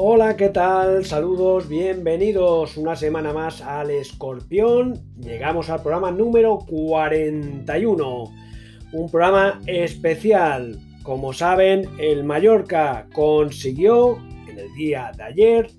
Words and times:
Hola, 0.00 0.36
¿qué 0.36 0.50
tal? 0.50 1.04
Saludos, 1.04 1.68
bienvenidos 1.68 2.76
una 2.76 2.94
semana 2.94 3.32
más 3.32 3.60
al 3.60 3.90
Escorpión. 3.90 5.02
Llegamos 5.16 5.70
al 5.70 5.82
programa 5.82 6.12
número 6.12 6.60
41, 6.68 8.32
un 8.92 9.10
programa 9.10 9.60
especial. 9.66 10.78
Como 11.02 11.32
saben, 11.32 11.88
el 11.98 12.22
Mallorca 12.22 13.08
consiguió 13.12 14.18
en 14.48 14.60
el 14.60 14.72
día 14.74 15.10
de 15.16 15.22
ayer, 15.24 15.70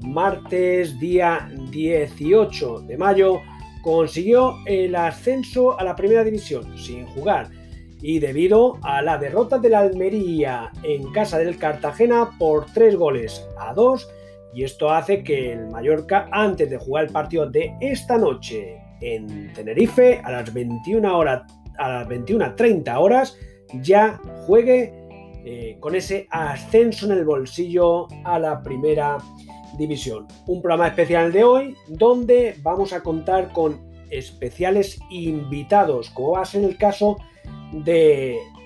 martes 0.00 0.98
día 0.98 1.46
18 1.70 2.80
de 2.80 2.96
mayo, 2.96 3.42
consiguió 3.82 4.54
el 4.64 4.94
ascenso 4.94 5.78
a 5.78 5.84
la 5.84 5.94
primera 5.94 6.24
división 6.24 6.78
sin 6.78 7.04
jugar 7.08 7.50
y 8.06 8.20
debido 8.20 8.78
a 8.82 9.02
la 9.02 9.18
derrota 9.18 9.58
de 9.58 9.68
la 9.68 9.80
Almería 9.80 10.70
en 10.84 11.10
casa 11.10 11.38
del 11.38 11.58
Cartagena 11.58 12.30
por 12.38 12.66
3 12.66 12.94
goles 12.94 13.44
a 13.58 13.74
2 13.74 14.08
y 14.54 14.62
esto 14.62 14.92
hace 14.92 15.24
que 15.24 15.50
el 15.50 15.66
Mallorca 15.66 16.28
antes 16.30 16.70
de 16.70 16.78
jugar 16.78 17.06
el 17.06 17.10
partido 17.10 17.50
de 17.50 17.74
esta 17.80 18.16
noche 18.16 18.80
en 19.00 19.52
Tenerife 19.52 20.20
a 20.22 20.30
las 20.30 20.54
21 20.54 21.18
horas 21.18 21.52
a 21.78 21.88
las 21.88 22.08
21:30 22.08 22.96
horas 22.96 23.36
ya 23.82 24.20
juegue 24.46 24.94
eh, 25.44 25.76
con 25.80 25.96
ese 25.96 26.28
ascenso 26.30 27.06
en 27.06 27.18
el 27.18 27.24
bolsillo 27.24 28.06
a 28.22 28.38
la 28.38 28.62
primera 28.62 29.18
división. 29.78 30.28
Un 30.46 30.62
programa 30.62 30.86
especial 30.86 31.32
de 31.32 31.42
hoy 31.42 31.76
donde 31.88 32.54
vamos 32.62 32.92
a 32.92 33.02
contar 33.02 33.52
con 33.52 33.84
especiales 34.10 34.96
invitados, 35.10 36.10
como 36.10 36.32
va 36.32 36.42
a 36.42 36.44
ser 36.44 36.62
el 36.62 36.78
caso 36.78 37.16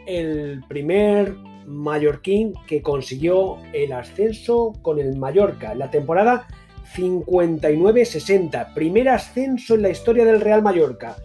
el 0.06 0.64
primer 0.68 1.34
mallorquín 1.66 2.54
que 2.66 2.82
consiguió 2.82 3.58
el 3.72 3.92
ascenso 3.92 4.72
con 4.82 4.98
el 4.98 5.16
Mallorca 5.16 5.72
en 5.72 5.78
la 5.78 5.90
temporada 5.90 6.48
59-60. 6.94 8.74
Primer 8.74 9.08
ascenso 9.08 9.74
en 9.74 9.82
la 9.82 9.90
historia 9.90 10.24
del 10.24 10.40
Real 10.40 10.62
Mallorca. 10.62 11.16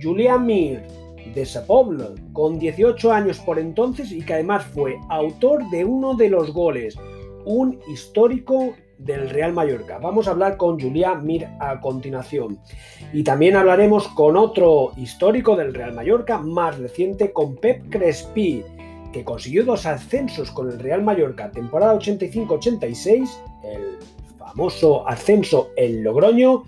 Julián 0.00 0.44
Mir 0.44 0.82
de 1.34 1.46
Sepoblo, 1.46 2.14
con 2.32 2.58
18 2.58 3.12
años 3.12 3.38
por 3.38 3.58
entonces 3.58 4.12
y 4.12 4.22
que 4.22 4.34
además 4.34 4.64
fue 4.66 4.96
autor 5.08 5.68
de 5.70 5.84
uno 5.84 6.14
de 6.14 6.28
los 6.28 6.52
goles. 6.52 6.96
Un 7.46 7.80
histórico 7.88 8.74
del 8.98 9.30
Real 9.30 9.52
Mallorca. 9.52 9.98
Vamos 9.98 10.28
a 10.28 10.32
hablar 10.32 10.56
con 10.56 10.80
Julián 10.80 11.24
Mir 11.26 11.48
a 11.60 11.80
continuación. 11.80 12.58
Y 13.12 13.22
también 13.24 13.56
hablaremos 13.56 14.06
con 14.08 14.36
otro 14.36 14.92
histórico 14.96 15.56
del 15.56 15.74
Real 15.74 15.92
Mallorca, 15.92 16.38
más 16.38 16.78
reciente, 16.78 17.32
con 17.32 17.56
Pep 17.56 17.90
Crespi, 17.90 18.62
que 19.12 19.24
consiguió 19.24 19.64
dos 19.64 19.86
ascensos 19.86 20.50
con 20.50 20.70
el 20.70 20.78
Real 20.78 21.02
Mallorca, 21.02 21.50
temporada 21.50 21.98
85-86, 21.98 23.28
el 23.64 23.96
famoso 24.38 25.08
ascenso 25.08 25.70
en 25.76 26.02
Logroño, 26.02 26.64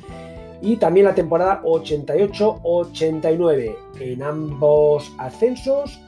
y 0.62 0.76
también 0.76 1.04
la 1.06 1.14
temporada 1.14 1.60
88-89. 1.62 3.76
En 4.00 4.22
ambos 4.22 5.12
ascensos, 5.18 6.00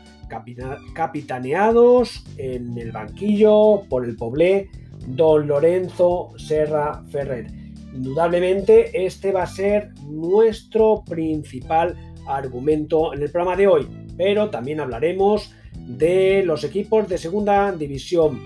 capitaneados 0.94 2.24
en 2.36 2.78
el 2.78 2.92
banquillo 2.92 3.82
por 3.88 4.04
el 4.04 4.14
Poblé 4.16 4.68
don 5.14 5.46
Lorenzo 5.46 6.30
Serra 6.36 7.02
Ferrer. 7.10 7.46
Indudablemente 7.94 9.06
este 9.06 9.32
va 9.32 9.44
a 9.44 9.46
ser 9.46 9.92
nuestro 10.06 11.02
principal 11.04 11.96
argumento 12.26 13.14
en 13.14 13.22
el 13.22 13.30
programa 13.30 13.56
de 13.56 13.66
hoy, 13.66 13.88
pero 14.16 14.50
también 14.50 14.80
hablaremos 14.80 15.52
de 15.74 16.42
los 16.44 16.64
equipos 16.64 17.08
de 17.08 17.18
segunda 17.18 17.72
división 17.72 18.40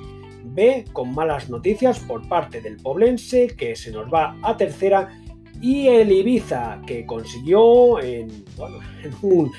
B 0.45 0.85
con 0.93 1.15
malas 1.15 1.51
noticias 1.51 1.99
por 2.01 2.29
parte 2.29 2.61
del 2.61 2.77
Poblense 2.77 3.49
que 3.49 3.75
se 3.75 3.91
nos 3.91 4.13
va 4.13 4.37
a 4.43 4.57
tercera 4.57 5.09
y 5.61 5.89
el 5.89 6.13
Ibiza 6.13 6.81
que 6.87 7.07
consiguió 7.07 8.01
en, 8.01 8.45
un 9.23 9.51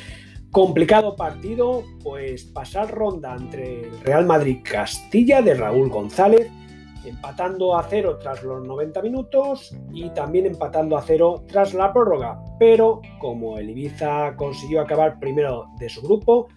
complicado 0.51 1.16
partido 1.16 1.83
pues 2.03 2.44
pasar 2.44 2.91
ronda 2.94 3.35
entre 3.35 3.81
el 3.81 4.00
Real 4.01 4.25
Madrid 4.25 4.59
Castilla 4.63 5.41
de 5.41 5.56
Raúl 5.56 5.89
González 5.89 6.50
empatando 7.05 7.77
a 7.77 7.83
cero 7.83 8.17
tras 8.21 8.43
los 8.43 8.65
90 8.65 9.01
minutos 9.01 9.75
y 9.91 10.09
también 10.11 10.45
empatando 10.45 10.97
a 10.97 11.01
cero 11.01 11.43
tras 11.47 11.73
la 11.73 11.91
prórroga. 11.91 12.43
Pero 12.59 13.01
como 13.19 13.57
el 13.57 13.69
Ibiza 13.69 14.35
consiguió 14.35 14.81
acabar 14.81 15.19
primero 15.19 15.67
de 15.79 15.89
su 15.89 16.01
grupo, 16.01 16.47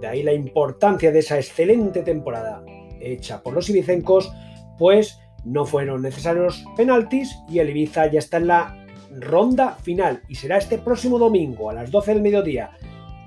de 0.00 0.06
ahí 0.06 0.22
la 0.22 0.32
importancia 0.32 1.10
de 1.10 1.20
esa 1.20 1.36
excelente 1.36 2.02
temporada 2.02 2.62
hecha 3.00 3.42
por 3.42 3.54
los 3.54 3.68
ibicencos, 3.70 4.32
pues 4.78 5.18
no 5.44 5.64
fueron 5.64 6.02
necesarios 6.02 6.64
penaltis 6.76 7.36
y 7.48 7.58
el 7.58 7.70
Ibiza 7.70 8.06
ya 8.06 8.18
está 8.18 8.38
en 8.38 8.48
la 8.48 8.86
ronda 9.10 9.76
final 9.82 10.22
y 10.28 10.34
será 10.34 10.58
este 10.58 10.78
próximo 10.78 11.18
domingo 11.18 11.70
a 11.70 11.74
las 11.74 11.90
12 11.90 12.14
del 12.14 12.22
mediodía 12.22 12.70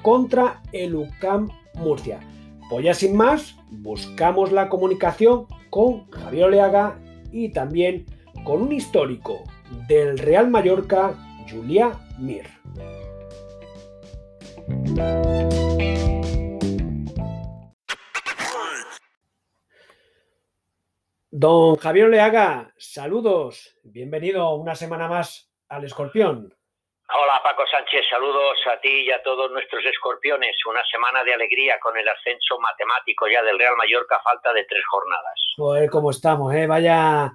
contra 0.01 0.61
el 0.71 0.95
UCAM 0.95 1.49
Murcia. 1.75 2.19
Pues 2.69 2.85
ya 2.85 2.93
sin 2.93 3.15
más, 3.15 3.56
buscamos 3.69 4.51
la 4.51 4.69
comunicación 4.69 5.47
con 5.69 6.09
Javier 6.11 6.45
Oleaga 6.45 6.99
y 7.31 7.51
también 7.51 8.05
con 8.43 8.61
un 8.61 8.71
histórico 8.71 9.43
del 9.87 10.17
Real 10.17 10.49
Mallorca, 10.49 11.13
Julia 11.49 11.91
Mir. 12.17 12.45
Don 21.29 21.75
Javier 21.75 22.05
Oleaga, 22.05 22.73
saludos, 22.77 23.77
bienvenido 23.83 24.55
una 24.55 24.73
semana 24.75 25.07
más 25.07 25.51
al 25.69 25.83
Escorpión. 25.83 26.56
Hola 27.19 27.41
Paco 27.41 27.63
Sánchez, 27.65 28.05
saludos 28.11 28.59
a 28.71 28.79
ti 28.79 29.07
y 29.07 29.11
a 29.11 29.23
todos 29.23 29.49
nuestros 29.51 29.83
escorpiones. 29.87 30.55
Una 30.69 30.83
semana 30.85 31.23
de 31.23 31.33
alegría 31.33 31.79
con 31.79 31.97
el 31.97 32.07
ascenso 32.07 32.59
matemático 32.59 33.25
ya 33.27 33.41
del 33.41 33.57
Real 33.57 33.75
Mallorca 33.75 34.17
a 34.17 34.21
falta 34.21 34.53
de 34.53 34.65
tres 34.65 34.83
jornadas. 34.87 35.33
Joder, 35.55 35.89
cómo 35.89 36.11
estamos, 36.11 36.53
¿eh? 36.53 36.67
Vaya, 36.67 37.33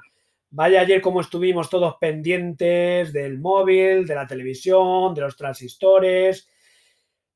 vaya 0.50 0.82
ayer 0.82 1.00
como 1.00 1.20
estuvimos 1.20 1.68
todos 1.68 1.96
pendientes 1.96 3.12
del 3.12 3.40
móvil, 3.40 4.06
de 4.06 4.14
la 4.14 4.24
televisión, 4.24 5.14
de 5.14 5.22
los 5.22 5.36
transistores. 5.36 6.48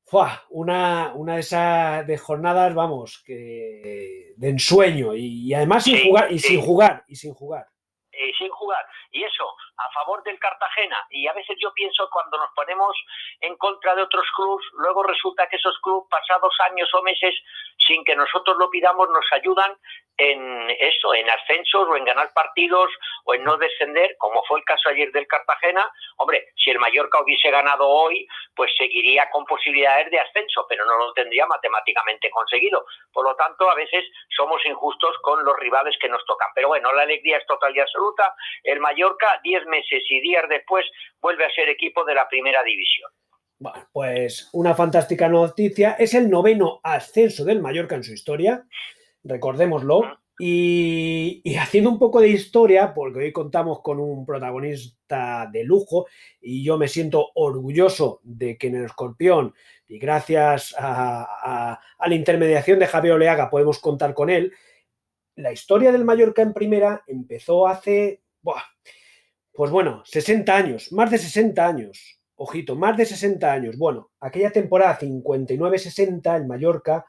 Fua, 0.05 0.45
una, 0.51 1.11
una 1.15 1.33
de 1.33 1.41
esas 1.41 2.07
de 2.07 2.17
jornadas, 2.17 2.73
vamos, 2.73 3.21
que 3.25 4.35
de 4.37 4.49
ensueño 4.49 5.13
y, 5.13 5.53
además 5.53 5.83
sin 5.83 6.01
jugar 6.01 6.31
y 6.31 6.39
sin 6.39 6.61
jugar 6.61 7.03
y 7.09 7.15
sin 7.15 7.33
jugar. 7.33 7.67
Y 8.13 8.33
sin 8.35 8.49
jugar. 8.49 8.85
Y 9.11 9.23
eso, 9.23 9.55
a 9.77 9.89
favor 9.91 10.23
del 10.23 10.39
Cartagena 10.39 10.97
y 11.09 11.27
a 11.27 11.33
veces 11.33 11.57
yo 11.59 11.71
pienso 11.73 12.09
cuando 12.09 12.37
nos 12.37 12.51
ponemos 12.55 12.95
en 13.41 13.55
contra 13.57 13.95
de 13.95 14.03
otros 14.03 14.25
clubes, 14.35 14.65
luego 14.73 15.03
resulta 15.03 15.47
que 15.47 15.57
esos 15.57 15.77
clubes 15.79 16.07
pasados 16.09 16.53
años 16.69 16.89
o 16.93 17.01
meses 17.03 17.33
sin 17.87 18.03
que 18.03 18.15
nosotros 18.15 18.57
lo 18.57 18.69
pidamos 18.69 19.09
nos 19.09 19.25
ayudan 19.31 19.77
en 20.17 20.69
eso, 20.79 21.13
en 21.13 21.29
ascensos 21.29 21.87
o 21.87 21.95
en 21.95 22.03
ganar 22.03 22.33
partidos 22.33 22.89
o 23.25 23.35
en 23.35 23.43
no 23.43 23.55
descender, 23.57 24.15
como 24.17 24.43
fue 24.45 24.59
el 24.59 24.65
caso 24.65 24.89
ayer 24.89 25.11
del 25.11 25.27
Cartagena. 25.27 25.89
Hombre, 26.17 26.47
si 26.55 26.71
el 26.71 26.79
Mallorca 26.79 27.21
hubiese 27.21 27.51
ganado 27.51 27.87
hoy, 27.87 28.27
pues 28.55 28.71
seguiría 28.77 29.29
con 29.29 29.45
posibilidades 29.45 30.09
de 30.09 30.19
ascenso, 30.19 30.65
pero 30.67 30.85
no 30.85 30.97
lo 30.97 31.13
tendría 31.13 31.45
matemáticamente 31.45 32.31
conseguido. 32.31 32.85
Por 33.13 33.25
lo 33.25 33.35
tanto, 33.35 33.69
a 33.69 33.75
veces 33.75 34.05
somos 34.35 34.65
injustos 34.65 35.15
con 35.21 35.43
los 35.45 35.55
rivales 35.59 35.95
que 35.99 36.09
nos 36.09 36.25
tocan. 36.25 36.49
Pero 36.55 36.69
bueno, 36.69 36.91
la 36.93 37.03
alegría 37.03 37.37
es 37.37 37.45
total 37.45 37.75
y 37.75 37.79
absoluta. 37.79 38.33
El 38.63 38.79
Mallorca, 38.79 39.06
10 39.43 39.65
meses 39.67 40.03
y 40.09 40.21
días 40.21 40.43
después, 40.49 40.85
vuelve 41.21 41.45
a 41.45 41.51
ser 41.51 41.69
equipo 41.69 42.03
de 42.05 42.15
la 42.15 42.27
primera 42.27 42.63
división. 42.63 43.09
Bueno, 43.59 43.87
pues 43.91 44.49
una 44.53 44.75
fantástica 44.75 45.27
noticia. 45.27 45.95
Es 45.97 46.13
el 46.13 46.29
noveno 46.29 46.79
ascenso 46.83 47.43
del 47.43 47.61
Mallorca 47.61 47.95
en 47.95 48.03
su 48.03 48.13
historia, 48.13 48.65
recordémoslo. 49.23 50.19
Y, 50.39 51.55
haciendo 51.59 51.89
un 51.89 51.97
poco 51.97 52.21
de 52.21 52.29
historia, 52.29 52.93
porque 52.93 53.19
hoy 53.19 53.31
contamos 53.31 53.81
con 53.81 53.99
un 53.99 54.23
protagonista 54.23 55.49
de 55.51 55.63
lujo 55.63 56.05
y 56.39 56.63
yo 56.63 56.77
me 56.77 56.87
siento 56.87 57.31
orgulloso 57.33 58.19
de 58.23 58.55
que 58.55 58.67
en 58.67 58.75
el 58.75 58.85
Escorpión, 58.85 59.55
y 59.87 59.97
gracias 59.97 60.75
a, 60.77 61.79
la 61.99 62.15
intermediación 62.15 62.77
de 62.77 62.85
Javier 62.85 63.15
Oleaga 63.15 63.49
podemos 63.49 63.79
contar 63.79 64.13
con 64.13 64.29
él, 64.29 64.53
la 65.35 65.51
historia 65.51 65.91
del 65.91 66.05
Mallorca 66.05 66.43
en 66.43 66.53
primera 66.53 67.03
empezó 67.07 67.67
hace, 67.67 68.21
pues 69.57 69.71
bueno, 69.71 70.03
60 70.05 70.55
años, 70.55 70.91
más 70.91 71.09
de 71.09 71.17
60 71.17 71.67
años 71.67 72.17
ojito, 72.37 72.75
más 72.75 72.95
de 72.95 73.05
60 73.05 73.51
años. 73.51 73.77
Bueno, 73.77 74.11
aquella 74.19 74.51
temporada 74.51 74.99
59-60, 74.99 76.35
el 76.35 76.45
Mallorca 76.45 77.05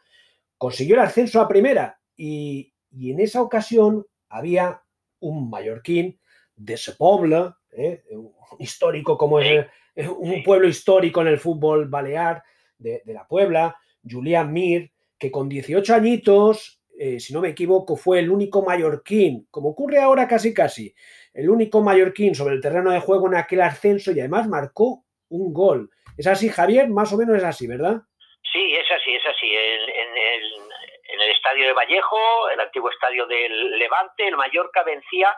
consiguió 0.56 0.94
el 0.94 1.02
ascenso 1.02 1.42
a 1.42 1.46
primera 1.48 2.00
y, 2.16 2.72
en 2.90 3.20
esa 3.20 3.42
ocasión 3.42 4.06
había 4.30 4.82
un 5.20 5.50
mallorquín 5.50 6.18
de 6.56 6.74
ese 6.74 6.92
pueblo, 6.92 7.58
¿eh? 7.70 8.02
un 8.12 8.32
histórico 8.58 9.18
como 9.18 9.40
es 9.40 9.66
un 10.18 10.42
pueblo 10.42 10.66
histórico 10.66 11.20
en 11.20 11.26
el 11.26 11.38
fútbol 11.38 11.88
balear 11.88 12.42
de, 12.78 13.02
la 13.04 13.26
Puebla, 13.26 13.76
Julián 14.08 14.50
Mir, 14.54 14.90
que 15.18 15.30
con 15.30 15.50
18 15.50 15.94
añitos 15.94 16.78
eh, 17.00 17.20
si 17.20 17.32
no 17.32 17.40
me 17.40 17.50
equivoco, 17.50 17.94
fue 17.94 18.18
el 18.18 18.28
único 18.28 18.64
mallorquín, 18.64 19.46
como 19.52 19.68
ocurre 19.68 20.00
ahora 20.00 20.26
casi 20.26 20.52
casi, 20.52 20.92
el 21.38 21.48
único 21.50 21.80
mallorquín 21.82 22.34
sobre 22.34 22.56
el 22.56 22.60
terreno 22.60 22.90
de 22.90 22.98
juego 22.98 23.28
en 23.28 23.36
aquel 23.36 23.60
ascenso 23.60 24.10
y 24.10 24.18
además 24.18 24.48
marcó 24.48 25.04
un 25.28 25.54
gol. 25.54 25.88
¿Es 26.16 26.26
así, 26.26 26.48
Javier? 26.48 26.88
Más 26.88 27.12
o 27.12 27.16
menos 27.16 27.36
es 27.36 27.44
así, 27.44 27.68
¿verdad? 27.68 28.02
Sí, 28.52 28.74
es 28.74 28.90
así, 28.90 29.14
es 29.14 29.24
así. 29.24 29.46
En, 29.54 31.20
el, 31.20 31.30
estadio 31.30 31.66
de 31.66 31.72
Vallejo, 31.72 32.50
el 32.50 32.58
antiguo 32.58 32.90
estadio 32.90 33.24
del 33.26 33.78
Levante, 33.78 34.26
el 34.26 34.36
Mallorca 34.36 34.82
vencía 34.82 35.32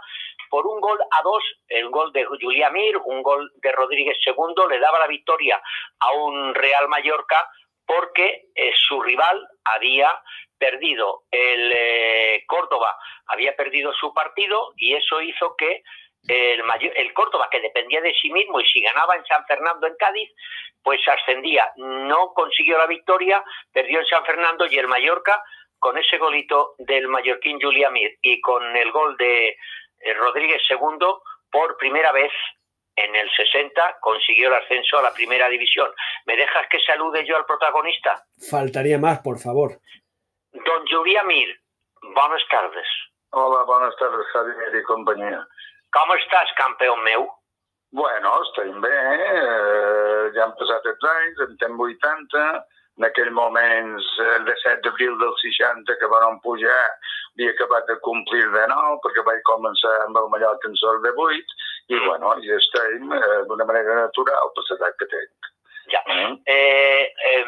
por 0.49 0.67
un 0.67 0.81
gol 0.81 0.99
a 1.02 1.23
dos, 1.23 1.43
el 1.69 1.91
gol 1.91 2.12
de 2.12 2.25
Julián 2.25 2.73
Mir, 2.73 2.97
un 2.97 3.23
gol 3.23 3.50
de 3.56 3.73
Rodríguez 3.73 4.17
II, 4.25 4.35
le 4.70 4.79
daba 4.79 4.99
la 4.99 5.06
victoria 5.06 5.61
a 5.99 6.12
un 6.12 6.55
Real 6.55 6.88
Mallorca 6.88 7.47
porque 7.86 8.44
eh, 8.54 8.72
su 8.88 9.00
rival 9.02 9.46
había 9.64 10.12
perdido, 10.58 11.24
el 11.30 11.72
eh, 11.74 12.44
Córdoba 12.46 12.96
había 13.26 13.56
perdido 13.56 13.92
su 13.94 14.12
partido 14.12 14.72
y 14.76 14.94
eso 14.94 15.20
hizo 15.22 15.56
que 15.56 15.82
el, 16.28 16.62
el 16.96 17.14
Córdoba, 17.14 17.48
que 17.50 17.60
dependía 17.60 18.02
de 18.02 18.12
sí 18.20 18.30
mismo 18.30 18.60
y 18.60 18.66
si 18.66 18.82
ganaba 18.82 19.16
en 19.16 19.24
San 19.24 19.44
Fernando 19.46 19.86
en 19.86 19.96
Cádiz, 19.98 20.30
pues 20.82 21.00
ascendía. 21.08 21.72
No 21.76 22.32
consiguió 22.34 22.76
la 22.76 22.86
victoria, 22.86 23.42
perdió 23.72 24.00
en 24.00 24.06
San 24.06 24.24
Fernando 24.26 24.66
y 24.66 24.76
el 24.76 24.86
Mallorca, 24.86 25.42
con 25.80 25.96
ese 25.98 26.18
golito 26.18 26.74
del 26.78 27.08
mallorquín 27.08 27.58
Julián 27.60 27.94
Mir 27.94 28.16
y 28.22 28.40
con 28.40 28.76
el 28.76 28.92
gol 28.92 29.16
de 29.16 29.48
eh, 29.48 30.14
Rodríguez 30.14 30.62
II, 30.68 30.78
por 31.50 31.76
primera 31.78 32.12
vez 32.12 32.30
en 33.05 33.17
el 33.17 33.31
60 33.31 33.99
consiguió 34.00 34.49
el 34.49 34.55
ascenso 34.55 34.99
a 34.99 35.02
la 35.02 35.12
primera 35.12 35.49
división. 35.49 35.91
¿Me 36.26 36.37
dejas 36.37 36.67
que 36.70 36.81
salude 36.81 37.25
yo 37.26 37.37
al 37.37 37.47
protagonista? 37.47 38.25
Faltaría 38.50 38.99
más, 38.99 39.20
por 39.20 39.38
favor. 39.38 39.81
Don 40.52 40.87
Julián 40.87 41.26
Mir, 41.26 41.61
buenas 42.02 42.43
tardes. 42.50 42.87
Hola, 43.31 43.62
buenas 43.62 43.94
tardes, 43.97 44.26
Javier 44.32 44.75
y 44.75 44.82
compañía. 44.82 45.47
Com 45.91 46.12
estàs, 46.14 46.50
campió 46.55 46.94
meu? 47.02 47.25
Bueno, 47.91 48.31
estem 48.44 48.76
bé, 48.82 48.91
eh? 48.91 50.29
ja 50.37 50.44
han 50.44 50.52
passat 50.58 50.85
els 50.87 51.06
anys, 51.12 51.41
en 51.47 51.56
temps 51.58 51.82
80, 51.87 52.43
en 53.00 53.06
aquell 53.08 53.31
moment, 53.35 53.97
el 54.37 54.44
17 54.47 54.85
d'abril 54.85 55.17
del 55.19 55.35
60, 55.43 55.97
que 55.99 56.11
vam 56.12 56.38
pujar, 56.44 56.85
havia 57.35 57.55
acabat 57.56 57.91
de 57.91 57.97
complir 58.06 58.44
de 58.55 58.62
nou, 58.70 59.00
perquè 59.02 59.25
vaig 59.26 59.43
començar 59.50 59.97
amb 60.05 60.20
el 60.23 60.31
Mallorca 60.31 60.70
en 60.70 60.79
sol 60.79 61.02
de 61.02 61.11
8, 61.26 61.58
i 61.90 61.98
bueno, 62.06 62.37
i 62.38 62.52
estem 62.54 63.12
eh, 63.12 63.42
d'una 63.48 63.66
manera 63.66 63.96
natural 64.04 64.52
per 64.54 64.64
l'edat 64.69 64.98
que 65.00 65.08
tenc. 65.10 65.48
Ya. 65.90 66.02
Mm. 66.06 66.37
Eh, 66.46 67.12
eh, 67.31 67.44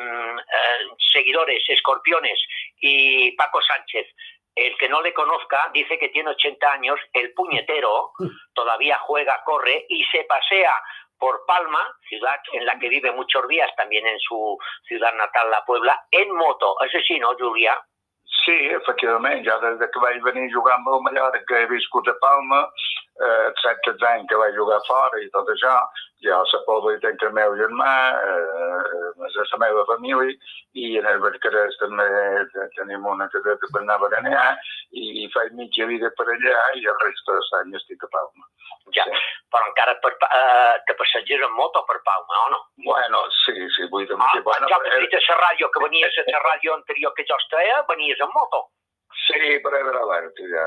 seguidores, 1.13 1.63
escorpiones 1.69 2.41
y 2.81 3.31
Paco 3.37 3.63
Sánchez, 3.63 4.09
el 4.57 4.77
que 4.79 4.89
no 4.89 5.01
le 5.01 5.15
conozca 5.15 5.71
dice 5.73 5.99
que 5.99 6.09
tiene 6.09 6.31
80 6.31 6.73
años, 6.73 6.99
el 7.13 7.33
puñetero 7.35 8.13
todavía 8.55 8.99
juega, 8.99 9.43
corre 9.45 9.87
y 9.89 10.05
se 10.07 10.25
pasea 10.25 10.75
por 11.19 11.47
Palma, 11.47 11.87
ciudad 12.09 12.41
en 12.53 12.67
la 12.67 12.77
que 12.81 12.89
vive 12.89 13.13
muchos 13.13 13.47
días, 13.47 13.71
también 13.77 14.05
en 14.09 14.19
su 14.19 14.59
ciudad 14.89 15.15
natal, 15.15 15.53
La 15.53 15.65
Puebla, 15.65 15.97
en 16.11 16.35
moto. 16.35 16.75
Ese 16.83 17.01
sí, 17.03 17.21
¿no, 17.21 17.37
Julia? 17.39 17.81
Sí, 18.45 18.55
efectivament, 18.75 19.45
ja 19.47 19.55
des 19.63 19.91
que 19.95 20.01
vaig 20.03 20.19
venir 20.25 20.51
a 20.51 20.75
amb 20.75 20.89
el 20.89 21.03
Mallorca 21.05 21.61
he 21.61 21.67
viscut 21.71 22.09
a 22.09 22.15
Palma, 22.19 22.65
eh, 23.21 23.53
17 23.61 24.07
anys 24.09 24.29
que 24.31 24.41
vaig 24.41 24.57
jugar 24.57 24.81
fora 24.89 25.21
i 25.21 25.29
tot 25.35 25.49
això, 25.53 25.75
jo 26.25 26.35
a 26.39 26.43
la 26.53 26.61
Pobla 26.67 26.95
hi 26.95 27.01
tenc 27.03 27.23
el 27.27 27.35
meu 27.37 27.55
germà, 27.59 27.93
eh, 28.15 29.43
la 29.53 29.61
meva 29.63 29.85
família, 29.91 30.37
i 30.79 30.97
en 30.99 31.07
el 31.11 31.21
Barcarès 31.25 31.77
també 31.81 32.07
tenim 32.79 33.07
una 33.07 33.29
caseta 33.33 33.71
per 33.73 33.83
anar 33.83 33.99
a 33.99 34.05
berenar, 34.05 34.47
i 34.93 35.29
faig 35.35 35.53
mitja 35.59 35.87
vida 35.91 36.11
per 36.19 36.27
allà 36.29 36.59
i 36.79 36.87
el 36.87 36.99
resta 37.05 37.39
de 37.39 37.47
l'any 37.51 37.79
estic 37.81 38.05
a 38.07 38.13
Palma. 38.17 38.47
Ja, 38.97 39.05
sí. 39.07 39.19
però 39.53 39.69
encara 39.69 39.95
per, 40.05 40.13
eh, 40.27 40.75
te 40.89 40.95
passeges 40.99 41.45
en 41.47 41.55
moto 41.57 41.85
per 41.89 42.01
Palma, 42.07 42.45
o 42.47 42.51
no? 42.55 42.61
Bueno, 42.87 43.25
sí, 43.45 43.55
sí, 43.77 43.89
vull 43.93 44.07
dir... 44.07 44.19
Ah, 44.19 44.41
bueno, 44.45 44.69
ja 44.69 44.79
m'has 44.83 45.01
dit 45.05 45.19
a 45.19 45.25
la 45.29 45.41
ràdio 45.43 45.71
que 45.73 45.85
venies 45.87 46.23
a 46.23 46.29
la 46.31 46.45
ràdio 46.49 46.77
anterior 46.79 47.15
que 47.17 47.27
jo 47.29 47.39
estava, 47.45 47.83
venies 47.93 48.21
en 48.21 48.33
moto. 48.35 48.69
Sí, 49.23 49.57
per 49.63 49.73
a 49.79 49.83
l'Alerta, 49.87 50.47
ja. 50.51 50.67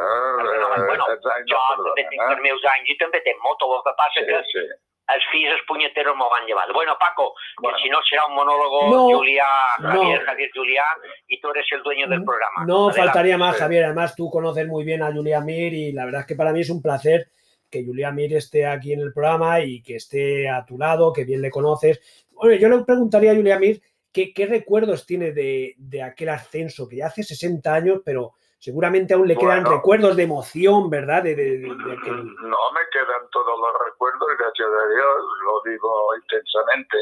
Bueno, 0.88 1.08
jo 1.52 1.62
també 1.84 2.08
tinc 2.10 2.26
els 2.30 2.44
meus 2.46 2.68
anys 2.78 2.92
i 2.94 2.98
també 3.02 3.22
tenc 3.26 3.42
moto, 3.44 3.70
el 3.78 3.86
que 3.88 3.96
passa 4.00 4.22
sí, 4.22 4.28
que 4.30 4.42
sí 4.52 4.66
els 5.14 5.26
fills 5.32 5.54
els 5.54 5.64
puñeteros 5.68 6.16
me 6.18 6.28
van 6.32 6.46
llevar. 6.48 6.66
Bueno, 6.74 6.96
Paco, 7.00 7.36
bueno. 7.62 7.78
si 7.78 7.90
no 7.90 8.00
será 8.10 8.26
un 8.26 8.36
monólogo, 8.36 8.90
no, 8.90 9.18
Julián, 9.18 9.78
Javier, 9.78 10.20
no. 10.20 10.26
Javier, 10.26 10.50
Julián, 10.54 10.98
y 11.28 11.40
tú 11.40 11.50
eres 11.52 11.66
el 11.72 11.84
dueño 11.84 12.08
del 12.08 12.24
programa. 12.24 12.66
No 12.66 12.90
Adelante. 12.90 13.02
faltaría 13.02 13.38
más, 13.38 13.58
Javier. 13.58 13.86
Además, 13.86 14.16
tú 14.16 14.30
conoces 14.30 14.68
muy 14.68 14.84
bien 14.84 15.04
a 15.04 15.12
Julián 15.12 15.46
Mir 15.46 15.74
y 15.74 15.92
la 15.92 16.06
verdad 16.06 16.22
es 16.22 16.28
que 16.28 16.36
para 16.36 16.52
mí 16.52 16.62
es 16.62 16.70
un 16.70 16.82
placer 16.82 17.28
que 17.70 17.86
Julián 17.86 18.16
Mir 18.16 18.34
esté 18.34 18.66
aquí 18.66 18.94
en 18.94 19.02
el 19.02 19.14
programa 19.14 19.60
y 19.60 19.84
que 19.84 19.96
esté 19.96 20.50
a 20.50 20.66
tu 20.66 20.78
lado, 20.78 21.14
que 21.14 21.24
bien 21.24 21.42
le 21.42 21.52
conoces. 21.52 22.26
Bueno, 22.32 22.56
yo 22.56 22.70
le 22.70 22.84
preguntaría 22.84 23.32
a 23.32 23.36
Julián 23.36 23.60
Mir 23.60 23.82
qué, 24.12 24.34
qué 24.34 24.46
recuerdos 24.48 25.06
tiene 25.06 25.32
de, 25.32 25.76
de, 25.78 26.02
aquel 26.02 26.30
ascenso, 26.30 26.88
que 26.88 26.98
ya 26.98 27.08
hace 27.08 27.22
60 27.22 27.74
años, 27.74 28.02
pero 28.04 28.34
seguramente 28.66 29.14
aún 29.14 29.28
le 29.28 29.38
quedan 29.38 29.62
bueno, 29.62 29.78
recuerdos 29.78 30.16
de 30.16 30.24
emoción, 30.24 30.90
¿verdad? 30.90 31.22
De, 31.22 31.36
de, 31.36 31.60
de 31.60 31.68
aquel... 31.68 32.18
No 32.18 32.64
me 32.74 32.82
quedan 32.92 33.30
todos 33.32 33.54
los 33.60 33.86
recuerdos, 33.86 34.28
gracias 34.40 34.68
a 34.68 34.90
Dios, 34.90 35.16
lo 35.46 35.72
digo 35.72 36.16
intensamente 36.16 36.98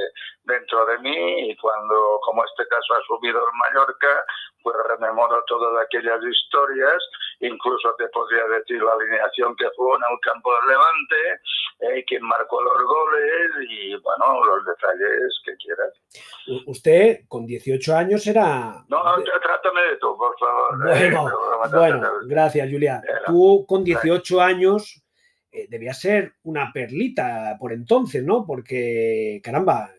dentro 0.45 0.86
de 0.86 1.00
mí 1.00 1.50
y 1.50 1.57
cuando, 1.57 2.19
como 2.24 2.44
este 2.45 2.68
caso, 2.68 2.94
ha 2.94 3.01
subido 3.07 3.40
el 3.40 3.54
Mallorca, 3.57 4.25
pues 4.62 4.75
rememoro 4.90 5.44
todas 5.48 5.86
aquellas 5.86 6.19
historias, 6.24 6.98
incluso 7.40 7.94
te 7.98 8.07
podría 8.10 8.45
decir 8.48 8.81
la 8.81 8.94
alineación 8.94 9.56
que 9.56 9.66
jugó 9.75 9.95
en 9.95 10.04
el 10.12 10.19
campo 10.22 10.51
del 10.54 10.69
Levante, 10.69 11.98
eh, 11.98 12.06
quién 12.07 12.24
marcó 12.24 12.62
los 12.62 12.84
goles 12.84 13.69
y, 13.69 13.95
bueno, 13.98 14.44
los 14.45 14.66
detalles 14.66 15.42
que 15.45 15.56
quieras. 15.57 16.63
Usted, 16.68 17.19
con 17.28 17.46
18 17.46 17.96
años, 17.96 18.25
era... 18.28 18.84
No, 18.88 19.01
trátame 19.42 19.81
de 19.81 19.98
tú, 19.98 20.18
por 20.18 20.38
favor. 20.38 20.78
Bueno, 20.84 21.30
eh, 21.66 21.69
bueno 21.72 22.10
gracias, 22.25 22.69
Julia. 22.69 23.01
Tú, 23.25 23.66
con 23.68 23.84
18 23.84 24.42
años, 24.42 25.04
eh, 25.51 25.68
debía 25.69 25.94
ser 25.94 26.34
una 26.44 26.72
perlita 26.74 27.57
por 27.60 27.74
entonces, 27.74 28.24
¿no? 28.24 28.46
Porque, 28.46 29.39
caramba, 29.44 29.92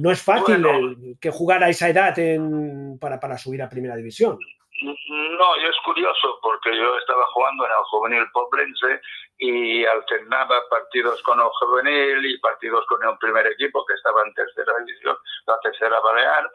no 0.00 0.10
es 0.10 0.22
fácil 0.22 0.62
bueno, 0.62 0.70
el, 0.70 1.16
que 1.20 1.30
jugar 1.30 1.62
a 1.62 1.68
esa 1.68 1.88
edad 1.88 2.18
en, 2.18 2.98
para, 2.98 3.20
para 3.20 3.38
subir 3.38 3.62
a 3.62 3.68
primera 3.68 3.96
división. 3.96 4.38
No, 4.82 5.56
y 5.56 5.66
es 5.66 5.76
curioso 5.84 6.38
porque 6.42 6.74
yo 6.76 6.96
estaba 6.98 7.24
jugando 7.34 7.66
en 7.66 7.72
el 7.72 7.84
juvenil 7.90 8.24
poblense 8.32 9.00
y 9.38 9.84
alternaba 9.84 10.60
partidos 10.70 11.22
con 11.22 11.38
el 11.38 11.46
juvenil 11.46 12.24
y 12.24 12.38
partidos 12.38 12.84
con 12.86 13.02
el 13.02 13.16
primer 13.18 13.46
equipo 13.46 13.84
que 13.86 13.94
estaba 13.94 14.22
en 14.26 14.34
tercera 14.34 14.72
división, 14.84 15.16
la 15.46 15.58
tercera 15.60 16.00
balear. 16.00 16.50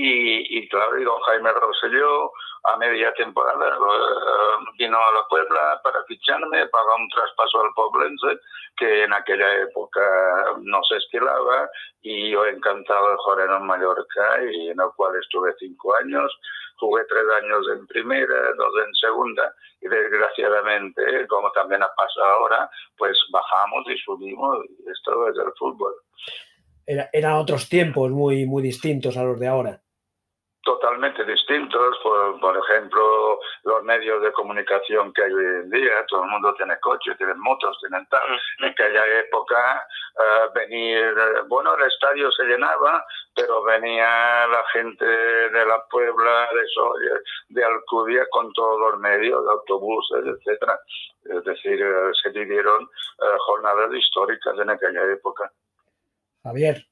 Y, 0.00 0.68
claro, 0.68 0.96
y 0.96 1.02
don 1.02 1.20
Jaime 1.22 1.50
Rosselló 1.50 2.30
a 2.62 2.76
media 2.76 3.12
temporada 3.14 3.76
uh, 3.80 4.76
vino 4.78 4.96
a 4.96 5.12
la 5.12 5.26
Puebla 5.28 5.80
para 5.82 6.04
ficharme, 6.04 6.68
pagó 6.68 6.94
un 7.00 7.08
traspaso 7.08 7.62
al 7.62 7.74
Poblense 7.74 8.38
que 8.76 9.02
en 9.02 9.12
aquella 9.12 9.62
época 9.62 10.00
no 10.60 10.80
se 10.84 10.98
estilaba 10.98 11.68
y 12.00 12.30
yo 12.30 12.46
encantado 12.46 13.10
de 13.10 13.16
jugar 13.16 13.50
en 13.50 13.66
Mallorca 13.66 14.44
y 14.44 14.68
en 14.68 14.78
el 14.78 14.88
cual 14.94 15.16
estuve 15.20 15.52
cinco 15.58 15.92
años, 15.96 16.32
jugué 16.76 17.02
tres 17.08 17.24
años 17.42 17.66
en 17.72 17.84
primera, 17.88 18.52
dos 18.56 18.74
en 18.86 18.94
segunda 18.94 19.52
y 19.80 19.88
desgraciadamente, 19.88 21.26
como 21.26 21.50
también 21.50 21.82
ha 21.82 21.90
pasado 21.96 22.34
ahora, 22.34 22.70
pues 22.96 23.18
bajamos 23.32 23.84
y 23.88 23.98
subimos 23.98 24.64
y 24.78 24.88
esto 24.88 25.28
es 25.28 25.36
el 25.38 25.52
fútbol. 25.58 25.94
Era, 26.86 27.10
eran 27.12 27.32
otros 27.32 27.68
tiempos 27.68 28.12
muy, 28.12 28.46
muy 28.46 28.62
distintos 28.62 29.16
a 29.16 29.24
los 29.24 29.40
de 29.40 29.48
ahora 29.48 29.80
totalmente 30.68 31.24
distintos, 31.24 31.96
por, 32.02 32.38
por, 32.40 32.54
ejemplo, 32.58 33.40
los 33.64 33.82
medios 33.84 34.20
de 34.20 34.30
comunicación 34.32 35.14
que 35.14 35.22
hay 35.22 35.32
hoy 35.32 35.46
en 35.62 35.70
día, 35.70 36.04
todo 36.06 36.24
el 36.24 36.30
mundo 36.30 36.54
tiene 36.56 36.78
coches, 36.80 37.16
tiene 37.16 37.32
motos, 37.36 37.78
tienen 37.80 38.06
tal. 38.10 38.28
En 38.58 38.66
aquella 38.66 39.02
época, 39.20 39.88
uh, 40.16 40.52
venir, 40.52 41.14
bueno, 41.48 41.74
el 41.74 41.90
estadio 41.90 42.30
se 42.32 42.44
llenaba, 42.44 43.02
pero 43.34 43.62
venía 43.62 44.46
la 44.46 44.62
gente 44.74 45.06
de 45.06 45.64
la 45.64 45.82
Puebla, 45.90 46.50
de 46.52 46.68
Soria, 46.74 47.14
de 47.48 47.64
Alcudia, 47.64 48.26
con 48.30 48.52
todos 48.52 48.78
los 48.78 49.00
medios, 49.00 49.42
de 49.42 49.50
autobuses, 49.50 50.22
etcétera. 50.36 50.78
Es 51.24 51.44
decir, 51.44 51.82
uh, 51.82 52.12
se 52.12 52.28
vivieron 52.28 52.82
uh, 52.82 53.38
jornadas 53.46 53.90
históricas 53.94 54.52
en 54.58 54.68
aquella 54.68 55.02
época. 55.12 55.50
Javier. 56.44 56.84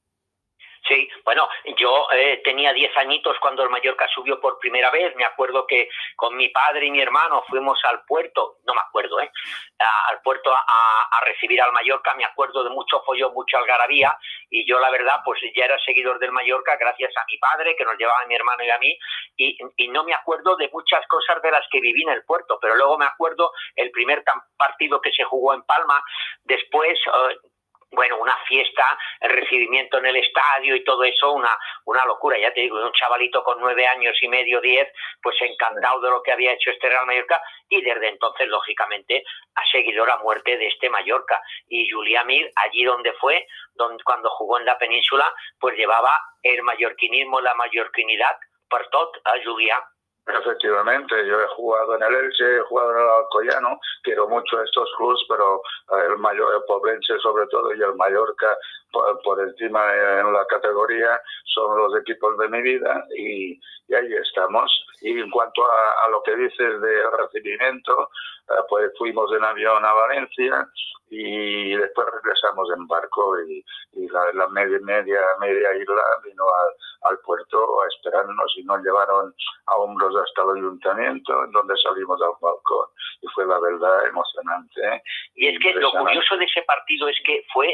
Sí, 0.86 1.08
bueno, 1.24 1.48
yo 1.76 2.06
eh, 2.12 2.40
tenía 2.44 2.72
10 2.72 2.96
añitos 2.98 3.36
cuando 3.40 3.64
el 3.64 3.70
Mallorca 3.70 4.06
subió 4.14 4.40
por 4.40 4.58
primera 4.60 4.90
vez. 4.90 5.16
Me 5.16 5.24
acuerdo 5.24 5.66
que 5.66 5.88
con 6.14 6.36
mi 6.36 6.48
padre 6.50 6.86
y 6.86 6.90
mi 6.92 7.00
hermano 7.00 7.42
fuimos 7.48 7.78
al 7.84 8.04
puerto, 8.04 8.58
no 8.64 8.74
me 8.74 8.80
acuerdo, 8.80 9.20
¿eh? 9.20 9.30
al 10.08 10.20
puerto 10.22 10.52
a, 10.54 11.20
recibir 11.24 11.60
al 11.60 11.72
Mallorca. 11.72 12.14
Me 12.14 12.24
acuerdo 12.24 12.62
de 12.62 12.70
mucho 12.70 13.02
follón, 13.04 13.34
mucha 13.34 13.58
algarabía. 13.58 14.16
Y 14.48 14.64
yo, 14.68 14.78
la 14.78 14.90
verdad, 14.90 15.22
pues 15.24 15.40
ya 15.56 15.64
era 15.64 15.76
seguidor 15.84 16.20
del 16.20 16.30
Mallorca 16.30 16.76
gracias 16.76 17.12
a 17.16 17.24
mi 17.28 17.36
padre, 17.38 17.74
que 17.74 17.84
nos 17.84 17.98
llevaba 17.98 18.20
a 18.22 18.26
mi 18.26 18.36
hermano 18.36 18.62
y 18.62 18.70
a 18.70 18.78
mí. 18.78 18.96
Y, 19.36 19.58
y 19.76 19.88
no 19.88 20.04
me 20.04 20.14
acuerdo 20.14 20.56
de 20.56 20.70
muchas 20.72 21.04
cosas 21.08 21.42
de 21.42 21.50
las 21.50 21.66
que 21.70 21.80
viví 21.80 22.02
en 22.02 22.10
el 22.10 22.24
puerto, 22.24 22.58
pero 22.60 22.76
luego 22.76 22.96
me 22.96 23.06
acuerdo 23.06 23.50
el 23.74 23.90
primer 23.90 24.22
partido 24.56 25.00
que 25.00 25.10
se 25.10 25.24
jugó 25.24 25.52
en 25.54 25.62
Palma. 25.62 26.00
Después. 26.44 26.96
Eh, 27.06 27.36
bueno, 27.90 28.18
una 28.18 28.36
fiesta, 28.46 28.98
el 29.20 29.30
recibimiento 29.30 29.98
en 29.98 30.06
el 30.06 30.16
estadio 30.16 30.74
y 30.74 30.84
todo 30.84 31.04
eso, 31.04 31.32
una, 31.32 31.56
una 31.84 32.04
locura. 32.04 32.38
Ya 32.38 32.52
te 32.52 32.60
digo, 32.62 32.84
un 32.84 32.92
chavalito 32.92 33.42
con 33.44 33.60
nueve 33.60 33.86
años 33.86 34.16
y 34.20 34.28
medio, 34.28 34.60
diez, 34.60 34.88
pues 35.22 35.36
encantado 35.40 36.00
de 36.00 36.10
lo 36.10 36.22
que 36.22 36.32
había 36.32 36.52
hecho 36.52 36.70
este 36.70 36.88
Real 36.88 37.06
Mallorca 37.06 37.40
y 37.68 37.80
desde 37.82 38.08
entonces, 38.08 38.48
lógicamente, 38.48 39.24
ha 39.54 39.66
seguido 39.70 40.04
la 40.04 40.18
muerte 40.18 40.56
de 40.56 40.66
este 40.66 40.90
Mallorca. 40.90 41.40
Y 41.68 41.88
Julia 41.90 42.24
Mir, 42.24 42.50
allí 42.56 42.84
donde 42.84 43.12
fue, 43.14 43.46
donde, 43.74 44.02
cuando 44.04 44.30
jugó 44.30 44.58
en 44.58 44.66
la 44.66 44.78
península, 44.78 45.32
pues 45.58 45.76
llevaba 45.76 46.20
el 46.42 46.62
mallorquinismo, 46.62 47.40
la 47.40 47.54
mallorquinidad 47.54 48.36
por 48.68 48.88
todo 48.90 49.12
a 49.24 49.34
Julia. 49.44 49.82
Efectivamente, 50.26 51.14
yo 51.28 51.40
he 51.40 51.46
jugado 51.54 51.94
en 51.94 52.02
el 52.02 52.14
Elche, 52.16 52.56
he 52.56 52.60
jugado 52.62 52.92
en 52.92 52.98
el 52.98 53.08
Alcoyano, 53.08 53.78
quiero 54.02 54.28
mucho 54.28 54.60
estos 54.60 54.88
clubs, 54.96 55.24
pero 55.28 55.62
el 56.08 56.18
mayor, 56.18 56.52
el 56.52 56.62
Pobrense 56.66 57.16
sobre 57.20 57.46
todo 57.46 57.72
y 57.72 57.80
el 57.80 57.94
Mallorca 57.94 58.58
por, 59.22 59.40
encima 59.40 59.80
en 59.94 60.32
la 60.32 60.44
categoría 60.46 61.20
son 61.44 61.78
los 61.78 61.96
equipos 62.00 62.36
de 62.38 62.48
mi 62.48 62.62
vida 62.62 63.06
y, 63.16 63.60
ahí 63.94 64.14
estamos. 64.14 64.70
Y 65.00 65.20
en 65.20 65.30
cuanto 65.30 65.64
a, 65.64 66.10
lo 66.10 66.22
que 66.22 66.34
dices 66.34 66.80
de 66.80 67.10
recibimiento, 67.18 68.10
pues 68.68 68.92
fuimos 68.98 69.32
en 69.32 69.44
avión 69.44 69.84
a 69.84 69.92
Valencia 69.92 70.68
y 71.08 71.74
después 71.76 72.06
regresamos 72.12 72.68
en 72.76 72.86
barco 72.86 73.40
y, 73.42 73.64
la, 74.34 74.48
media, 74.48 74.78
media, 74.82 75.20
media 75.40 75.74
isla 75.74 76.02
vino 76.24 76.44
al, 77.02 77.18
puerto 77.24 77.82
a 77.82 77.86
esperarnos 77.88 78.52
y 78.56 78.64
nos 78.64 78.82
llevaron 78.82 79.32
a 79.66 79.74
hombros 79.76 80.14
hasta 80.16 80.42
el 80.42 80.58
ayuntamiento 80.58 81.44
en 81.44 81.52
donde 81.52 81.74
salimos 81.78 82.20
al 82.20 82.32
balcón 82.40 82.86
y 83.22 83.26
fue 83.28 83.46
la 83.46 83.58
verdad 83.60 84.06
emocionante. 84.06 85.02
Y 85.34 85.48
es 85.48 85.58
que 85.60 85.74
lo 85.74 85.92
curioso 85.92 86.36
de 86.36 86.44
ese 86.44 86.62
partido 86.62 87.08
es 87.08 87.16
que 87.24 87.44
fue 87.52 87.68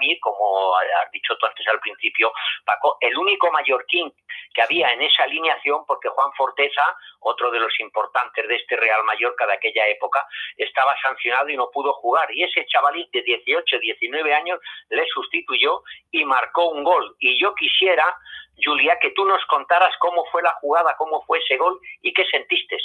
Mir 0.00 0.18
como 0.20 0.76
has 0.76 1.10
dicho 1.12 1.36
tú 1.36 1.46
antes 1.46 1.66
al 1.68 1.80
principio, 1.80 2.32
Paco, 2.64 2.96
el 3.00 3.16
único 3.16 3.50
mallorquín 3.50 4.12
que 4.54 4.62
había 4.62 4.92
en 4.92 5.02
esa 5.02 5.24
alineación, 5.24 5.84
porque 5.86 6.08
Juan 6.08 6.32
Forteza, 6.36 6.82
otro 7.20 7.50
de 7.50 7.60
los 7.60 7.72
importantes 7.80 8.46
de 8.46 8.56
este 8.56 8.76
Real 8.76 9.02
Mallorca 9.04 9.46
de 9.46 9.54
aquella 9.54 9.86
época, 9.88 10.11
estaba 10.56 10.94
sancionado 11.02 11.48
y 11.48 11.56
no 11.56 11.70
pudo 11.70 11.92
jugar. 11.94 12.28
Y 12.34 12.44
ese 12.44 12.66
chavalín 12.66 13.06
de 13.12 13.22
18, 13.22 13.78
19 13.78 14.34
años 14.34 14.58
le 14.90 15.04
sustituyó 15.06 15.82
y 16.10 16.24
marcó 16.24 16.70
un 16.70 16.84
gol. 16.84 17.16
Y 17.20 17.40
yo 17.40 17.54
quisiera, 17.54 18.16
Julia, 18.64 18.98
que 19.00 19.10
tú 19.10 19.24
nos 19.24 19.44
contaras 19.46 19.94
cómo 19.98 20.24
fue 20.30 20.42
la 20.42 20.52
jugada, 20.60 20.94
cómo 20.96 21.22
fue 21.22 21.38
ese 21.38 21.56
gol 21.56 21.78
y 22.02 22.12
qué 22.12 22.24
sentiste. 22.26 22.76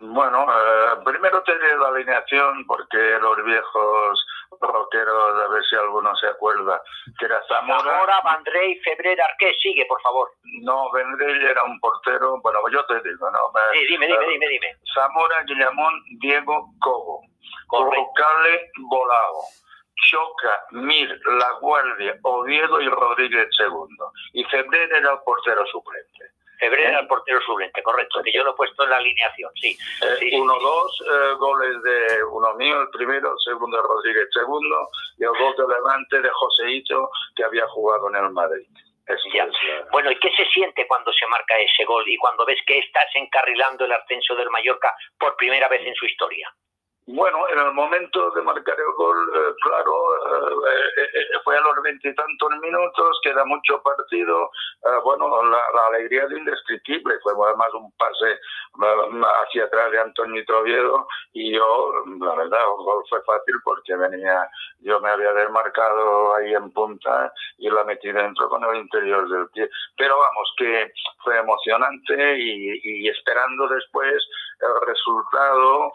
Bueno, 0.00 0.46
eh, 0.48 1.00
primero 1.04 1.42
te 1.42 1.54
diré 1.54 1.76
la 1.76 1.88
alineación 1.88 2.64
porque 2.66 2.96
los 3.20 3.44
viejos 3.44 4.26
rockeros, 4.60 5.44
a 5.44 5.48
ver 5.48 5.62
si 5.64 5.74
alguno 5.74 6.14
se 6.16 6.28
acuerda, 6.28 6.80
que 7.18 7.24
era 7.24 7.42
Zamora. 7.48 7.82
Zamora, 7.82 8.20
Vandrey, 8.22 8.78
Febrer, 8.80 9.20
Arqué, 9.20 9.52
sigue, 9.60 9.84
por 9.86 10.00
favor. 10.00 10.30
No, 10.62 10.90
Vendrell 10.92 11.42
era 11.42 11.64
un 11.64 11.80
portero, 11.80 12.40
bueno, 12.40 12.60
yo 12.70 12.84
te 12.86 13.00
digo, 13.00 13.30
¿no? 13.30 13.38
Sí, 13.72 13.86
dime, 13.86 14.06
dime, 14.06 14.26
dime, 14.26 14.48
dime. 14.48 14.76
Zamora, 14.94 15.42
Guillamón, 15.42 15.94
Diego, 16.20 16.70
Cobo. 16.80 17.22
Corrocale, 17.66 18.70
Volado. 18.88 19.40
Choca, 20.10 20.64
Mir, 20.70 21.20
La 21.26 21.52
Guardia, 21.60 22.16
Oviedo 22.22 22.80
y 22.80 22.88
Rodríguez 22.88 23.48
II. 23.58 23.96
Y 24.32 24.44
Febrer 24.44 24.92
era 24.92 25.12
el 25.12 25.18
portero 25.24 25.66
suplente. 25.66 26.37
Febrero 26.58 26.88
era 26.88 27.00
el 27.00 27.06
portero 27.06 27.40
suplente, 27.40 27.82
correcto, 27.82 28.20
que 28.22 28.32
yo 28.32 28.42
lo 28.42 28.50
he 28.50 28.54
puesto 28.54 28.84
en 28.84 28.90
la 28.90 28.96
alineación, 28.96 29.50
sí. 29.54 29.76
Eh, 30.02 30.40
uno, 30.40 30.58
dos 30.58 31.04
eh, 31.06 31.34
goles 31.38 31.82
de 31.82 32.24
uno 32.24 32.54
mío, 32.54 32.82
el 32.82 32.90
primero, 32.90 33.32
el 33.32 33.38
segundo 33.44 33.76
de 33.76 33.82
Rodríguez, 33.82 34.28
segundo, 34.32 34.88
y 35.18 35.24
el 35.24 35.30
gol 35.30 35.54
de 35.56 35.74
Levante 35.74 36.20
de 36.20 36.28
Joseito, 36.30 37.10
que 37.36 37.44
había 37.44 37.66
jugado 37.68 38.08
en 38.08 38.16
el 38.16 38.30
Madrid. 38.30 38.66
Bueno, 39.90 40.10
¿y 40.10 40.18
qué 40.18 40.30
se 40.36 40.44
siente 40.46 40.86
cuando 40.86 41.12
se 41.12 41.26
marca 41.28 41.56
ese 41.58 41.84
gol 41.84 42.04
y 42.06 42.16
cuando 42.18 42.44
ves 42.44 42.60
que 42.66 42.78
estás 42.78 43.08
encarrilando 43.14 43.86
el 43.86 43.92
ascenso 43.92 44.34
del 44.34 44.50
Mallorca 44.50 44.94
por 45.18 45.36
primera 45.36 45.68
vez 45.68 45.86
en 45.86 45.94
su 45.94 46.04
historia? 46.04 46.52
Bueno, 47.10 47.38
en 47.50 47.58
el 47.58 47.72
momento 47.72 48.30
de 48.32 48.42
marcar 48.42 48.76
el 48.78 48.92
gol, 48.94 49.16
eh, 49.34 49.54
claro, 49.62 49.94
eh, 50.68 51.08
eh, 51.14 51.38
fue 51.42 51.56
a 51.56 51.60
los 51.62 51.82
veintitantos 51.82 52.50
minutos, 52.60 53.18
queda 53.22 53.46
mucho 53.46 53.80
partido. 53.82 54.50
bueno, 55.04 55.42
la, 55.44 55.58
alegría 55.88 56.24
es 56.24 56.32
indescriptible. 56.32 57.18
Fue 57.22 57.32
además 57.46 57.72
un 57.72 57.90
pase 57.92 58.38
hacia 59.42 59.64
atrás 59.64 59.90
de 59.90 60.00
Antonio 60.00 60.44
Troviedo 60.44 61.08
y 61.32 61.54
yo, 61.54 61.92
la 62.20 62.34
verdad, 62.34 62.60
el 62.60 62.84
gol 62.84 63.02
fue 63.08 63.22
fácil 63.22 63.54
porque 63.64 63.96
venía, 63.96 64.46
yo 64.80 65.00
me 65.00 65.08
había 65.08 65.32
desmarcado 65.32 66.36
ahí 66.36 66.52
en 66.52 66.70
punta 66.72 67.32
y 67.56 67.70
la 67.70 67.84
metí 67.84 68.12
dentro 68.12 68.50
con 68.50 68.62
el 68.64 68.82
interior 68.82 69.26
del 69.30 69.48
pie. 69.48 69.70
Pero 69.96 70.18
vamos, 70.18 70.54
que 70.58 70.92
fue 71.24 71.38
emocionante 71.38 72.38
y, 72.38 73.08
esperando 73.08 73.66
después 73.68 74.14
el 74.60 74.86
resultado, 74.86 75.92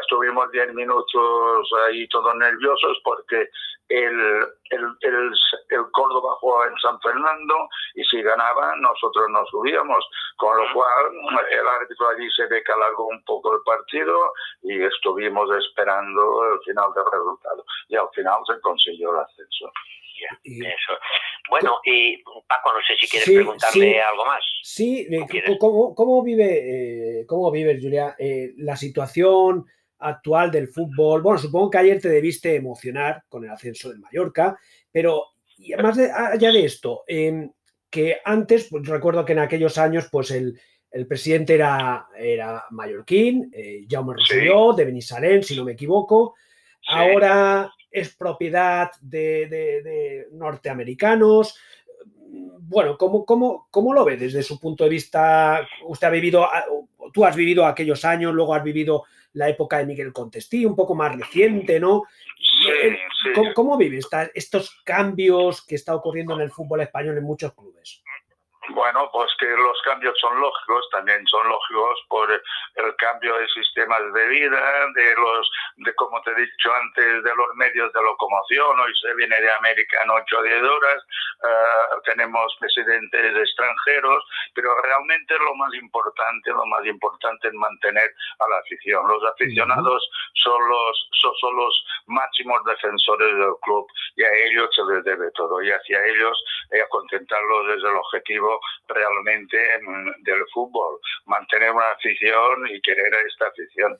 estuvimos 0.00 0.50
10 0.52 0.74
minutos 0.74 1.70
ahí 1.86 2.06
todos 2.08 2.34
nerviosos 2.36 2.98
porque 3.04 3.48
el, 3.88 4.48
el, 4.70 4.96
el, 5.00 5.32
el, 5.68 5.90
Córdoba 5.92 6.34
jugaba 6.40 6.66
en 6.66 6.78
San 6.78 6.98
Fernando 7.00 7.54
y 7.94 8.04
si 8.04 8.22
ganaba 8.22 8.74
nosotros 8.76 9.28
nos 9.30 9.48
subíamos, 9.50 10.04
con 10.36 10.56
lo 10.56 10.72
cual 10.72 11.12
el 11.50 11.68
árbitro 11.68 12.08
allí 12.08 12.28
se 12.30 12.46
ve 12.46 12.62
que 12.64 12.72
alargó 12.72 13.06
un 13.08 13.22
poco 13.24 13.54
el 13.54 13.62
partido 13.62 14.32
y 14.62 14.82
estuvimos 14.82 15.50
esperando 15.56 16.54
el 16.54 16.60
final 16.60 16.92
del 16.94 17.04
resultado. 17.04 17.64
Y 17.88 17.96
al 17.96 18.08
final 18.14 18.38
se 18.46 18.60
consiguió 18.60 19.12
el 19.12 19.20
ascenso. 19.20 19.70
Eso. 20.42 20.92
Bueno, 21.48 21.78
y 21.84 22.22
Paco, 22.22 22.72
no 22.72 22.80
sé 22.86 22.96
si 23.00 23.08
quieres 23.08 23.28
preguntarle 23.28 24.00
algo 24.00 24.24
más. 24.26 24.44
Sí, 24.62 25.06
¿cómo, 25.58 25.94
cómo, 25.94 26.22
vive, 26.22 27.20
eh, 27.20 27.26
cómo 27.26 27.50
vive 27.50 27.78
Julia, 27.80 28.14
eh, 28.18 28.52
la 28.58 28.76
situación 28.76 29.66
actual 29.98 30.50
del 30.50 30.68
fútbol. 30.68 31.22
Bueno, 31.22 31.38
supongo 31.38 31.70
que 31.70 31.78
ayer 31.78 32.00
te 32.00 32.08
debiste 32.08 32.54
emocionar 32.54 33.24
con 33.28 33.44
el 33.44 33.50
ascenso 33.50 33.88
del 33.88 34.00
Mallorca, 34.00 34.58
pero 34.90 35.34
y 35.58 35.72
además 35.72 35.96
de, 35.96 36.10
allá 36.10 36.50
de 36.52 36.64
esto, 36.64 37.04
em, 37.06 37.50
que 37.90 38.18
antes, 38.24 38.68
pues 38.70 38.86
recuerdo 38.86 39.24
que 39.24 39.32
en 39.32 39.38
aquellos 39.38 39.78
años, 39.78 40.08
pues 40.10 40.30
el, 40.30 40.58
presidente 41.08 41.54
era, 41.54 42.06
era 42.16 42.64
mallorquín, 42.70 43.50
eh, 43.52 43.84
Jaume 43.88 44.14
Rosselló, 44.14 44.74
de 44.74 44.84
Benisarén, 44.84 45.42
si 45.42 45.56
no 45.56 45.64
me 45.64 45.72
equivoco. 45.72 46.36
Ahora 46.88 47.72
es 47.90 48.14
propiedad 48.14 48.90
de, 49.00 50.26
norteamericanos. 50.32 51.56
Bueno, 52.66 52.96
¿cómo, 52.98 53.24
cómo, 53.24 53.68
¿cómo, 53.70 53.94
lo 53.94 54.04
ve 54.04 54.16
desde 54.16 54.42
su 54.42 54.58
punto 54.58 54.84
de 54.84 54.90
vista? 54.90 55.66
Usted 55.84 56.06
ha 56.06 56.10
vivido, 56.10 56.48
tú 57.12 57.24
has 57.24 57.36
vivido 57.36 57.64
aquellos 57.64 58.04
años, 58.04 58.34
luego 58.34 58.54
has 58.54 58.64
vivido 58.64 59.04
la 59.34 59.48
época 59.48 59.78
de 59.78 59.86
Miguel 59.86 60.12
Contestí, 60.12 60.64
un 60.64 60.74
poco 60.74 60.94
más 60.94 61.14
reciente, 61.14 61.78
¿no? 61.78 62.04
¿Cómo, 63.34 63.54
¿Cómo, 63.54 63.76
vive 63.76 64.00
estos 64.34 64.80
cambios 64.84 65.64
que 65.64 65.74
está 65.74 65.94
ocurriendo 65.94 66.34
en 66.34 66.40
el 66.40 66.50
fútbol 66.50 66.80
español 66.80 67.18
en 67.18 67.24
muchos 67.24 67.52
clubes? 67.54 68.02
Bueno, 68.70 69.10
pues 69.12 69.30
que 69.38 69.46
los 69.46 69.80
cambios 69.82 70.18
son 70.18 70.40
lógicos, 70.40 70.88
también 70.90 71.26
son 71.26 71.46
lógicos 71.48 72.00
por 72.08 72.32
el 72.32 72.96
cambio 72.96 73.36
de 73.36 73.46
sistemas 73.48 74.00
de 74.14 74.26
vida, 74.28 74.86
de 74.94 75.14
los, 75.16 75.50
de 75.76 75.94
como 75.96 76.20
te 76.22 76.30
he 76.30 76.34
dicho 76.34 76.74
antes, 76.74 77.22
de 77.22 77.36
los 77.36 77.54
medios 77.56 77.92
de 77.92 78.02
locomoción. 78.02 78.80
Hoy 78.80 78.92
se 78.96 79.14
viene 79.16 79.38
de 79.38 79.52
América 79.52 79.98
en 80.04 80.10
8 80.10 80.38
o 80.38 80.42
10 80.42 80.62
horas, 80.62 81.02
uh, 81.42 82.00
tenemos 82.04 82.56
presidentes 82.58 83.36
extranjeros, 83.36 84.24
pero 84.54 84.80
realmente 84.80 85.38
lo 85.38 85.54
más 85.56 85.74
importante, 85.74 86.50
lo 86.50 86.64
más 86.64 86.86
importante 86.86 87.48
es 87.48 87.54
mantener 87.54 88.10
a 88.38 88.48
la 88.48 88.58
afición. 88.58 89.06
Los 89.06 89.22
aficionados 89.24 90.10
son 90.42 90.68
los, 90.68 91.10
son, 91.40 91.56
los 91.56 91.84
máximos 92.06 92.64
defensores 92.64 93.36
del 93.36 93.54
club 93.62 93.86
y 94.16 94.22
a 94.24 94.32
ellos 94.46 94.68
se 94.74 94.82
les 94.92 95.04
debe 95.04 95.30
todo 95.32 95.62
y 95.62 95.70
hacia 95.70 96.04
ellos 96.06 96.44
eh, 96.70 96.82
contentarlos 96.88 97.66
desde 97.68 97.88
el 97.88 97.96
objetivo 97.96 98.53
realmente 98.88 99.56
del 100.20 100.44
fútbol, 100.52 100.98
mantener 101.26 101.70
una 101.70 101.90
afición 101.90 102.66
y 102.70 102.80
querer 102.80 103.12
esta 103.26 103.46
afición. 103.46 103.98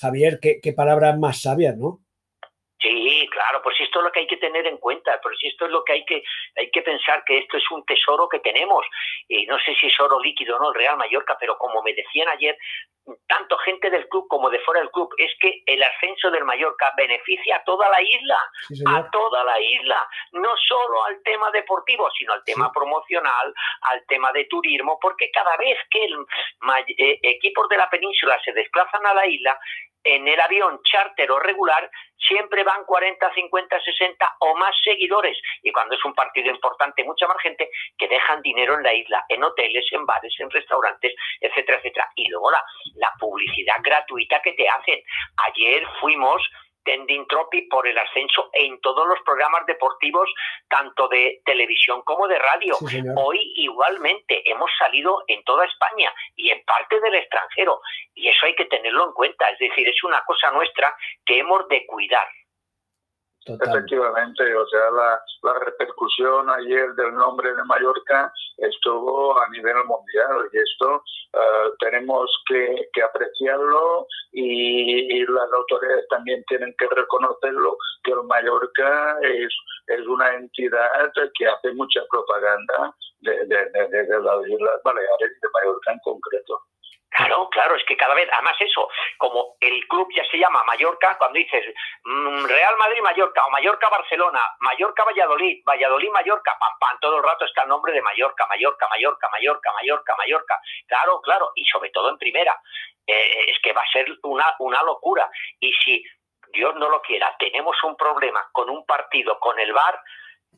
Javier, 0.00 0.38
qué, 0.40 0.72
palabras 0.72 1.18
más 1.18 1.42
sabias, 1.42 1.76
¿no? 1.76 2.00
Sí, 2.82 3.28
claro, 3.30 3.62
pues 3.62 3.78
esto 3.78 4.00
es 4.00 4.04
lo 4.04 4.10
que 4.12 4.20
hay 4.20 4.26
que 4.26 4.38
tener 4.38 4.66
en 4.66 4.78
cuenta, 4.78 5.20
pues 5.22 5.38
esto 5.42 5.66
es 5.66 5.70
lo 5.70 5.84
que 5.84 5.92
hay 5.92 6.04
que 6.04 6.22
hay 6.56 6.70
que 6.70 6.82
pensar 6.82 7.22
que 7.24 7.38
esto 7.38 7.56
es 7.56 7.70
un 7.70 7.84
tesoro 7.86 8.28
que 8.28 8.40
tenemos. 8.40 8.84
Y 9.28 9.46
no 9.46 9.56
sé 9.60 9.74
si 9.80 9.86
es 9.86 10.00
oro 10.00 10.20
líquido 10.20 10.56
o 10.56 10.58
no 10.58 10.70
el 10.70 10.74
Real 10.74 10.96
Mallorca, 10.96 11.36
pero 11.38 11.56
como 11.58 11.80
me 11.82 11.94
decían 11.94 12.28
ayer, 12.28 12.58
tanto 13.26 13.56
gente 13.58 13.90
del 13.90 14.08
club 14.08 14.26
como 14.28 14.50
de 14.50 14.58
fuera 14.60 14.80
del 14.80 14.90
club, 14.90 15.10
es 15.18 15.32
que 15.40 15.62
el 15.66 15.82
ascenso 15.82 16.30
del 16.30 16.44
Mallorca 16.44 16.92
beneficia 16.96 17.56
a 17.56 17.64
toda 17.64 17.88
la 17.88 18.00
isla, 18.00 18.38
a 18.86 19.10
toda 19.10 19.44
la 19.44 19.60
isla, 19.60 20.08
no 20.32 20.50
solo 20.68 21.04
al 21.04 21.22
tema 21.22 21.50
deportivo, 21.50 22.08
sino 22.16 22.32
al 22.32 22.44
tema 22.44 22.72
promocional, 22.72 23.54
al 23.82 24.04
tema 24.06 24.30
de 24.32 24.44
turismo, 24.44 24.98
porque 25.00 25.30
cada 25.32 25.56
vez 25.56 25.78
que 25.90 26.04
el, 26.04 26.16
eh, 26.98 27.18
equipos 27.22 27.68
de 27.68 27.76
la 27.76 27.90
península 27.90 28.38
se 28.44 28.52
desplazan 28.52 29.04
a 29.06 29.14
la 29.14 29.26
isla, 29.26 29.58
en 30.04 30.26
el 30.28 30.40
avión 30.40 30.80
charter 30.82 31.30
o 31.30 31.38
regular 31.38 31.90
siempre 32.16 32.62
van 32.64 32.84
40, 32.84 33.34
50, 33.34 33.80
60 33.80 34.36
o 34.40 34.54
más 34.56 34.74
seguidores. 34.82 35.36
Y 35.62 35.72
cuando 35.72 35.94
es 35.94 36.04
un 36.04 36.14
partido 36.14 36.50
importante, 36.50 37.04
mucha 37.04 37.26
más 37.26 37.40
gente 37.42 37.68
que 37.98 38.08
dejan 38.08 38.42
dinero 38.42 38.74
en 38.76 38.82
la 38.82 38.94
isla, 38.94 39.24
en 39.28 39.42
hoteles, 39.42 39.84
en 39.92 40.06
bares, 40.06 40.34
en 40.38 40.50
restaurantes, 40.50 41.14
etcétera, 41.40 41.78
etcétera. 41.78 42.08
Y 42.16 42.28
luego 42.28 42.50
la, 42.50 42.62
la 42.94 43.12
publicidad 43.18 43.76
gratuita 43.82 44.40
que 44.40 44.52
te 44.52 44.68
hacen. 44.68 45.00
Ayer 45.48 45.86
fuimos 46.00 46.42
Tending 46.84 47.26
Tropi 47.26 47.62
por 47.62 47.86
el 47.86 47.96
ascenso 47.98 48.50
en 48.52 48.80
todos 48.80 49.06
los 49.06 49.18
programas 49.24 49.66
deportivos, 49.66 50.28
tanto 50.68 51.08
de 51.08 51.40
televisión 51.44 52.02
como 52.02 52.28
de 52.28 52.38
radio. 52.38 52.76
Hoy 53.16 53.52
igualmente 53.56 54.42
hemos 54.50 54.70
salido 54.78 55.22
en 55.28 55.42
toda 55.44 55.64
España 55.66 56.12
y 56.36 56.50
en 56.50 56.64
parte 56.64 57.00
del 57.00 57.14
extranjero. 57.14 57.80
Y 58.14 58.28
eso 58.28 58.46
hay 58.46 58.54
que 58.54 58.66
tenerlo 58.66 59.06
en 59.06 59.12
cuenta. 59.12 59.48
Es 59.50 59.58
decir, 59.58 59.88
es 59.88 60.02
una 60.04 60.22
cosa 60.24 60.50
nuestra 60.50 60.94
que 61.24 61.38
hemos 61.38 61.66
de 61.68 61.86
cuidar. 61.86 62.26
Efectivamente, 63.44 64.54
o 64.54 64.66
sea, 64.68 64.90
la, 64.92 65.20
la, 65.42 65.58
repercusión 65.64 66.48
ayer 66.48 66.94
del 66.94 67.12
nombre 67.14 67.52
de 67.52 67.64
Mallorca 67.64 68.32
estuvo 68.58 69.36
a 69.36 69.48
nivel 69.48 69.84
mundial 69.84 70.48
y 70.52 70.58
esto 70.58 71.02
eh, 71.32 71.70
tenemos 71.80 72.30
que, 72.46 72.88
que 72.92 73.02
apreciarlo 73.02 74.06
y, 74.30 75.24
las 75.26 75.52
autoridades 75.52 76.06
también 76.08 76.44
tienen 76.46 76.72
que 76.78 76.86
reconocerlo, 76.94 77.76
que 78.04 78.12
el 78.12 78.22
Mallorca 78.24 79.16
es, 79.22 79.52
es 79.88 80.06
una 80.06 80.34
entidad 80.34 81.12
que 81.36 81.46
hace 81.46 81.72
mucha 81.72 82.00
propaganda 82.10 82.94
de, 83.20 83.32
de, 83.46 84.04
de 84.04 84.20
las 84.20 84.46
Islas 84.46 84.80
Baleares 84.84 85.30
y 85.36 85.40
de 85.40 85.48
Mallorca 85.52 85.92
en 85.92 85.98
concreto. 86.00 86.60
Claro, 87.14 87.50
claro, 87.50 87.76
es 87.76 87.84
que 87.84 87.96
cada 87.96 88.14
vez, 88.14 88.26
además 88.32 88.56
eso, 88.58 88.88
como 89.18 89.56
el 89.60 89.86
club 89.86 90.08
ya 90.16 90.24
se 90.30 90.38
llama 90.38 90.64
Mallorca, 90.64 91.18
cuando 91.18 91.38
dices 91.38 91.62
mm, 92.04 92.46
Real 92.46 92.76
Madrid-Mallorca 92.78 93.44
o 93.44 93.50
Mallorca-Barcelona, 93.50 94.40
Mallorca-Valladolid, 94.60 95.62
Valladolid-Mallorca, 95.62 96.56
pam, 96.58 96.78
pam, 96.80 96.98
todo 97.00 97.18
el 97.18 97.22
rato 97.22 97.44
está 97.44 97.64
el 97.64 97.68
nombre 97.68 97.92
de 97.92 98.00
Mallorca, 98.00 98.46
Mallorca, 98.46 98.88
Mallorca, 98.88 99.28
Mallorca, 99.28 99.72
Mallorca, 99.74 100.16
Mallorca. 100.16 100.60
Claro, 100.86 101.20
claro, 101.20 101.52
y 101.54 101.66
sobre 101.66 101.90
todo 101.90 102.08
en 102.08 102.16
primera. 102.16 102.58
Eh, 103.06 103.50
es 103.50 103.58
que 103.62 103.74
va 103.74 103.82
a 103.82 103.92
ser 103.92 104.06
una, 104.22 104.54
una 104.60 104.82
locura. 104.82 105.28
Y 105.60 105.70
si 105.84 106.02
Dios 106.52 106.74
no 106.76 106.88
lo 106.88 107.02
quiera, 107.02 107.36
tenemos 107.38 107.76
un 107.84 107.94
problema 107.94 108.48
con 108.52 108.70
un 108.70 108.86
partido, 108.86 109.38
con 109.38 109.58
el 109.58 109.72
VAR, 109.72 110.00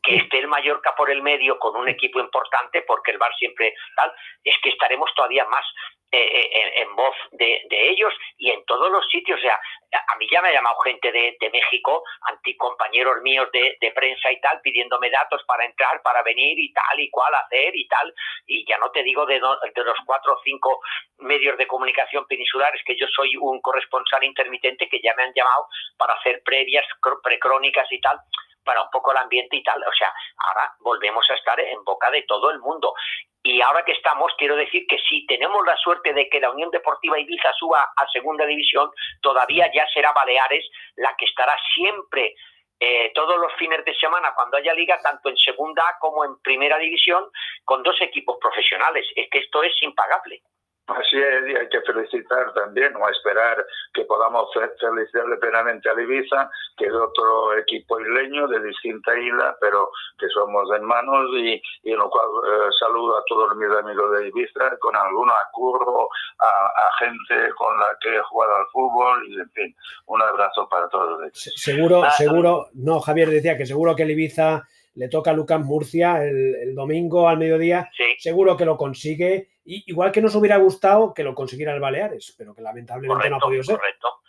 que 0.03 0.17
esté 0.17 0.39
el 0.39 0.49
Mallorca 0.49 0.95
por 0.97 1.11
el 1.11 1.23
medio 1.23 1.59
con 1.59 1.77
un 1.77 1.89
equipo 1.89 2.21
importante, 2.21 2.83
porque 2.83 3.13
el 3.13 3.19
VAR 3.19 3.35
siempre 3.37 3.75
tal, 3.97 4.13
es 4.43 4.55
que 4.63 4.71
estaremos 4.71 5.11
todavía 5.15 5.45
más 5.47 5.65
eh, 6.17 6.49
eh, 6.53 6.83
en, 6.83 6.95
voz 6.95 7.17
de, 7.33 7.67
ellos 7.71 8.13
y 8.39 8.49
en 8.51 8.65
todos 8.67 8.89
los 8.89 9.05
sitios. 9.09 9.37
O 9.37 9.43
sea, 9.43 9.59
a 10.07 10.17
mí 10.17 10.29
ya 10.31 10.41
me 10.43 10.49
ha 10.49 10.53
llamado 10.53 10.79
gente 10.85 11.11
de, 11.11 11.51
México, 11.53 12.05
anticompañeros 12.23 13.21
míos 13.23 13.49
de, 13.53 13.93
prensa 13.93 14.31
y 14.31 14.41
tal, 14.41 14.61
pidiéndome 14.61 15.11
datos 15.11 15.43
para 15.45 15.65
entrar, 15.65 16.01
para 16.03 16.23
venir 16.23 16.57
y 16.57 16.73
tal 16.73 17.01
y 17.01 17.11
cual 17.11 17.35
hacer 17.35 17.75
y 17.75 17.89
tal. 17.89 18.15
Y 18.47 18.65
ya 18.65 18.79
no 18.79 18.93
te 18.93 19.03
digo 19.03 19.27
de, 19.27 19.41
de 19.41 19.85
los 19.85 19.99
cuatro 20.07 20.35
o 20.35 20.41
cinco 20.45 20.81
medios 21.19 21.59
de 21.59 21.67
comunicación 21.67 22.27
peninsulares, 22.29 22.83
que 22.85 22.97
yo 22.97 23.07
soy 23.09 23.37
un 23.37 23.61
corresponsal 23.61 24.23
intermitente 24.23 24.89
que 24.89 25.01
ya 25.03 25.15
me 25.17 25.25
han 25.25 25.35
llamado 25.35 25.67
para 25.97 26.15
hacer 26.15 26.43
previas, 26.45 26.87
precrónicas 27.25 27.91
y 27.91 28.01
tal 28.01 28.21
para 28.65 28.83
un 28.83 28.91
poco 28.91 29.13
el 29.13 29.19
ambiente 29.19 29.57
y 29.57 29.63
tal. 29.63 29.83
O 29.83 29.93
sea, 29.93 30.13
ahora 30.39 30.73
volvemos 30.81 31.29
a 31.31 31.35
estar 31.35 31.59
en 31.61 31.83
boca 31.85 32.11
de 32.11 32.23
todo 32.23 32.51
el 32.51 32.59
mundo. 32.61 32.95
Y 33.43 33.61
ahora 33.61 33.85
que 33.85 33.93
estamos, 33.93 34.33
quiero 34.39 34.57
decir 34.57 34.87
que 34.89 34.99
si 35.07 35.27
tenemos 35.27 35.65
la 35.67 35.77
suerte 35.77 36.15
de 36.15 36.29
que 36.31 36.41
la 36.41 36.51
Unión 36.51 36.71
Deportiva 36.71 37.19
Ibiza 37.19 37.53
suba 37.53 37.93
a 37.95 38.09
segunda 38.09 38.47
división, 38.47 38.91
todavía 39.21 39.71
ya 39.73 39.87
será 39.93 40.13
Baleares 40.13 40.65
la 40.97 41.15
que 41.19 41.27
estará 41.27 41.55
siempre 41.75 42.35
eh, 42.81 43.13
todos 43.15 43.39
los 43.39 43.53
fines 43.55 43.85
de 43.85 43.95
semana 43.97 44.33
cuando 44.35 44.57
haya 44.57 44.73
liga, 44.73 44.99
tanto 45.03 45.29
en 45.29 45.37
segunda 45.37 45.85
como 46.01 46.25
en 46.25 46.41
primera 46.41 46.79
división, 46.79 47.31
con 47.65 47.83
dos 47.83 48.01
equipos 48.01 48.39
profesionales. 48.41 49.07
Es 49.15 49.29
que 49.31 49.41
esto 49.41 49.63
es 49.63 49.75
impagable. 49.83 50.43
Así 50.87 51.17
es, 51.17 51.49
y 51.49 51.57
hay 51.57 51.69
que 51.71 51.81
felicitar 51.81 52.53
también, 52.53 52.95
o 52.97 53.09
esperar 53.09 53.65
que 53.95 54.05
podamos 54.05 54.51
felicitarle 54.53 55.37
plenamente 55.39 55.89
a 55.89 55.95
Ibiza, 55.95 56.51
que 56.77 56.85
es 56.85 56.93
otro 56.93 57.57
equipo 57.57 57.99
isleño 58.01 58.47
de 58.49 58.61
distinta 58.61 59.19
isla, 59.19 59.57
pero 59.63 59.91
que 60.19 60.29
somos 60.29 60.71
hermanos 60.75 61.31
y, 61.39 61.63
y 61.85 61.93
en 61.93 61.99
lo 61.99 62.11
cual 62.11 62.27
eh, 62.47 62.71
saludo 62.79 63.17
a 63.17 63.25
todos 63.27 63.57
mis 63.57 63.71
amigos 63.71 64.19
de 64.19 64.29
Ibiza, 64.29 64.77
con 64.79 64.95
alguno 64.95 65.33
a 65.33 65.49
Curro, 65.53 66.09
a, 66.41 66.91
gente 66.99 67.51
con 67.57 67.79
la 67.79 67.87
que 68.01 68.17
he 68.17 68.23
jugado 68.23 68.57
al 68.57 68.67
fútbol, 68.67 69.27
y 69.27 69.41
en 69.41 69.51
fin, 69.51 69.77
un 70.07 70.21
abrazo 70.21 70.69
para 70.69 70.87
todos. 70.89 71.31
Seguro, 71.33 72.03
seguro, 72.11 72.67
no, 72.75 73.01
Javier 73.01 73.31
decía 73.31 73.57
que 73.57 73.65
seguro 73.65 73.97
que 73.97 74.03
el 74.03 74.11
Ibiza 74.11 74.69
le 74.95 75.09
toca 75.09 75.31
a 75.31 75.35
Lucas 75.35 75.61
Murcia 75.61 76.23
el, 76.23 76.75
domingo 76.75 77.29
al 77.29 77.39
mediodía, 77.39 77.91
seguro 78.19 78.57
que 78.57 78.65
lo 78.65 78.77
consigue, 78.77 79.49
y, 79.65 79.85
igual 79.91 80.13
que 80.13 80.21
nos 80.21 80.35
hubiera 80.35 80.57
gustado 80.57 81.15
que 81.15 81.25
lo 81.25 81.35
consiguiera 81.35 81.75
el 81.75 81.81
Baleares, 81.81 82.35
pero 82.39 82.55
que 82.55 82.63
lamentablemente 82.63 83.31
no 83.31 83.37
ha 83.37 83.41
podido 83.41 83.63
ser. 83.63 83.77
Correcto. 83.77 84.21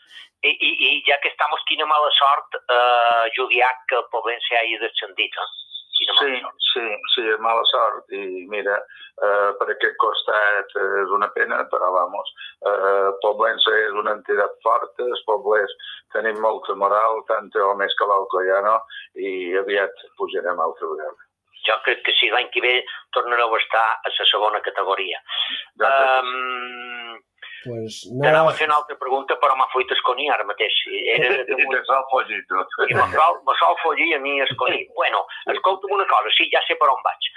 Y, 0.42 0.58
y, 0.60 1.04
ja 1.04 1.18
que 1.22 1.30
estamos, 1.30 1.60
quina 1.66 1.86
mala 1.86 2.10
sort, 2.14 2.54
eh, 2.70 3.32
Julià, 3.36 3.68
que 3.88 3.96
el 3.96 4.06
Poblense 4.12 4.56
hagi 4.56 4.78
descendit, 4.78 5.34
eh? 5.34 5.65
Sí, 5.96 6.06
sí, 6.74 6.86
sí, 7.14 7.24
és 7.32 7.40
mala 7.40 7.64
sort 7.70 8.12
i 8.14 8.46
mira, 8.52 8.76
eh, 9.24 9.52
per 9.60 9.68
aquest 9.72 9.96
costat 10.02 10.74
és 10.82 11.14
una 11.16 11.30
pena, 11.36 11.62
però 11.72 11.92
vamos, 11.96 12.32
eh, 12.68 13.12
Poblense 13.24 13.76
és 13.86 13.96
una 14.02 14.16
entitat 14.20 14.58
forta, 14.66 15.08
els 15.08 15.24
pobles 15.28 15.72
tenim 16.16 16.40
molta 16.44 16.76
moral, 16.76 17.24
tant 17.32 17.52
o 17.68 17.74
més 17.80 17.96
que 18.00 18.08
l'Alcoyano, 18.10 18.76
i 19.16 19.56
aviat 19.64 20.04
pujarem 20.20 20.60
a 20.60 20.68
altre 20.68 20.92
vegada. 20.92 21.30
Jo 21.66 21.80
crec 21.86 22.04
que 22.06 22.14
si 22.20 22.30
l'any 22.30 22.52
que 22.54 22.62
ve 22.62 22.76
tornareu 23.16 23.56
a 23.56 23.60
estar 23.64 23.86
a 23.96 24.12
la 24.12 24.28
segona 24.32 24.62
categoria. 24.62 25.22
Um, 25.82 27.16
pues 27.66 28.06
nada. 28.14 28.30
Anava 28.32 28.54
a 28.54 28.58
fer 28.60 28.68
una 28.70 28.78
altra 28.78 28.96
pregunta, 29.02 29.36
però 29.42 29.58
m'ha 29.60 29.68
fet 29.74 29.92
esconir 29.98 30.30
ara 30.32 30.46
mateix. 30.48 30.78
Era 31.18 31.44
de... 31.50 31.58
I 31.66 31.68
te 31.74 31.82
sol 31.90 32.06
me 32.94 33.10
sol, 33.18 33.42
me 33.50 33.58
sol 33.60 33.76
fugir 33.84 34.14
a 34.16 34.22
mi 34.24 34.40
esconir. 34.46 34.86
Bueno, 34.96 35.26
escolta'm 35.56 35.98
una 35.98 36.08
cosa, 36.14 36.32
sí, 36.38 36.48
ja 36.54 36.64
sé 36.70 36.78
per 36.80 36.92
on 36.94 37.04
vaig. 37.04 37.30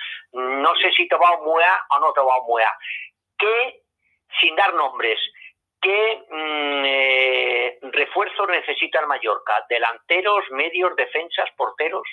No 0.62 0.76
sé 0.82 0.92
si 0.96 1.08
te 1.08 1.18
vol 1.18 1.42
mullar 1.48 1.74
o 1.96 2.00
no 2.04 2.12
te 2.14 2.24
vol 2.28 2.46
mullar. 2.52 2.72
Què, 3.40 3.58
sin 4.40 4.56
dar 4.60 4.72
nombres, 4.76 5.18
¿Qué 5.80 6.26
mm, 6.28 6.84
eh, 6.84 7.78
refuerzos 7.92 8.48
necesita 8.48 8.98
el 9.00 9.06
Mallorca? 9.06 9.64
¿Delanteros, 9.68 10.44
medios, 10.50 10.96
defensas, 10.96 11.50
porteros? 11.56 12.08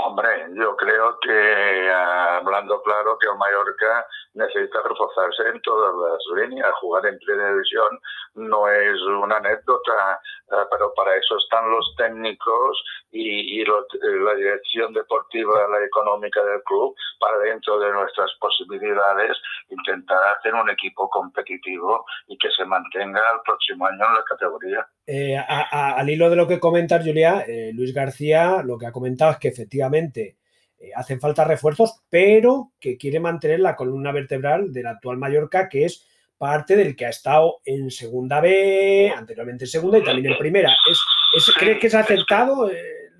Hombre, 0.00 0.46
yo 0.54 0.76
creo 0.76 1.18
que, 1.18 1.90
hablando 1.90 2.80
claro, 2.82 3.18
que 3.18 3.26
el 3.26 3.36
Mallorca 3.36 4.06
necesita 4.34 4.80
reforzarse 4.82 5.48
en 5.48 5.60
todas 5.62 5.92
las 5.92 6.40
líneas. 6.40 6.72
Jugar 6.80 7.04
en 7.06 7.18
primera 7.18 7.50
división 7.50 7.98
no 8.34 8.68
es 8.68 9.00
una 9.02 9.38
anécdota, 9.38 10.20
eh, 10.52 10.66
pero 10.70 10.94
para 10.94 11.16
eso 11.16 11.36
están 11.38 11.68
los 11.70 11.94
técnicos 11.96 12.84
y, 13.10 13.64
la 13.64 14.34
dirección 14.34 14.92
deportiva, 14.92 15.66
la 15.68 15.84
económica 15.84 16.44
del 16.44 16.62
club, 16.62 16.94
para 17.18 17.38
dentro 17.38 17.80
de 17.80 17.90
nuestras 17.90 18.30
posibilidades 18.40 19.36
intentar 19.68 20.36
hacer 20.36 20.54
un 20.54 20.70
equipo 20.70 21.10
competitivo 21.10 22.04
y 22.28 22.38
que 22.38 22.50
se 22.52 22.64
mantenga 22.64 23.20
el 23.34 23.40
próximo 23.44 23.86
año 23.86 24.06
en 24.06 24.14
la 24.14 24.24
categoría. 24.24 24.88
Eh, 25.10 25.34
al 25.38 26.10
hilo 26.10 26.28
de 26.28 26.36
lo 26.36 26.46
que 26.46 26.60
comentas, 26.60 27.02
Julia, 27.02 27.42
eh, 27.48 27.70
Luis 27.72 27.94
García 27.94 28.62
lo 28.62 28.76
que 28.76 28.84
ha 28.84 28.92
comentado 28.92 29.30
es 29.30 29.38
que 29.38 29.48
efectivamente 29.48 30.36
eh, 30.78 30.90
hacen 30.94 31.18
falta 31.18 31.44
refuerzos, 31.44 32.02
pero 32.10 32.72
que 32.78 32.98
quiere 32.98 33.18
mantener 33.18 33.60
la 33.60 33.74
columna 33.74 34.12
vertebral 34.12 34.70
del 34.70 34.86
actual 34.86 35.16
Mallorca, 35.16 35.66
que 35.66 35.86
es 35.86 36.06
parte 36.36 36.76
del 36.76 36.94
que 36.94 37.06
ha 37.06 37.08
estado 37.08 37.60
en 37.64 37.90
segunda 37.90 38.42
B, 38.42 39.10
anteriormente 39.16 39.64
en 39.64 39.70
segunda 39.70 39.96
y 39.96 40.04
también 40.04 40.30
en 40.34 40.38
primera. 40.38 40.76
¿Es, 40.90 41.54
¿Crees 41.58 41.78
que 41.80 41.86
es 41.86 41.94
acertado 41.94 42.70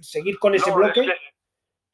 seguir 0.01 0.39
con 0.39 0.55
ese 0.55 0.71
bloque? 0.71 1.09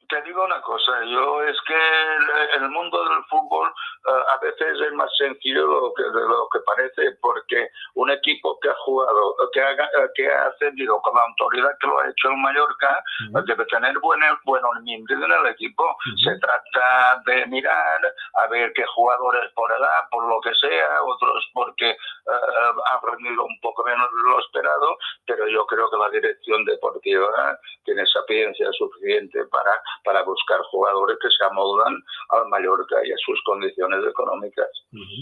Te 0.09 0.21
digo 0.23 0.43
una 0.43 0.61
cosa, 0.61 1.03
yo 1.05 1.43
es 1.43 1.57
que 1.67 2.57
el, 2.57 2.69
mundo 2.69 3.03
del 3.03 3.23
fútbol 3.25 3.67
eh, 3.67 4.23
a 4.33 4.37
veces 4.39 4.79
es 4.79 4.93
más 4.93 5.09
sencillo 5.17 5.61
de 5.61 5.67
lo, 5.67 5.93
que, 5.93 6.03
de 6.03 6.27
lo 6.27 6.47
que 6.51 6.59
parece, 6.59 7.17
porque 7.21 7.69
un 7.95 8.11
equipo 8.11 8.59
que 8.59 8.69
ha 8.69 8.75
jugado, 8.85 9.35
que 9.53 9.61
ha, 9.61 9.75
que 10.15 10.31
ha 10.31 10.47
ascendido 10.47 11.01
con 11.01 11.15
la 11.15 11.21
autoridad 11.21 11.77
que 11.79 11.87
lo 11.87 11.99
ha 11.99 12.09
hecho 12.09 12.29
en 12.29 12.41
Mallorca, 12.41 13.03
debe 13.45 13.65
tener 13.65 13.97
buen, 13.99 14.19
buen 14.43 14.63
en 14.87 15.31
el 15.31 15.47
equipo. 15.47 15.97
Se 16.23 16.37
trata 16.39 17.21
de 17.25 17.45
mirar 17.47 17.99
a 18.35 18.47
ver 18.47 18.71
qué 18.73 18.85
jugadores 18.85 19.51
por 19.53 19.71
edad, 19.71 20.09
por 20.11 20.27
lo 20.27 20.39
que 20.41 20.53
sea, 20.55 21.01
otros 21.03 21.49
porque 21.53 21.97
uh, 22.25 22.81
han 22.91 23.11
rendido 23.11 23.45
un 23.45 23.59
poco 23.61 23.83
menos 23.83 24.09
de 24.09 24.29
lo 24.29 24.39
esperado, 24.39 24.97
pero 25.25 25.47
yo 25.47 25.65
creo 25.65 25.89
que 25.89 25.97
la 25.97 26.09
dirección 26.09 26.65
deportiva 26.65 27.59
tiene 27.83 28.05
sapiencia 28.05 28.71
suficiente 28.73 29.45
para 29.45 29.71
para 30.05 30.23
buscar 30.23 30.61
jugadores 30.71 31.17
que 31.21 31.29
se 31.29 31.43
amoldan 31.43 31.95
al 32.29 32.47
Mallorca 32.47 32.97
y 33.03 33.11
a 33.11 33.17
sus 33.17 33.41
condiciones 33.43 34.05
económicas. 34.07 34.69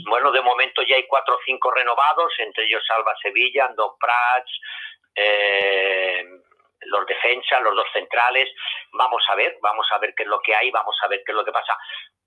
Bueno, 0.10 0.32
de 0.32 0.42
momento 0.42 0.84
ya 0.84 0.98
hay 0.98 1.08
cuatro 1.08 1.36
o 1.36 1.40
cinco 1.46 1.72
renovados, 1.72 2.32
entre 2.40 2.66
ellos 2.66 2.84
Salva 2.86 3.16
Sevilla, 3.22 3.66
Ando 3.66 3.96
Prats, 4.00 4.52
eh, 5.16 6.24
los 6.86 7.06
defensas, 7.06 7.62
los 7.62 7.76
dos 7.76 7.88
centrales. 7.94 8.50
Vamos 8.92 9.24
a 9.30 9.36
ver, 9.36 9.58
vamos 9.62 9.88
a 9.92 9.98
ver 10.00 10.14
qué 10.16 10.24
es 10.24 10.30
lo 10.30 10.40
que 10.42 10.54
hay, 10.54 10.70
vamos 10.72 10.96
a 11.02 11.08
ver 11.08 11.24
qué 11.26 11.32
es 11.32 11.36
lo 11.36 11.46
que 11.46 11.52
pasa. 11.52 11.78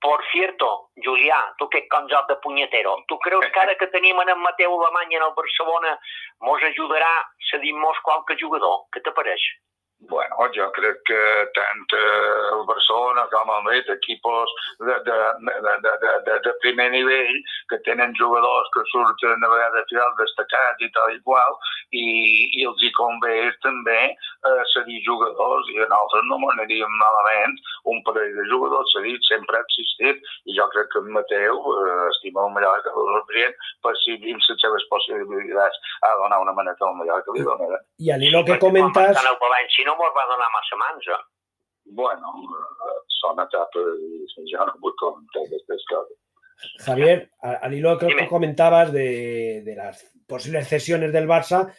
Por 0.01 0.23
cierto, 0.31 0.91
Julià, 0.97 1.55
tu 1.59 1.69
que 1.69 1.89
joc 1.91 2.29
de 2.29 2.37
punyetero, 2.37 3.05
tu 3.09 3.19
creus 3.19 3.47
que 3.47 3.61
ara 3.61 3.75
que 3.79 3.87
tenim 3.89 4.21
en 4.21 4.39
Mateu 4.39 4.73
Alemany 4.81 5.15
en 5.15 5.23
el 5.23 5.33
Barcelona 5.35 5.99
mos 6.41 6.63
ajudarà 6.63 7.09
a 7.09 7.25
cedir-nos 7.51 7.99
qualque 8.05 8.37
jugador? 8.39 8.87
Què 8.93 9.01
te 9.01 9.13
pareix? 9.17 9.41
Bueno, 9.99 10.37
jo 10.55 10.67
crec 10.77 10.99
que 11.09 11.21
tant 11.57 11.95
eh, 11.97 12.41
el 12.53 12.63
Barcelona 12.69 13.25
com 13.33 13.49
el 13.49 13.63
Madrid, 13.65 13.89
equipos 13.95 14.53
de, 14.79 14.93
de, 15.09 15.17
de, 15.49 15.73
de, 15.87 16.13
de, 16.27 16.37
de 16.45 16.53
primer 16.61 16.91
nivell, 16.93 17.39
que 17.71 17.79
tenen 17.89 18.13
jugadors 18.21 18.69
que 18.75 18.85
surten 18.93 19.41
de 19.41 19.51
vegades 19.51 19.89
final 19.89 20.13
destacats 20.21 20.85
i 20.85 20.91
tal 20.93 21.15
i 21.15 21.19
qual, 21.25 21.57
i, 21.97 22.05
i 22.61 22.69
els 22.69 22.85
hi 22.85 22.93
convé 22.99 23.39
també 23.65 23.99
eh, 24.13 24.63
cedir 24.75 25.01
jugadors, 25.09 25.73
i 25.73 25.81
a 25.81 25.89
nosaltres 25.89 26.29
no 26.29 26.39
m'aniríem 26.45 27.01
malament 27.01 27.57
un 27.97 28.03
parell 28.07 28.35
de 28.37 28.47
jugadors 28.53 28.93
cedits, 28.95 29.31
sempre 29.33 29.59
ha 29.59 29.65
existit, 29.65 30.21
i 30.47 30.57
jo 30.59 30.69
crec 30.75 30.93
que 30.93 31.03
en 31.03 31.13
Mateu 31.17 31.63
eh, 31.75 32.09
estima 32.13 32.45
el 32.47 32.55
Mallorca, 32.57 32.93
el 32.93 33.23
Brien, 33.31 33.57
per 33.85 33.95
si 34.03 34.19
dins 34.23 34.51
les 34.53 34.61
seves 34.65 34.85
possibilitats 34.93 35.81
a 36.07 36.13
donar 36.23 36.43
una 36.45 36.57
maneta 36.59 36.89
al 36.89 36.99
Mallorca, 37.01 37.37
li 37.37 37.47
donarà. 37.49 37.81
I 38.05 38.13
a 38.15 38.21
lo 38.37 38.45
que 38.45 38.61
comentas 38.63 39.25
no 39.87 39.95
mos 39.95 40.13
va 40.17 40.29
donar 40.29 40.51
massa 40.53 40.77
mansa. 40.77 41.17
Bueno, 41.85 42.33
son 43.21 43.39
etapas 43.39 43.83
y 44.37 44.51
ya 44.51 44.65
no 44.67 44.75
vull 44.81 44.95
comentar 44.99 45.43
aquestes 45.47 45.85
coses. 45.89 46.19
Javier, 46.85 47.31
al 47.41 47.75
hilo 47.75 47.99
que 47.99 48.07
tú 48.07 48.29
comentabas 48.29 48.93
de, 48.93 49.63
de, 49.63 49.77
las 49.77 50.11
posibles 50.27 50.67
cesiones 50.67 51.13
del 51.13 51.29
Barça, 51.29 51.73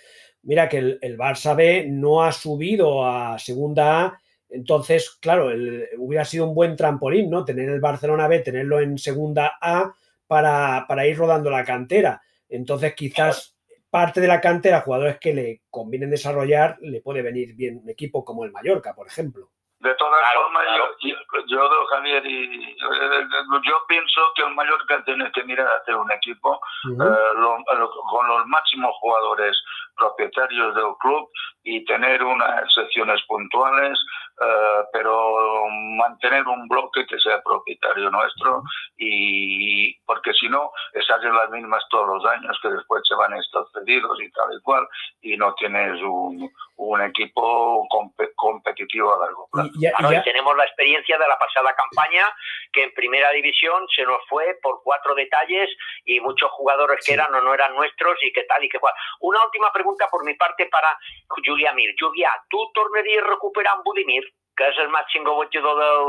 mira 0.44 0.70
que 0.70 0.78
el, 0.78 1.00
el, 1.02 1.18
Barça 1.18 1.56
B 1.56 1.88
no 1.90 2.24
ha 2.24 2.32
subido 2.32 3.06
a 3.06 3.40
segunda 3.40 4.06
A, 4.06 4.22
entonces, 4.50 5.18
claro, 5.22 5.52
el, 5.52 5.88
hubiera 5.98 6.26
sido 6.26 6.46
un 6.46 6.56
buen 6.56 6.76
trampolín, 6.76 7.30
¿no? 7.30 7.46
Tener 7.46 7.70
el 7.70 7.82
Barcelona 7.82 8.28
B, 8.28 8.40
tenerlo 8.40 8.80
en 8.80 8.98
segunda 8.98 9.58
A 9.62 9.94
para, 10.26 10.86
para 10.88 11.06
ir 11.06 11.18
rodando 11.18 11.50
la 11.50 11.66
cantera. 11.66 12.22
Entonces, 12.50 12.94
quizás 12.96 13.58
parte 13.90 14.22
de 14.22 14.28
la 14.28 14.42
cantera, 14.42 14.82
jugadores 14.82 15.20
que 15.20 15.34
le 15.34 15.62
convienen 15.70 16.10
desarrollar, 16.10 16.78
le 16.82 17.02
puede 17.02 17.22
venir 17.22 17.56
bien 17.56 17.80
un 17.84 17.90
equipo 17.90 18.24
como 18.24 18.46
el 18.46 18.52
Mallorca, 18.52 18.94
por 18.94 19.08
ejemplo. 19.08 19.50
De 19.80 19.94
todas 19.94 20.20
formas, 20.34 20.66
Yo, 21.02 21.16
yo, 21.48 21.70
Javier, 21.92 22.26
y, 22.26 22.76
yo 22.76 23.76
pienso 23.88 24.22
que 24.36 24.42
el 24.42 24.56
Mallorca 24.56 25.04
tiene 25.06 25.32
que 25.32 25.44
mirar 25.44 25.68
a 25.68 25.78
hacer 25.78 25.96
un 25.96 26.12
equipo 26.12 26.60
eh, 26.90 26.96
con 26.96 28.28
los 28.28 28.46
máximos 28.48 28.96
jugadores 29.00 29.56
propietarios 29.98 30.76
del 30.76 30.94
club 31.00 31.30
y 31.64 31.84
tener 31.86 32.24
unas 32.24 32.74
secciones 32.74 33.22
puntuales, 33.28 33.98
eh, 34.42 34.84
pero 34.94 35.66
mantener 35.98 36.48
un 36.48 36.68
bloque 36.68 37.06
que 37.08 37.20
sea 37.20 37.42
propietario 37.42 38.10
nuestro 38.10 38.64
y 38.98 39.98
porque 40.06 40.34
si 40.34 40.48
no, 40.48 40.72
esas 40.94 41.22
son 41.22 41.36
las 41.36 41.50
mismas 41.50 41.84
todos 41.90 42.08
los 42.08 42.26
años 42.32 42.58
que 42.62 42.70
después 42.70 43.02
se 43.08 43.16
van 43.16 43.34
estos 43.34 43.70
cedidos 43.74 44.18
y 44.22 44.32
tal 44.32 44.54
y 44.54 44.62
cual 44.62 44.88
y 45.22 45.38
no 45.38 45.54
tienes 45.56 46.02
un, 46.02 46.50
un 46.78 47.02
equipo 47.02 47.88
competitivo 48.36 49.14
a 49.14 49.26
largo 49.26 49.50
plazo. 49.52 49.70
Y, 49.76 50.24
tenemos 50.24 50.56
la 50.56 50.64
experiencia 50.64 51.18
de 51.18 51.28
la 51.28 51.38
pasada 51.38 51.74
campaña 51.76 52.26
que 52.72 52.84
en 52.84 52.94
primera 52.94 53.32
división 53.32 53.86
se 53.96 54.04
nos 54.04 54.20
fue 54.30 54.58
por 54.62 54.82
cuatro 54.84 55.16
detalles 55.16 55.70
y 56.06 56.20
muchos 56.20 56.52
jugadores 56.52 57.04
que 57.06 57.14
eran 57.14 57.34
o 57.34 57.42
no 57.42 57.54
eran 57.54 57.76
nuestros 57.76 58.18
y 58.24 58.32
qué 58.32 58.44
tal 58.44 58.64
y 58.64 58.70
qué 58.70 58.80
cual. 58.80 58.94
Una 59.22 59.44
última 59.44 59.72
pregunta 59.74 59.87
por 60.12 60.24
mi 60.26 60.34
parte 60.34 60.68
para 60.72 60.98
Julia 61.30 61.74
Mir. 61.74 61.96
Julia, 62.00 62.32
¿tú 62.50 62.58
tornarías 62.74 63.24
a 63.24 63.28
recuperar 63.28 63.84
Budimir? 63.84 64.24
que 64.58 64.68
és 64.72 64.78
el 64.82 64.90
màxim 64.94 65.24
golejador 65.28 65.78
del, 65.80 66.08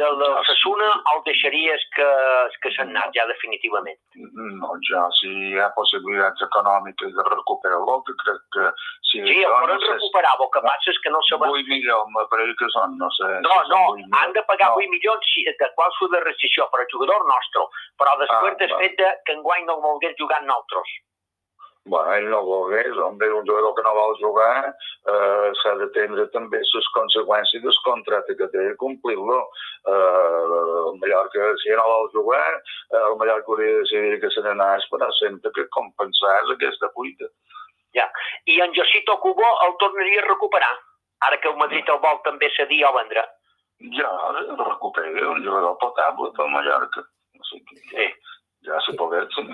del, 0.00 0.18
del 0.20 0.34
Sassuna, 0.48 0.90
o 1.10 1.14
el 1.16 1.22
deixaries 1.28 1.84
que, 1.96 2.08
que 2.62 2.72
s'ha 2.74 2.84
anat 2.84 3.14
ja 3.16 3.24
definitivament? 3.30 3.96
No, 4.60 4.74
ja, 4.90 5.06
si 5.18 5.30
hi 5.32 5.54
ha 5.58 5.70
possibilitats 5.76 6.44
econòmiques 6.46 7.14
de 7.16 7.24
recuperar-lo, 7.30 7.96
que 8.08 8.16
crec 8.24 8.42
que... 8.56 8.68
Si 9.08 9.22
sí, 9.22 9.38
el 9.46 9.48
poden 9.48 9.80
no 9.80 9.94
recuperar, 9.94 10.34
el 10.42 10.50
que 10.56 10.62
passa 10.66 10.92
és 10.92 11.00
que 11.06 11.14
no 11.14 11.22
se 11.28 11.40
va... 11.40 11.50
8 11.54 11.72
milions, 11.72 12.12
me 12.18 12.26
pareix 12.34 12.52
que 12.60 12.70
són, 12.76 12.98
no 13.00 13.08
sé... 13.16 13.32
No, 13.48 13.56
no, 13.72 13.82
han 14.20 14.36
de 14.36 14.44
pagar 14.50 14.74
no. 14.74 14.84
8 14.84 14.92
milions 14.92 15.34
de 15.64 15.72
qual 15.78 15.98
de 16.14 16.20
rescisió 16.28 16.68
per 16.72 16.84
a 16.84 16.88
jugador 16.92 17.24
nostre, 17.30 17.64
però 18.00 18.18
després 18.20 18.52
ah, 18.52 18.60
del 18.60 18.76
fet 18.82 19.04
que 19.24 19.38
enguany 19.38 19.64
no 19.70 19.80
volgués 19.80 20.18
jugar 20.20 20.42
amb 20.42 20.50
nosaltres. 20.52 20.98
Bueno, 21.84 22.12
ell 22.14 22.28
no 22.30 22.42
volgués, 22.42 22.96
home, 22.96 23.28
un 23.28 23.46
jugador 23.46 23.74
que 23.74 23.82
no 23.84 23.92
vol 23.94 24.14
jugar 24.16 24.72
eh, 24.72 25.48
s'ha 25.60 25.74
d'atendre 25.80 26.24
també 26.32 26.60
les 26.62 26.88
conseqüències 26.96 27.62
del 27.62 27.80
contracte 27.84 28.36
que 28.38 28.48
té 28.54 28.62
i 28.70 28.76
complir-lo. 28.80 29.40
Eh, 29.92 30.40
el 30.88 30.96
Mallorca, 31.02 31.50
si 31.60 31.76
no 31.76 31.84
vol 31.90 32.08
jugar, 32.14 32.52
eh, 32.56 33.02
el 33.02 33.16
Mallorca 33.20 33.52
hauria 33.52 33.74
de 33.74 33.82
decidir 33.82 34.20
que 34.22 34.30
se 34.32 34.44
n'anés, 34.46 34.88
però 34.92 35.10
sempre 35.20 35.52
que 35.52 35.68
compensés 35.76 36.54
aquesta 36.54 36.88
fuita. 36.96 37.28
Ja. 37.94 38.08
I 38.46 38.60
en 38.64 38.72
Josito 38.74 39.18
Cubo 39.20 39.50
el 39.66 39.76
tornaria 39.78 40.22
a 40.22 40.28
recuperar, 40.28 40.72
ara 41.20 41.40
que 41.40 41.52
el 41.52 41.60
Madrid 41.60 41.84
el 41.88 42.00
vol 42.00 42.22
també 42.24 42.48
cedir 42.56 42.80
o 42.88 42.94
vendre. 42.96 43.28
Ja, 43.98 44.10
el 44.40 44.56
recupera, 44.56 45.28
un 45.36 45.44
jugador 45.44 45.76
potable 45.84 46.32
pel 46.32 46.50
Mallorca. 46.56 47.04
O 47.38 47.46
sigui, 47.52 47.80
sí. 47.92 48.10
Ja 48.64 48.80
se 48.80 48.96
pogués, 48.96 49.28
sí. 49.36 49.44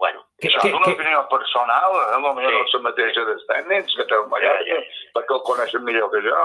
Bueno, 0.00 0.22
que, 0.38 0.48
és 0.48 0.54
que, 0.56 0.72
una 0.72 0.86
que... 0.86 0.94
opinió 0.96 1.26
personal, 1.28 1.92
eh? 2.00 2.20
potser 2.24 2.48
sí. 2.48 2.54
no 2.56 2.60
és 2.64 2.74
la 2.74 2.80
mateixa 2.86 3.24
dels 3.28 3.42
tècnics, 3.50 3.96
que 3.98 4.06
té 4.08 4.16
el 4.16 4.30
Mallorca, 4.32 4.64
ja, 4.64 4.78
ja. 4.80 5.00
perquè 5.18 5.34
el 5.36 5.42
coneixen 5.44 5.84
millor 5.84 6.08
que 6.14 6.22
yo. 6.24 6.38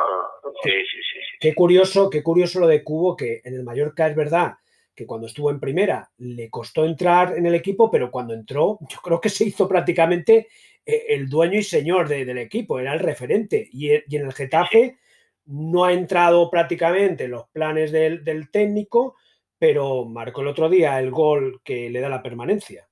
Sí, 0.65 0.73
sí, 0.73 1.03
sí, 1.07 1.21
sí. 1.21 1.37
Qué 1.39 1.53
curioso, 1.55 2.09
qué 2.09 2.21
curioso 2.21 2.59
lo 2.59 2.67
de 2.67 2.83
Cubo, 2.83 3.15
que 3.15 3.39
en 3.45 3.55
el 3.55 3.63
Mallorca 3.63 4.07
es 4.07 4.15
verdad 4.15 4.57
que 4.93 5.05
cuando 5.05 5.27
estuvo 5.27 5.51
en 5.51 5.61
primera 5.61 6.09
le 6.17 6.49
costó 6.49 6.83
entrar 6.83 7.37
en 7.37 7.45
el 7.45 7.55
equipo, 7.55 7.89
pero 7.89 8.11
cuando 8.11 8.33
entró, 8.33 8.77
yo 8.89 8.99
creo 9.01 9.21
que 9.21 9.29
se 9.29 9.45
hizo 9.45 9.69
prácticamente 9.69 10.47
eh, 10.85 11.05
el 11.09 11.29
dueño 11.29 11.57
y 11.59 11.63
señor 11.63 12.09
de, 12.09 12.25
del 12.25 12.39
equipo, 12.39 12.79
era 12.79 12.93
el 12.93 12.99
referente. 12.99 13.69
Y, 13.71 13.91
y, 13.91 14.15
en 14.17 14.25
el 14.25 14.33
Getafe 14.33 14.97
no 15.45 15.85
ha 15.85 15.93
entrado 15.93 16.49
prácticamente 16.49 17.23
en 17.23 17.31
los 17.31 17.47
planes 17.49 17.93
del, 17.93 18.25
del 18.25 18.51
técnico, 18.51 19.15
pero 19.57 20.03
marcó 20.03 20.41
el 20.41 20.47
otro 20.47 20.67
día 20.67 20.99
el 20.99 21.11
gol 21.11 21.61
que 21.63 21.89
le 21.89 22.01
da 22.01 22.09
la 22.09 22.21
permanencia. 22.21 22.87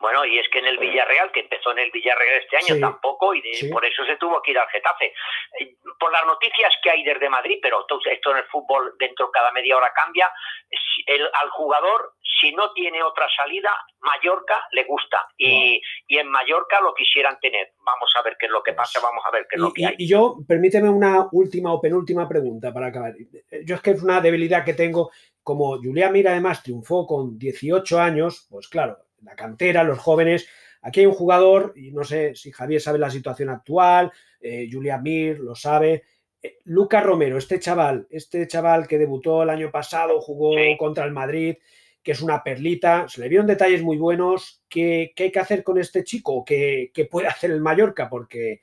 Bueno, 0.00 0.24
y 0.24 0.38
es 0.38 0.48
que 0.48 0.60
en 0.60 0.66
el 0.66 0.78
Villarreal, 0.78 1.32
que 1.32 1.40
empezó 1.40 1.72
en 1.72 1.80
el 1.80 1.90
Villarreal 1.90 2.40
este 2.40 2.56
año, 2.56 2.80
tampoco, 2.80 3.34
y 3.34 3.42
por 3.72 3.84
eso 3.84 4.04
se 4.04 4.16
tuvo 4.16 4.40
que 4.42 4.52
ir 4.52 4.58
al 4.58 4.68
Getafe. 4.68 5.12
Eh, 5.58 5.74
por 5.98 6.12
las 6.12 6.24
noticias 6.24 6.72
que 6.82 6.90
hay 6.90 7.02
desde 7.02 7.28
Madrid, 7.28 7.58
pero 7.60 7.84
esto 8.10 8.30
en 8.30 8.36
el 8.36 8.44
fútbol 8.44 8.94
dentro 8.98 9.30
cada 9.32 9.50
media 9.50 9.76
hora 9.76 9.92
cambia, 9.92 10.30
el, 11.06 11.22
al 11.22 11.50
jugador, 11.50 12.12
si 12.40 12.52
no 12.52 12.72
tiene 12.72 13.02
otra 13.02 13.26
salida, 13.36 13.70
Mallorca 14.00 14.54
le 14.70 14.84
gusta. 14.84 15.26
Y, 15.36 15.80
y, 16.06 16.18
en 16.18 16.28
Mallorca 16.28 16.80
lo 16.80 16.94
quisieran 16.94 17.38
tener. 17.40 17.72
Vamos 17.84 18.12
a 18.16 18.22
ver 18.22 18.36
qué 18.38 18.46
es 18.46 18.52
lo 18.52 18.62
que 18.62 18.74
pasa, 18.74 19.00
vamos 19.02 19.24
a 19.26 19.32
ver 19.32 19.46
qué 19.50 19.56
es 19.56 19.60
lo 19.60 19.72
que 19.72 19.84
hay. 19.84 19.94
Y 19.98 20.08
yo, 20.08 20.36
permíteme 20.46 20.88
una 20.88 21.26
última 21.32 21.72
o 21.72 21.80
penúltima 21.80 22.28
pregunta 22.28 22.72
para 22.72 22.86
acabar. 22.86 23.14
Yo 23.64 23.74
es 23.74 23.80
que 23.80 23.90
es 23.90 24.02
una 24.02 24.20
debilidad 24.20 24.64
que 24.64 24.74
tengo. 24.74 25.10
Como 25.42 25.78
Julia 25.78 26.10
Mira 26.10 26.32
además 26.32 26.62
triunfó 26.62 27.06
con 27.06 27.38
18 27.38 27.98
años, 27.98 28.46
pues 28.50 28.68
claro, 28.68 28.98
la 29.22 29.34
cantera, 29.34 29.84
los 29.84 29.98
jóvenes. 29.98 30.48
Aquí 30.82 31.00
hay 31.00 31.06
un 31.06 31.14
jugador, 31.14 31.72
y 31.76 31.90
no 31.90 32.04
sé 32.04 32.34
si 32.34 32.52
Javier 32.52 32.80
sabe 32.80 32.98
la 32.98 33.10
situación 33.10 33.50
actual, 33.50 34.12
eh, 34.40 34.68
Julia 34.70 34.98
Mir 34.98 35.40
lo 35.40 35.54
sabe. 35.54 36.04
Eh, 36.42 36.58
Lucas 36.64 37.04
Romero, 37.04 37.36
este 37.36 37.58
chaval, 37.58 38.06
este 38.10 38.46
chaval 38.46 38.86
que 38.86 38.98
debutó 38.98 39.42
el 39.42 39.50
año 39.50 39.70
pasado, 39.70 40.20
jugó 40.20 40.54
contra 40.78 41.04
el 41.04 41.12
Madrid, 41.12 41.56
que 42.02 42.12
es 42.12 42.22
una 42.22 42.42
perlita, 42.42 43.08
se 43.08 43.20
le 43.20 43.28
vieron 43.28 43.46
detalles 43.46 43.82
muy 43.82 43.96
buenos. 43.96 44.62
¿Qué, 44.68 45.12
qué 45.14 45.24
hay 45.24 45.32
que 45.32 45.40
hacer 45.40 45.64
con 45.64 45.78
este 45.78 46.04
chico? 46.04 46.44
¿Qué, 46.44 46.90
¿Qué, 46.94 47.06
puede 47.06 47.26
hacer 47.26 47.50
el 47.50 47.60
Mallorca? 47.60 48.08
Porque 48.08 48.60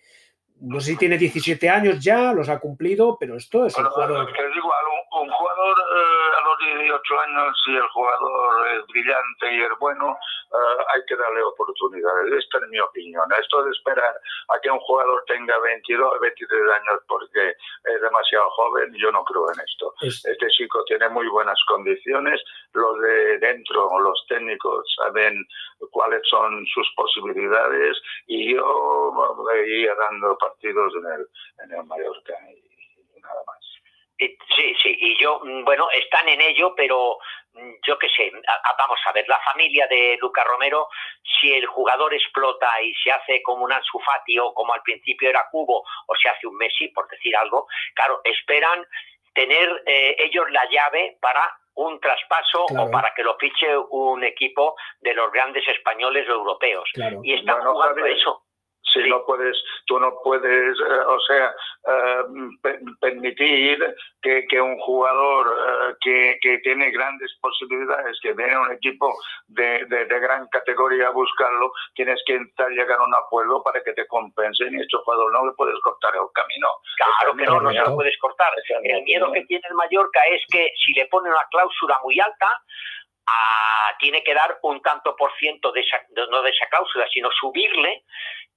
no 0.61 0.79
sé 0.79 0.91
si 0.91 0.97
tiene 0.97 1.17
17 1.17 1.69
años 1.69 2.03
ya, 2.03 2.33
los 2.33 2.49
ha 2.49 2.59
cumplido, 2.59 3.17
pero 3.19 3.35
esto 3.35 3.65
es 3.65 3.77
un 3.77 3.85
jugador. 3.85 4.29
Es 4.29 4.55
igual, 4.55 4.85
un, 5.21 5.29
jugador 5.29 5.77
eh, 5.77 6.14
a 6.55 6.65
los 6.65 6.79
18 6.79 7.19
años, 7.19 7.61
si 7.65 7.75
el 7.75 7.87
jugador 7.89 8.67
es 8.75 8.87
brillante 8.87 9.53
y 9.53 9.61
es 9.61 9.79
bueno, 9.79 10.17
eh, 10.51 10.83
hay 10.93 11.01
que 11.07 11.15
darle 11.15 11.41
oportunidades. 11.43 12.33
Esta 12.33 12.57
es 12.59 12.67
mi 12.69 12.79
opinión. 12.79 13.25
Esto 13.39 13.63
de 13.63 13.71
esperar 13.71 14.15
a 14.49 14.59
que 14.59 14.71
un 14.71 14.79
jugador 14.79 15.23
tenga 15.27 15.57
22, 15.59 16.19
23 16.19 16.61
años 16.71 17.01
porque 17.07 17.49
es 17.49 18.01
demasiado 18.01 18.49
joven, 18.51 18.93
yo 18.95 19.11
no 19.11 19.23
creo 19.25 19.51
en 19.53 19.59
esto. 19.59 19.93
Este 20.01 20.47
chico 20.49 20.83
tiene 20.85 21.09
muy 21.09 21.27
buenas 21.27 21.59
condiciones, 21.67 22.41
los 22.73 22.99
de 22.99 23.37
dentro, 23.39 23.99
los 23.99 24.25
técnicos 24.27 24.85
saben 24.97 25.45
cuáles 25.91 26.21
son 26.29 26.65
sus 26.73 26.87
posibilidades 26.95 27.97
y 28.27 28.53
yo 28.53 29.13
veía 29.53 29.93
dando 29.95 30.37
partidos 30.37 30.93
en 30.95 31.05
el, 31.13 31.27
en 31.63 31.79
el 31.79 31.85
Mallorca 31.85 32.33
y 32.51 33.19
nada 33.21 33.41
más. 33.47 33.64
Sí, 34.17 34.75
sí, 34.81 34.95
y 34.97 35.21
yo, 35.21 35.41
mm, 35.43 35.65
bueno, 35.65 35.89
están 35.91 36.29
en 36.29 36.39
ello, 36.39 36.73
pero 36.75 37.17
mm, 37.53 37.73
yo 37.85 37.99
qué 37.99 38.07
sé, 38.15 38.31
vamos 38.77 38.99
a 39.05 39.11
ver, 39.11 39.27
la 39.27 39.39
familia 39.39 39.87
de 39.87 40.17
Luca 40.21 40.43
Romero, 40.45 40.87
si 41.39 41.53
el 41.53 41.65
jugador 41.65 42.13
explota 42.13 42.81
y 42.81 42.93
se 42.95 43.11
hace 43.11 43.41
como 43.43 43.65
un 43.65 43.73
Ansu 43.73 43.99
o 44.41 44.53
como 44.53 44.73
al 44.73 44.81
principio 44.83 45.29
era 45.29 45.47
Cubo, 45.51 45.83
o 46.07 46.15
se 46.15 46.29
hace 46.29 46.47
un 46.47 46.55
Messi, 46.55 46.87
por 46.89 47.09
decir 47.09 47.35
algo, 47.35 47.67
claro, 47.93 48.21
esperan 48.23 48.85
tener 49.33 49.83
eh, 49.85 50.15
ellos 50.19 50.49
la 50.49 50.65
llave 50.69 51.17
para 51.19 51.51
un 51.73 51.99
traspaso 51.99 52.65
o 52.69 52.89
para 52.89 53.13
que 53.13 53.23
lo 53.23 53.35
fiche 53.37 53.67
un 53.89 54.23
equipo 54.23 54.77
de 55.01 55.13
los 55.13 55.29
grandes 55.29 55.67
españoles 55.67 56.25
o 56.29 56.31
europeos. 56.31 56.89
Y 57.21 57.33
están 57.33 57.61
jugando 57.61 58.05
eso 58.05 58.45
si 58.93 59.09
no 59.09 59.25
puedes, 59.25 59.57
tú 59.85 59.99
no 59.99 60.15
puedes, 60.23 60.77
eh, 60.79 60.99
o 61.07 61.19
sea, 61.21 61.53
eh, 61.87 62.79
permitir 62.99 63.95
que, 64.21 64.45
que, 64.47 64.61
un 64.61 64.77
jugador 64.79 65.47
eh, 65.47 65.95
que, 66.01 66.37
que, 66.41 66.57
tiene 66.59 66.91
grandes 66.91 67.31
posibilidades, 67.41 68.17
que 68.21 68.33
viene 68.33 68.57
un 68.57 68.71
equipo 68.71 69.13
de, 69.47 69.85
de, 69.85 70.05
gran 70.19 70.47
categoría 70.47 71.07
a 71.07 71.11
buscarlo, 71.11 71.71
tienes 71.93 72.21
que 72.25 72.33
intentar 72.33 72.69
llegar 72.69 72.99
a 72.99 73.03
un 73.03 73.15
acuerdo 73.15 73.61
para 73.63 73.81
que 73.83 73.93
te 73.93 74.07
compensen 74.07 74.73
y 74.73 74.81
este 74.81 74.97
jugador 74.97 75.31
no 75.33 75.45
le 75.45 75.51
puedes 75.53 75.79
cortar 75.81 76.13
el 76.15 76.31
camino. 76.33 76.67
Claro 76.97 77.35
que 77.35 77.45
no, 77.45 77.61
no 77.61 77.71
se 77.71 77.79
lo 77.79 77.95
puedes 77.95 78.17
cortar. 78.19 78.53
El 78.83 79.03
miedo 79.03 79.31
que 79.31 79.45
tiene 79.45 79.63
el 79.69 79.75
Mallorca 79.75 80.21
es 80.31 80.41
que 80.49 80.71
si 80.83 80.93
le 80.93 81.05
pone 81.07 81.29
una 81.29 81.45
cláusula 81.51 81.99
muy 82.03 82.19
alta, 82.19 82.49
tiene 83.99 84.23
que 84.23 84.33
dar 84.33 84.59
un 84.63 84.81
tanto 84.81 85.15
por 85.15 85.35
ciento 85.37 85.71
de 85.71 85.81
esa, 85.81 86.01
no 86.29 86.41
de 86.41 86.49
esa 86.49 86.67
cláusula, 86.67 87.07
sino 87.11 87.29
subirle 87.31 88.03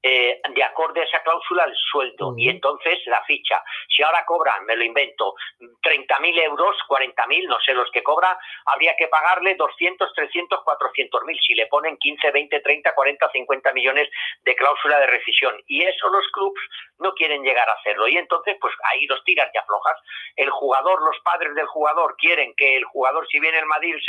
eh, 0.01 0.41
de 0.55 0.63
acorde 0.63 1.01
a 1.01 1.05
esa 1.05 1.21
cláusula 1.25 1.65
el 1.65 1.75
sueldo 1.75 2.33
y 2.37 2.49
entonces 2.49 3.01
la 3.07 3.21
ficha. 3.25 3.61
Si 3.89 4.01
ahora 4.03 4.25
cobran, 4.25 4.65
me 4.65 4.77
lo 4.77 4.85
invento, 4.85 5.35
30.000 5.59 6.41
euros, 6.45 6.77
40.000, 6.89 7.49
no 7.49 7.59
sé 7.61 7.75
los 7.75 7.91
que 7.91 8.05
cobra, 8.05 8.39
habría 8.67 8.95
que 8.97 9.09
pagarle 9.09 9.57
200, 9.57 10.13
300, 10.15 10.61
400.000 10.61 11.39
si 11.45 11.55
le 11.55 11.67
ponen 11.67 11.97
15, 11.97 12.31
20, 12.31 12.61
30, 12.61 12.95
40, 12.95 13.31
50 13.33 13.73
millones 13.73 14.09
de 14.45 14.55
cláusula 14.55 15.01
de 15.01 15.09
rescisión. 15.09 15.61
Y 15.67 15.83
eso 15.83 16.09
los 16.11 16.27
clubes 16.29 16.63
no 16.99 17.13
quieren 17.15 17.43
llegar 17.43 17.69
a 17.69 17.73
hacerlo. 17.75 18.07
Y 18.07 18.19
entonces, 18.19 18.57
pues 18.61 18.75
ahí 18.93 19.05
los 19.07 19.23
tiras 19.25 19.51
y 19.53 19.59
aflojas. 19.59 19.97
El 20.37 20.51
jugador, 20.51 21.03
los 21.03 21.19
padres 21.25 21.57
del 21.57 21.67
jugador 21.67 22.15
quieren 22.19 22.55
que 22.57 22.77
el 22.77 22.85
jugador, 22.85 23.27
si 23.27 23.41
viene 23.41 23.59
el 23.59 23.67
Madrid, 23.67 23.95
el 23.95 24.03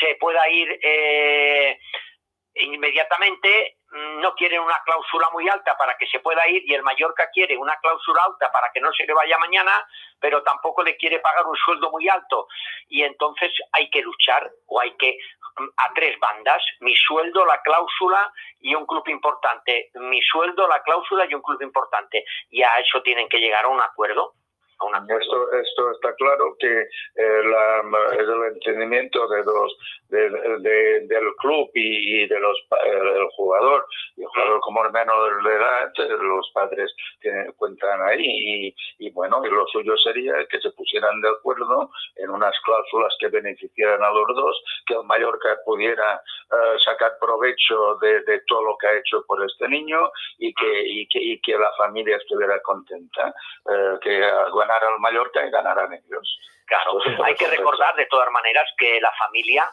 Se 0.00 0.16
pueda 0.16 0.48
ir 0.48 0.78
eh, 0.82 1.78
inmediatamente 2.54 3.78
mm, 3.90 4.20
no 4.20 4.34
quieren 4.34 4.60
una 4.60 4.78
cláusula 4.84 5.28
muy 5.32 5.48
alta 5.48 5.76
para 5.76 5.96
que 5.96 6.06
se 6.06 6.20
pueda 6.20 6.46
ir 6.48 6.62
y 6.66 6.74
el 6.74 6.82
Mallorca 6.82 7.30
quiere 7.32 7.56
una 7.56 7.76
cláusula 7.76 8.22
alta 8.24 8.50
para 8.52 8.70
que 8.72 8.80
no 8.80 8.92
se 8.92 9.06
le 9.06 9.14
vaya 9.14 9.38
mañana, 9.38 9.72
pero 10.20 10.42
tampoco 10.42 10.82
le 10.82 10.96
quiere 10.96 11.20
pagar 11.20 11.46
un 11.46 11.56
sueldo 11.56 11.90
muy 11.90 12.08
alto. 12.08 12.48
Y 12.88 13.02
entonces 13.02 13.52
hay 13.72 13.88
que 13.90 14.02
luchar 14.02 14.50
o 14.66 14.80
hay 14.80 14.94
que 14.96 15.18
mm, 15.58 15.68
a 15.76 15.94
tres 15.94 16.18
bandas, 16.18 16.62
mi 16.80 16.94
sueldo, 16.96 17.46
la 17.46 17.60
cláusula 17.62 18.32
y 18.60 18.74
un 18.74 18.86
club 18.86 19.08
importante, 19.08 19.90
mi 19.94 20.20
sueldo, 20.22 20.68
la 20.68 20.82
cláusula 20.82 21.26
y 21.28 21.34
un 21.34 21.42
club 21.42 21.62
importante. 21.62 22.24
Y 22.50 22.62
a 22.62 22.78
eso 22.78 23.02
tienen 23.02 23.28
que 23.28 23.38
llegar 23.38 23.64
a 23.64 23.68
un 23.68 23.80
acuerdo. 23.80 24.34
Esto, 25.20 25.52
esto 25.52 25.90
está 25.92 26.14
claro 26.14 26.56
que 26.58 26.80
eh, 26.80 27.42
la, 27.44 27.82
el 28.18 28.54
entendimiento 28.54 29.28
de 29.28 29.44
los 29.44 29.78
del 30.08 31.34
club 31.38 31.70
y, 31.74 32.26
de 32.26 32.38
los 32.38 32.56
del 32.70 33.28
jugador 33.36 33.86
y 34.16 34.22
el 34.22 34.28
jugador 34.28 34.60
como 34.60 34.82
menor 34.90 35.42
de 35.42 35.54
edad 35.54 35.92
los 36.20 36.50
padres 36.52 36.94
tienen, 37.20 37.52
cuentan 37.82 38.08
ahí 38.08 38.74
y, 38.98 39.10
bueno 39.10 39.42
y 39.44 39.50
lo 39.50 39.66
suyo 39.68 39.96
sería 39.96 40.34
que 40.50 40.60
se 40.60 40.70
pusieran 40.70 41.20
de 41.20 41.28
acuerdo 41.28 41.90
en 42.16 42.30
unas 42.30 42.54
cláusulas 42.64 43.14
que 43.18 43.28
beneficiaran 43.28 44.02
a 44.02 44.10
los 44.10 44.26
dos 44.34 44.62
que 44.86 44.94
el 44.94 45.04
Mallorca 45.04 45.58
pudiera 45.64 46.14
eh, 46.50 46.78
sacar 46.84 47.12
provecho 47.20 47.96
de, 47.96 48.40
todo 48.46 48.64
lo 48.64 48.76
que 48.78 48.86
ha 48.86 48.98
hecho 48.98 49.24
por 49.26 49.44
este 49.44 49.68
niño 49.68 50.10
y 50.38 50.52
que 50.54 50.82
y 50.84 51.08
que, 51.08 51.18
y 51.18 51.40
que 51.40 51.56
la 51.56 51.72
familia 51.76 52.16
estuviera 52.16 52.60
contenta 52.62 53.34
eh, 53.70 53.98
que 54.00 54.18
ganara 54.20 54.88
el 54.94 55.00
Mallorca 55.00 55.46
y 55.46 55.50
ganaran 55.50 55.92
ellos 55.92 56.38
claro 56.66 56.98
hay 57.24 57.34
que 57.34 57.48
recordar 57.48 57.94
de 57.96 58.06
todas 58.06 58.30
maneras 58.30 58.68
que 58.78 59.00
la 59.00 59.12
familia 59.12 59.68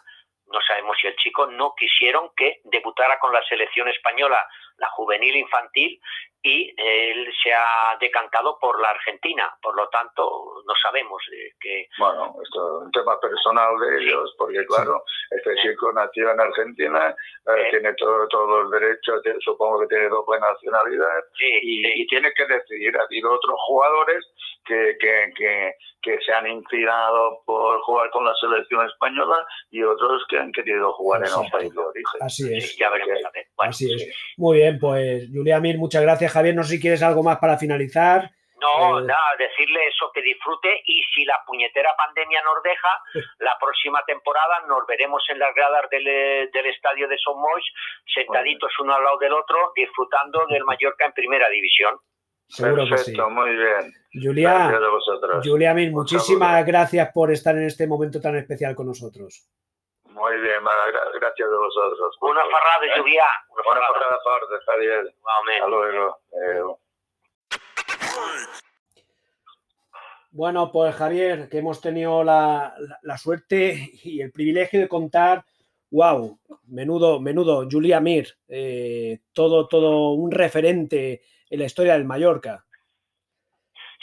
no 0.51 0.59
sabemos 0.67 0.97
si 0.99 1.07
el 1.07 1.15
chico 1.17 1.45
no 1.47 1.73
quisieron 1.77 2.31
que 2.35 2.61
debutara 2.63 3.19
con 3.19 3.31
la 3.31 3.43
selección 3.43 3.87
española, 3.87 4.47
la 4.79 4.89
juvenil 4.89 5.35
infantil, 5.35 5.99
y 6.41 6.73
él 6.77 7.27
se 7.43 7.51
ha 7.51 7.97
decantado 7.99 8.57
por 8.59 8.79
la 8.81 8.89
Argentina, 8.89 9.51
por 9.61 9.75
lo 9.75 9.89
tanto 9.89 10.63
no 10.65 10.73
sabemos 10.81 11.21
que... 11.59 11.87
Bueno, 11.97 12.33
esto 12.41 12.79
es 12.79 12.85
un 12.85 12.91
tema 12.91 13.19
personal 13.19 13.77
de 13.79 14.03
ellos, 14.03 14.33
porque 14.37 14.65
claro, 14.65 15.03
este 15.31 15.53
chico 15.61 15.91
nació 15.91 16.31
en 16.31 16.39
Argentina, 16.39 17.09
eh, 17.45 17.67
tiene 17.71 17.93
todo, 17.95 18.25
todos 18.29 18.63
los 18.63 18.71
derechos, 18.71 19.21
supongo 19.43 19.81
que 19.81 19.87
tiene 19.87 20.07
doble 20.07 20.39
nacionalidad, 20.39 21.23
y, 21.61 22.01
y, 22.01 22.07
tiene 22.07 22.31
que 22.33 22.45
decidir, 22.45 22.95
ha 22.97 23.03
habido 23.03 23.33
otros 23.33 23.59
jugadores 23.67 24.25
que, 24.65 24.97
que, 24.99 25.33
que, 25.35 25.73
que, 26.01 26.19
se 26.25 26.31
han 26.31 26.47
inclinado 26.47 27.41
por 27.45 27.81
jugar 27.81 28.09
con 28.11 28.23
la 28.23 28.33
selección 28.35 28.87
española 28.87 29.45
y 29.71 29.83
otros 29.83 30.23
que 30.29 30.37
han 30.37 30.51
querido 30.51 30.93
jugar 30.93 31.25
en 31.25 31.33
un 31.33 31.49
país 31.49 31.73
de 31.73 31.79
origen. 31.79 32.21
Así 32.21 32.55
es. 32.55 32.77
ya 32.77 32.89
veremos. 32.89 33.19
Así 33.57 33.91
es. 33.93 34.07
Muy 34.37 34.57
bien, 34.57 34.68
pues 34.77 35.29
Julia 35.33 35.59
Mir, 35.59 35.77
muchas 35.77 36.01
gracias 36.01 36.31
Javier. 36.31 36.55
No 36.55 36.63
sé 36.63 36.75
si 36.75 36.81
quieres 36.81 37.01
algo 37.01 37.23
más 37.23 37.37
para 37.37 37.57
finalizar. 37.57 38.31
No, 38.59 38.99
eh, 38.99 39.03
nada, 39.03 39.35
decirle 39.37 39.87
eso, 39.87 40.11
que 40.13 40.21
disfrute 40.21 40.81
y 40.85 41.01
si 41.15 41.23
la 41.23 41.39
puñetera 41.47 41.89
pandemia 41.97 42.41
nos 42.43 42.61
deja, 42.61 42.89
la 43.39 43.57
próxima 43.59 44.03
temporada 44.05 44.61
nos 44.67 44.85
veremos 44.85 45.23
en 45.29 45.39
las 45.39 45.55
gradas 45.55 45.89
del, 45.89 46.03
del 46.51 46.65
estadio 46.65 47.07
de 47.07 47.17
Somos, 47.17 47.63
sentaditos 48.13 48.71
uno 48.79 48.95
al 48.95 49.03
lado 49.03 49.17
del 49.19 49.33
otro, 49.33 49.71
disfrutando 49.75 50.45
del 50.47 50.65
Mallorca 50.65 51.05
en 51.05 51.13
primera 51.13 51.47
división. 51.49 51.97
Seguro 52.49 52.87
Perfecto, 52.89 53.23
que 53.23 53.29
sí. 53.29 53.35
muy 53.35 53.55
bien. 53.55 53.93
Julia, 54.11 54.71
gracias 54.71 55.45
Julia 55.45 55.73
muchísimas 55.91 56.65
gracias 56.65 57.11
por 57.13 57.31
estar 57.31 57.55
en 57.55 57.65
este 57.65 57.85
momento 57.87 58.19
tan 58.19 58.35
especial 58.35 58.75
con 58.75 58.87
nosotros. 58.87 59.47
Muy 60.09 60.41
bien, 60.41 60.59
gracias 61.19 61.47
a 61.47 61.57
vosotros. 61.57 62.17
Una 62.21 62.41
farrada, 62.41 62.81
de 62.81 62.99
Julia. 62.99 63.25
Una 63.49 63.63
farrada 63.63 64.19
fuerte, 64.23 64.65
Javier. 64.65 65.13
Hasta 65.25 65.67
luego. 65.67 66.19
Bueno, 70.31 70.71
pues 70.71 70.95
Javier, 70.95 71.49
que 71.49 71.57
hemos 71.57 71.81
tenido 71.81 72.23
la, 72.23 72.73
la, 73.01 73.17
suerte 73.17 73.91
y 74.03 74.21
el 74.21 74.31
privilegio 74.31 74.79
de 74.79 74.87
contar, 74.87 75.43
wow, 75.91 76.39
menudo, 76.67 77.19
menudo, 77.19 77.67
Julia 77.69 77.99
Mir, 77.99 78.27
eh, 78.47 79.19
todo, 79.33 79.67
todo 79.67 80.11
un 80.11 80.31
referente 80.31 81.21
en 81.49 81.59
la 81.59 81.65
historia 81.65 81.93
del 81.93 82.05
Mallorca. 82.05 82.63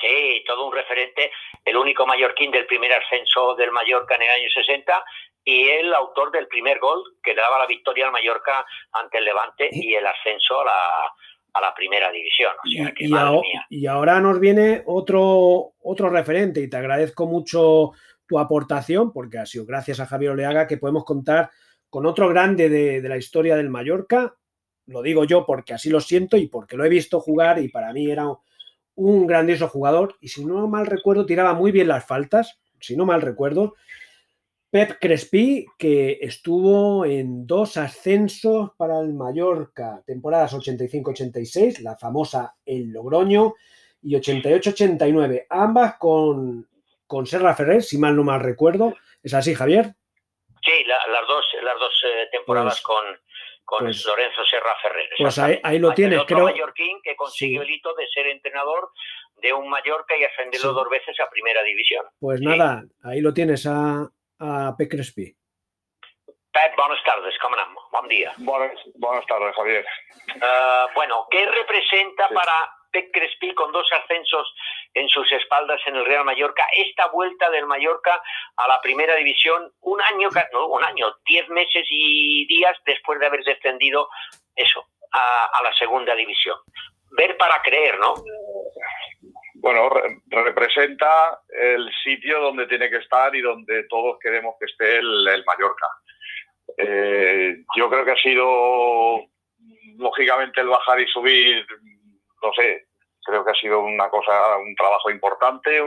Sí, 0.00 0.44
todo 0.46 0.66
un 0.66 0.74
referente, 0.74 1.30
el 1.64 1.76
único 1.76 2.06
mallorquín 2.06 2.50
del 2.50 2.66
primer 2.66 2.92
ascenso 2.92 3.54
del 3.54 3.70
Mallorca 3.72 4.16
en 4.16 4.22
el 4.22 4.30
año 4.30 4.50
60 4.50 5.04
y 5.48 5.68
el 5.68 5.94
autor 5.94 6.32
del 6.32 6.48
primer 6.48 6.80
gol 6.80 7.00
que 7.22 7.32
le 7.32 7.40
daba 7.40 7.60
la 7.60 7.66
victoria 7.66 8.06
al 8.06 8.12
Mallorca 8.12 8.66
ante 8.92 9.18
el 9.18 9.24
Levante 9.24 9.68
y 9.70 9.94
el 9.94 10.04
ascenso 10.04 10.60
a 10.60 10.64
la, 10.64 10.72
a 11.54 11.60
la 11.60 11.72
primera 11.72 12.10
división. 12.10 12.52
y, 13.70 13.86
ahora, 13.86 14.20
nos 14.20 14.40
viene 14.40 14.82
otro, 14.86 15.74
otro 15.80 16.10
referente 16.10 16.60
y 16.60 16.68
te 16.68 16.76
agradezco 16.76 17.26
mucho 17.26 17.92
tu 18.26 18.40
aportación 18.40 19.12
porque 19.12 19.38
ha 19.38 19.46
sido 19.46 19.64
gracias 19.64 20.00
a 20.00 20.06
Javier 20.06 20.32
Oleaga 20.32 20.66
que 20.66 20.78
podemos 20.78 21.04
contar 21.04 21.50
con 21.88 22.06
otro 22.06 22.28
grande 22.28 22.68
de, 22.68 23.00
de 23.00 23.08
la 23.08 23.16
historia 23.16 23.54
del 23.54 23.70
Mallorca. 23.70 24.34
Lo 24.86 25.00
digo 25.00 25.22
yo 25.22 25.46
porque 25.46 25.74
así 25.74 25.90
lo 25.90 26.00
siento 26.00 26.36
y 26.36 26.48
porque 26.48 26.76
lo 26.76 26.84
he 26.84 26.88
visto 26.88 27.20
jugar 27.20 27.60
y 27.60 27.68
para 27.68 27.92
mí 27.92 28.10
era 28.10 28.26
un 28.96 29.26
grandioso 29.28 29.68
jugador 29.68 30.16
y 30.20 30.26
si 30.26 30.44
no 30.44 30.66
mal 30.66 30.86
recuerdo 30.86 31.24
tiraba 31.24 31.54
muy 31.54 31.70
bien 31.70 31.86
las 31.86 32.04
faltas, 32.04 32.58
si 32.80 32.96
no 32.96 33.06
mal 33.06 33.22
recuerdo, 33.22 33.74
Pep 34.76 34.98
Crespi, 35.00 35.64
que 35.78 36.18
estuvo 36.20 37.06
en 37.06 37.46
dos 37.46 37.78
ascensos 37.78 38.72
para 38.76 39.00
el 39.00 39.14
Mallorca, 39.14 40.02
temporadas 40.06 40.52
85-86, 40.52 41.80
la 41.80 41.96
famosa 41.96 42.56
El 42.66 42.92
Logroño, 42.92 43.54
y 44.02 44.16
88-89, 44.16 45.46
ambas 45.48 45.96
con, 45.98 46.68
con 47.06 47.26
Serra 47.26 47.54
Ferrer, 47.54 47.82
si 47.82 47.96
mal 47.96 48.14
no 48.14 48.22
mal 48.22 48.40
recuerdo. 48.40 48.92
¿Es 49.22 49.32
así, 49.32 49.54
Javier? 49.54 49.94
Sí, 50.62 50.84
las 50.84 51.26
dos, 51.26 51.46
las 51.62 51.78
dos 51.78 52.04
eh, 52.04 52.28
temporadas 52.32 52.74
pues 52.74 52.82
con, 52.82 53.04
con 53.64 53.84
pues 53.84 54.04
Lorenzo 54.04 54.44
Serra 54.44 54.74
Ferrer. 54.82 55.08
Pues 55.16 55.38
ahí, 55.38 55.78
lo 55.78 55.94
tienes, 55.94 56.22
creo. 56.26 56.44
mallorquín 56.44 57.00
que 57.02 57.16
consiguió 57.16 57.62
el 57.62 57.70
hito 57.70 57.94
de 57.94 58.06
ser 58.08 58.26
entrenador 58.26 58.90
de 59.40 59.54
un 59.54 59.70
Mallorca 59.70 60.18
y 60.18 60.24
ascenderlo 60.24 60.74
dos 60.74 60.90
veces 60.90 61.18
a 61.18 61.30
primera 61.30 61.62
división. 61.62 62.04
Pues 62.20 62.42
nada, 62.42 62.84
ahí 63.02 63.22
lo 63.22 63.32
tienes 63.32 63.66
a, 63.66 64.10
a 64.38 64.74
P. 64.76 64.88
Crespi. 64.88 65.34
Pep, 66.52 66.76
buenas 66.76 67.04
tardes, 67.04 67.34
¿cómo 67.40 67.54
andamos? 67.54 67.84
Buen 67.92 68.08
día. 68.08 68.32
Buenas, 68.38 69.26
tardes, 69.26 69.54
Javier. 69.54 69.86
Uh, 70.36 70.94
bueno, 70.94 71.26
¿qué 71.30 71.44
representa 71.44 72.28
para 72.30 72.72
Pep 72.90 73.10
Crespi 73.12 73.52
con 73.54 73.72
dos 73.72 73.86
ascensos 73.92 74.54
en 74.94 75.06
sus 75.08 75.30
espaldas 75.32 75.80
en 75.86 75.96
el 75.96 76.06
Real 76.06 76.24
Mallorca 76.24 76.66
esta 76.74 77.08
vuelta 77.08 77.50
del 77.50 77.66
Mallorca 77.66 78.22
a 78.56 78.68
la 78.68 78.80
primera 78.80 79.14
división 79.16 79.70
un 79.80 80.00
año, 80.00 80.30
no, 80.52 80.68
un 80.68 80.82
año, 80.82 81.14
diez 81.26 81.46
meses 81.50 81.86
y 81.90 82.46
días 82.46 82.76
después 82.86 83.20
de 83.20 83.26
haber 83.26 83.44
descendido 83.44 84.08
eso, 84.54 84.86
a, 85.12 85.58
a 85.58 85.62
la 85.62 85.74
segunda 85.74 86.14
división? 86.14 86.56
Ver 87.10 87.36
para 87.36 87.60
creer, 87.60 87.98
¿no? 87.98 88.14
Bueno, 89.66 89.90
representa 90.28 91.40
el 91.48 91.90
sitio 92.04 92.40
donde 92.40 92.68
tiene 92.68 92.88
que 92.88 92.98
estar 92.98 93.34
y 93.34 93.40
donde 93.40 93.82
todos 93.88 94.16
queremos 94.20 94.54
que 94.60 94.66
esté 94.66 94.98
el, 94.98 95.44
Mallorca. 95.44 95.86
Eh, 96.78 97.56
yo 97.76 97.90
creo 97.90 98.04
que 98.04 98.12
ha 98.12 98.22
sido, 98.22 99.24
lógicamente, 99.98 100.60
el 100.60 100.68
bajar 100.68 101.00
y 101.00 101.08
subir, 101.08 101.66
no 102.44 102.52
sé, 102.52 102.86
creo 103.24 103.44
que 103.44 103.50
ha 103.50 103.54
sido 103.54 103.80
una 103.80 104.08
cosa, 104.08 104.56
un 104.58 104.72
trabajo 104.76 105.10
importante 105.10 105.82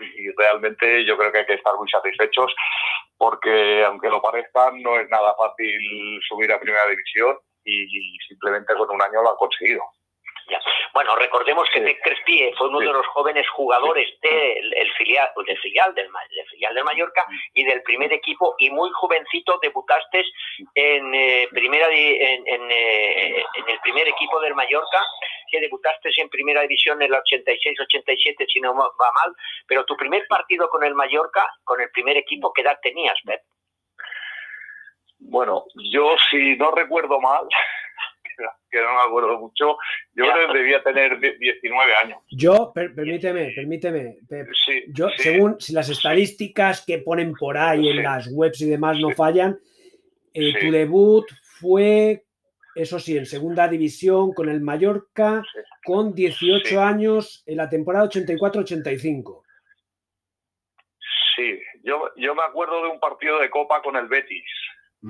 y 0.00 0.30
realmente 0.36 1.06
yo 1.06 1.16
creo 1.16 1.32
que 1.32 1.38
hay 1.38 1.46
que 1.46 1.54
estar 1.54 1.74
muy 1.76 1.88
satisfechos 1.88 2.54
porque, 3.16 3.84
aunque 3.86 4.10
lo 4.10 4.20
parezca, 4.20 4.70
no 4.74 5.00
es 5.00 5.08
nada 5.08 5.34
fácil 5.34 6.20
subir 6.28 6.52
a 6.52 6.60
primera 6.60 6.86
división 6.90 7.38
y 7.64 8.18
simplemente 8.28 8.74
con 8.74 8.90
un 8.90 9.00
año 9.00 9.22
lo 9.22 9.30
han 9.30 9.36
conseguido. 9.36 9.82
Bueno, 10.94 11.14
recordemos 11.16 11.68
que 11.72 11.80
Pep 11.80 11.98
Crespi 12.02 12.52
fue 12.56 12.68
uno 12.68 12.80
de 12.80 12.86
los 12.86 13.06
jóvenes 13.08 13.48
jugadores 13.50 14.08
del 14.22 14.92
filial, 14.96 15.30
del 15.46 15.58
filial 15.58 15.94
del, 15.94 16.08
filial 16.50 16.74
del 16.74 16.84
Mallorca 16.84 17.26
y 17.54 17.64
del 17.64 17.82
primer 17.82 18.12
equipo 18.12 18.54
y 18.58 18.70
muy 18.70 18.90
jovencito 18.90 19.58
debutaste 19.62 20.24
en 20.74 21.14
eh, 21.14 21.48
primera 21.50 21.88
en, 21.88 22.70
eh, 22.70 23.44
en, 23.54 23.68
el 23.68 23.80
primer 23.80 24.08
equipo 24.08 24.40
del 24.40 24.54
Mallorca 24.54 25.00
que 25.50 25.60
debutaste 25.60 26.10
en 26.16 26.28
primera 26.28 26.62
división 26.62 27.00
en 27.02 27.12
el 27.12 27.20
86-87 27.20 28.46
si 28.52 28.60
no 28.60 28.74
va 28.74 29.12
mal, 29.12 29.34
pero 29.66 29.84
tu 29.84 29.96
primer 29.96 30.26
partido 30.26 30.68
con 30.68 30.84
el 30.84 30.94
Mallorca, 30.94 31.48
con 31.64 31.80
el 31.80 31.90
primer 31.90 32.16
equipo, 32.16 32.52
¿qué 32.52 32.62
edad 32.62 32.78
tenías, 32.82 33.18
Pep? 33.24 33.42
Bueno, 35.20 35.64
yo 35.92 36.16
si 36.30 36.56
no 36.56 36.70
recuerdo 36.70 37.20
mal, 37.20 37.46
que 38.70 38.80
no 38.80 38.94
me 38.94 39.02
acuerdo 39.02 39.38
mucho. 39.38 39.76
Yo 40.18 40.24
creo 40.24 40.52
que 40.52 40.58
debía 40.58 40.82
tener 40.82 41.20
19 41.20 41.92
años. 42.02 42.18
Yo, 42.32 42.72
permíteme, 42.74 43.52
permíteme. 43.54 44.16
yo, 44.88 45.10
según 45.10 45.60
si 45.60 45.72
las 45.72 45.88
estadísticas 45.90 46.84
que 46.84 46.98
ponen 46.98 47.34
por 47.34 47.56
ahí 47.56 47.88
en 47.88 48.02
las 48.02 48.28
webs 48.32 48.60
y 48.62 48.68
demás 48.68 48.98
no 48.98 49.10
fallan, 49.10 49.60
eh, 50.34 50.54
tu 50.58 50.72
debut 50.72 51.24
fue, 51.60 52.24
eso 52.74 52.98
sí, 52.98 53.16
en 53.16 53.26
segunda 53.26 53.68
división 53.68 54.32
con 54.32 54.48
el 54.48 54.60
Mallorca, 54.60 55.44
con 55.84 56.12
18 56.16 56.82
años 56.82 57.44
en 57.46 57.56
la 57.58 57.68
temporada 57.68 58.08
84-85. 58.08 59.44
Sí, 61.36 61.60
yo, 61.84 62.10
yo 62.16 62.34
me 62.34 62.42
acuerdo 62.42 62.82
de 62.82 62.88
un 62.88 62.98
partido 62.98 63.38
de 63.38 63.50
Copa 63.50 63.80
con 63.82 63.94
el 63.94 64.08
Betis. 64.08 64.50
Y 65.00 65.06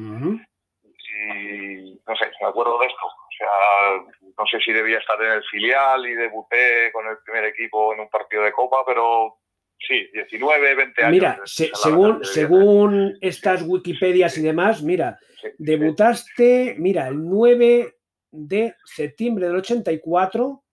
no 2.06 2.14
sé, 2.14 2.30
me 2.42 2.48
acuerdo 2.48 2.78
de 2.78 2.86
esto. 2.88 3.17
O 3.38 3.44
sea, 3.44 4.14
no 4.37 4.46
sé 4.46 4.61
si 4.61 4.72
debía 4.72 4.98
estar 4.98 5.20
en 5.22 5.33
el 5.33 5.44
filial 5.44 6.07
y 6.07 6.14
debuté 6.14 6.90
con 6.92 7.07
el 7.07 7.18
primer 7.24 7.44
equipo 7.44 7.94
en 7.94 8.01
un 8.01 8.09
partido 8.09 8.42
de 8.42 8.53
Copa, 8.53 8.79
pero 8.85 9.38
sí, 9.79 10.09
19, 10.12 10.74
20 10.74 11.03
años. 11.03 11.12
Mira, 11.12 11.40
según, 11.44 12.24
según 12.24 13.18
estas 13.20 13.62
Wikipedias 13.62 14.37
y 14.38 14.42
demás, 14.42 14.83
mira, 14.83 15.18
debutaste, 15.59 16.74
mira, 16.79 17.07
el 17.09 17.24
9 17.24 17.96
de 18.31 18.74
septiembre 18.85 19.46
del 19.46 19.57
84 19.57 20.64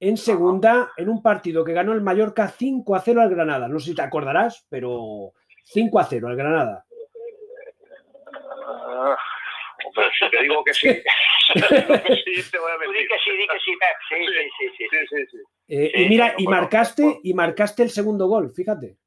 en 0.00 0.16
segunda 0.16 0.92
en 0.96 1.08
un 1.08 1.22
partido 1.22 1.64
que 1.64 1.72
ganó 1.72 1.92
el 1.92 2.00
Mallorca 2.00 2.48
5 2.48 2.94
a 2.94 3.00
0 3.00 3.22
al 3.22 3.30
Granada. 3.30 3.68
No 3.68 3.78
sé 3.80 3.90
si 3.90 3.94
te 3.94 4.02
acordarás, 4.02 4.66
pero 4.68 5.32
5 5.64 5.98
a 5.98 6.04
0 6.04 6.28
al 6.28 6.36
Granada. 6.36 6.84
Ah, 8.56 9.16
pero 9.94 10.08
si 10.18 10.30
te 10.30 10.42
digo 10.42 10.62
que 10.64 10.74
sí, 10.74 10.88
sí, 11.52 11.60
te 12.50 12.58
voy 12.58 12.72
a 12.72 12.78
mentir. 12.78 13.02
Di 13.02 13.08
que 13.08 13.18
sí, 13.24 13.30
di 13.36 13.46
que 13.46 13.58
sí, 13.58 13.72
Sí, 14.08 14.26
sí, 14.26 14.66
sí. 14.76 14.86
sí, 14.90 15.06
sí, 15.08 15.26
sí. 15.30 15.38
Eh, 15.68 15.92
y 16.02 16.08
mira, 16.08 16.34
y 16.38 16.46
marcaste, 16.46 17.20
y 17.22 17.34
marcaste 17.34 17.82
el 17.82 17.90
segundo 17.90 18.26
gol, 18.26 18.52
fíjate. 18.54 18.98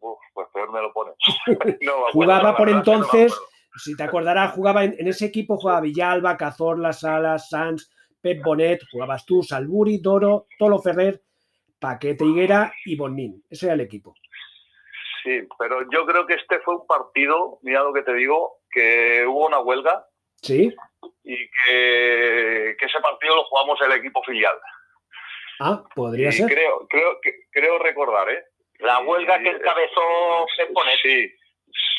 Uf, 0.00 0.18
pues 0.32 0.48
peor 0.52 0.72
me 0.72 0.80
lo 0.80 0.92
pones. 0.92 1.14
jugaba 2.12 2.56
por 2.56 2.68
entonces, 2.68 3.34
si 3.76 3.96
te 3.96 4.02
acordarás, 4.02 4.52
jugaba 4.52 4.84
en, 4.84 5.06
ese 5.06 5.26
equipo, 5.26 5.56
jugaba 5.56 5.80
Villalba, 5.80 6.36
Cazorla, 6.36 6.92
Salas, 6.92 7.48
Sanz, 7.48 7.90
Pep 8.20 8.42
Bonet, 8.42 8.80
jugabas 8.90 9.24
tú, 9.26 9.42
Salburi, 9.42 9.98
Doro, 9.98 10.46
Tolo 10.58 10.78
Ferrer, 10.78 11.22
Paquete 11.78 12.24
Higuera 12.24 12.72
y 12.84 12.96
Bonin. 12.96 13.44
Ese 13.50 13.66
era 13.66 13.74
el 13.74 13.80
equipo. 13.82 14.14
Sí, 15.22 15.40
pero 15.58 15.80
yo 15.90 16.06
creo 16.06 16.26
que 16.26 16.34
este 16.34 16.60
fue 16.60 16.76
un 16.76 16.86
partido, 16.86 17.58
mira 17.62 17.82
lo 17.82 17.92
que 17.92 18.02
te 18.02 18.14
digo, 18.14 18.60
que 18.70 19.24
hubo 19.26 19.46
una 19.46 19.58
huelga. 19.58 20.06
Sí. 20.40 20.74
Y 21.24 21.36
que, 21.50 22.76
ese 22.80 23.00
partido 23.00 23.36
lo 23.36 23.44
jugamos 23.44 23.80
el 23.82 23.92
equipo 23.92 24.22
filial. 24.22 24.56
Ah, 25.60 25.82
podría 25.94 26.30
ser. 26.32 26.46
Creo, 26.46 26.86
creo, 26.88 27.18
creo 27.50 27.78
recordar, 27.78 28.30
¿eh? 28.30 28.44
La 28.78 29.00
huelga 29.00 29.38
que 29.38 29.48
encabezó 29.50 30.46
Peponet. 30.56 30.98
Sí. 31.02 31.32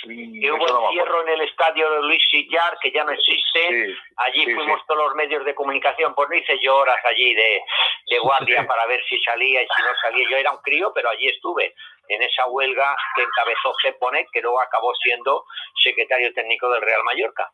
Y 0.06 0.50
hubo 0.50 0.88
encierro 0.88 1.22
en 1.24 1.30
el 1.30 1.41
estadio 1.41 1.89
de 1.89 2.02
Luis 2.04 2.24
Sillar, 2.30 2.78
que 2.82 2.91
ya 2.91 3.04
no 3.04 3.12
existe. 3.12 3.96
allí 4.17 4.46
fuimos 4.46 4.82
todos 4.88 5.06
los 5.06 5.15
medios 5.15 5.43
de 5.43 5.56
comunicación, 5.56 6.13
pues 6.15 6.30
no 6.30 6.36
hice 6.36 6.58
yo 6.62 6.78
horas 6.78 6.98
allí 7.04 7.34
de, 7.34 7.62
de 8.10 8.20
guardia 8.20 8.65
para 8.65 8.86
ver 8.86 9.04
si 9.06 9.20
salía 9.22 9.62
y 9.62 9.67
si 9.67 9.82
no 9.82 9.89
salía. 10.02 10.30
Yo 10.30 10.38
era 10.38 10.52
un 10.52 10.62
crío, 10.62 10.91
pero 10.93 11.10
allí 11.10 11.28
estuve 11.28 11.74
en 12.10 12.22
esa 12.22 12.48
huelga 12.48 12.96
que 13.15 13.24
encabezó 13.24 13.74
Ceponet, 13.82 14.28
que 14.32 14.41
luego 14.41 14.62
acabó 14.62 14.93
siendo 14.96 15.46
secretario 15.84 16.34
técnico 16.34 16.70
del 16.70 16.82
Real 16.82 17.04
Mallorca. 17.04 17.52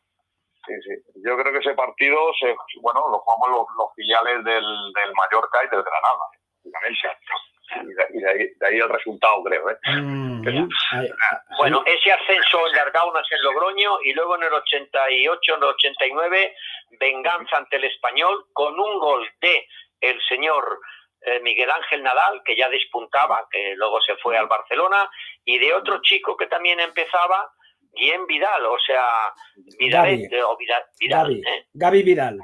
Sí, 0.66 0.74
sí. 0.82 1.22
Yo 1.26 1.38
creo 1.38 1.52
que 1.52 1.60
ese 1.60 1.74
partido, 1.74 2.18
se, 2.40 2.56
bueno, 2.82 3.02
lo 3.10 3.20
jugamos 3.20 3.68
los, 3.78 3.94
filiales 3.96 4.44
del, 4.46 4.64
del, 4.64 5.14
Mallorca 5.14 5.60
y 5.64 5.70
del 5.70 5.84
Granada, 5.84 6.26
Y 6.64 8.22
de, 8.22 8.30
ahí, 8.30 8.50
de 8.60 8.68
ahí, 8.68 8.78
el 8.78 8.90
resultado, 8.90 9.44
creo. 9.44 9.70
¿eh? 9.70 9.78
Mm, 10.02 10.70
bueno, 11.58 11.84
ese 11.86 12.12
ascenso 12.14 12.68
en 12.68 12.76
Largaunas 12.76 13.28
en 13.32 13.44
Logroño 13.44 13.98
y 14.04 14.14
luego 14.14 14.36
en 14.36 14.44
el 14.44 14.54
88, 14.54 15.56
en 15.56 15.64
el 15.64 15.70
89, 15.70 16.56
venganza 17.00 17.58
ante 17.58 17.76
el 17.76 17.84
español 17.86 18.46
con 18.54 18.80
un 18.80 19.00
gol 19.00 19.28
de 19.42 19.68
el 20.00 20.22
señor 20.28 20.80
eh, 21.26 21.40
Miguel 21.40 21.72
Ángel 21.72 22.04
Nadal, 22.04 22.42
que 22.44 22.56
ya 22.56 22.68
despuntaba, 22.70 23.48
que 23.50 23.76
luego 23.76 24.02
se 24.02 24.16
fue 24.18 24.38
al 24.38 24.48
Barcelona, 24.48 25.10
y 25.46 25.58
de 25.58 25.74
otro 25.74 26.02
chico 26.02 26.36
que 26.36 26.48
también 26.48 26.82
empezaba, 26.82 27.50
Guillem 27.94 28.26
Vidal, 28.28 28.66
o 28.66 28.78
sea, 28.80 29.34
Vidal, 29.78 30.06
Gaby, 30.06 30.42
o 30.42 30.58
Vidal, 30.58 30.84
Vidal, 31.00 31.42
¿eh? 31.46 31.68
Gaby 31.74 32.04
Vidal. 32.04 32.40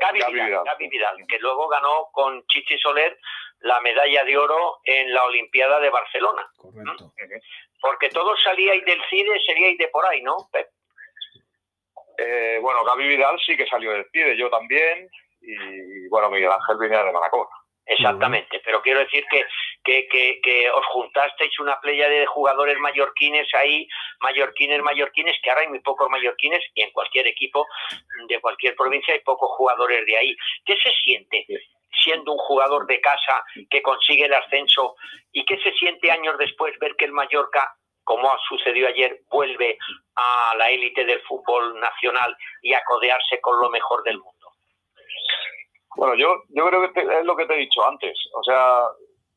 Gaby, 0.00 0.20
Vidal, 0.32 0.64
Gaby 0.64 0.88
Vidal, 0.88 1.16
que 1.28 1.38
luego 1.40 1.68
ganó 1.68 2.08
con 2.12 2.42
Chichi 2.46 2.78
Soler 2.78 3.18
la 3.60 3.80
medalla 3.80 4.24
de 4.24 4.36
oro 4.36 4.78
en 4.84 5.12
la 5.12 5.24
Olimpiada 5.24 5.80
de 5.80 5.90
Barcelona. 5.90 6.46
Correcto. 6.56 7.12
Porque 7.80 8.08
todos 8.08 8.42
salíais 8.42 8.84
del 8.84 9.00
CIDE, 9.10 9.40
seríais 9.46 9.76
de 9.76 9.88
por 9.88 10.06
ahí, 10.06 10.22
¿no, 10.22 10.36
Pep? 10.52 10.68
Eh, 12.16 12.58
bueno, 12.62 12.84
Gaby 12.84 13.08
Vidal 13.08 13.38
sí 13.44 13.56
que 13.56 13.66
salió 13.66 13.92
del 13.92 14.06
CIDE, 14.10 14.36
yo 14.36 14.48
también, 14.48 15.08
y 15.42 16.08
bueno, 16.08 16.30
Miguel 16.30 16.52
Ángel 16.52 16.78
venía 16.78 17.02
de 17.02 17.12
Manacor. 17.12 17.48
Exactamente, 17.86 18.60
pero 18.64 18.80
quiero 18.80 19.00
decir 19.00 19.24
que, 19.30 19.44
que, 19.84 20.40
que, 20.42 20.70
os 20.70 20.86
juntasteis 20.86 21.58
una 21.60 21.78
playa 21.80 22.08
de 22.08 22.24
jugadores 22.24 22.78
mallorquines 22.78 23.46
ahí, 23.54 23.86
mallorquines, 24.20 24.80
mallorquines, 24.82 25.36
que 25.42 25.50
ahora 25.50 25.62
hay 25.62 25.68
muy 25.68 25.80
pocos 25.80 26.08
mallorquines 26.08 26.62
y 26.74 26.82
en 26.82 26.90
cualquier 26.92 27.26
equipo 27.26 27.66
de 28.26 28.40
cualquier 28.40 28.74
provincia 28.74 29.12
hay 29.12 29.20
pocos 29.20 29.50
jugadores 29.56 30.06
de 30.06 30.16
ahí. 30.16 30.36
¿Qué 30.64 30.76
se 30.82 30.90
siente 30.92 31.46
siendo 32.02 32.32
un 32.32 32.38
jugador 32.38 32.86
de 32.86 33.00
casa 33.00 33.44
que 33.70 33.82
consigue 33.82 34.24
el 34.24 34.34
ascenso 34.34 34.96
y 35.32 35.44
qué 35.44 35.58
se 35.58 35.72
siente 35.72 36.10
años 36.10 36.36
después 36.38 36.78
ver 36.78 36.96
que 36.96 37.04
el 37.04 37.12
Mallorca 37.12 37.74
como 38.04 38.30
ha 38.30 38.38
sucedido 38.48 38.86
ayer, 38.86 39.22
vuelve 39.30 39.78
a 40.14 40.54
la 40.56 40.68
élite 40.70 41.04
del 41.04 41.20
fútbol 41.22 41.80
nacional 41.80 42.36
y 42.62 42.74
a 42.74 42.84
codearse 42.84 43.40
con 43.40 43.58
lo 43.60 43.70
mejor 43.70 44.02
del 44.04 44.18
mundo? 44.18 44.33
Bueno, 45.96 46.14
yo, 46.16 46.42
yo 46.48 46.66
creo 46.68 46.92
que 46.92 47.00
es 47.00 47.24
lo 47.24 47.36
que 47.36 47.46
te 47.46 47.54
he 47.54 47.58
dicho 47.58 47.86
antes. 47.86 48.18
O 48.34 48.42
sea, 48.42 48.88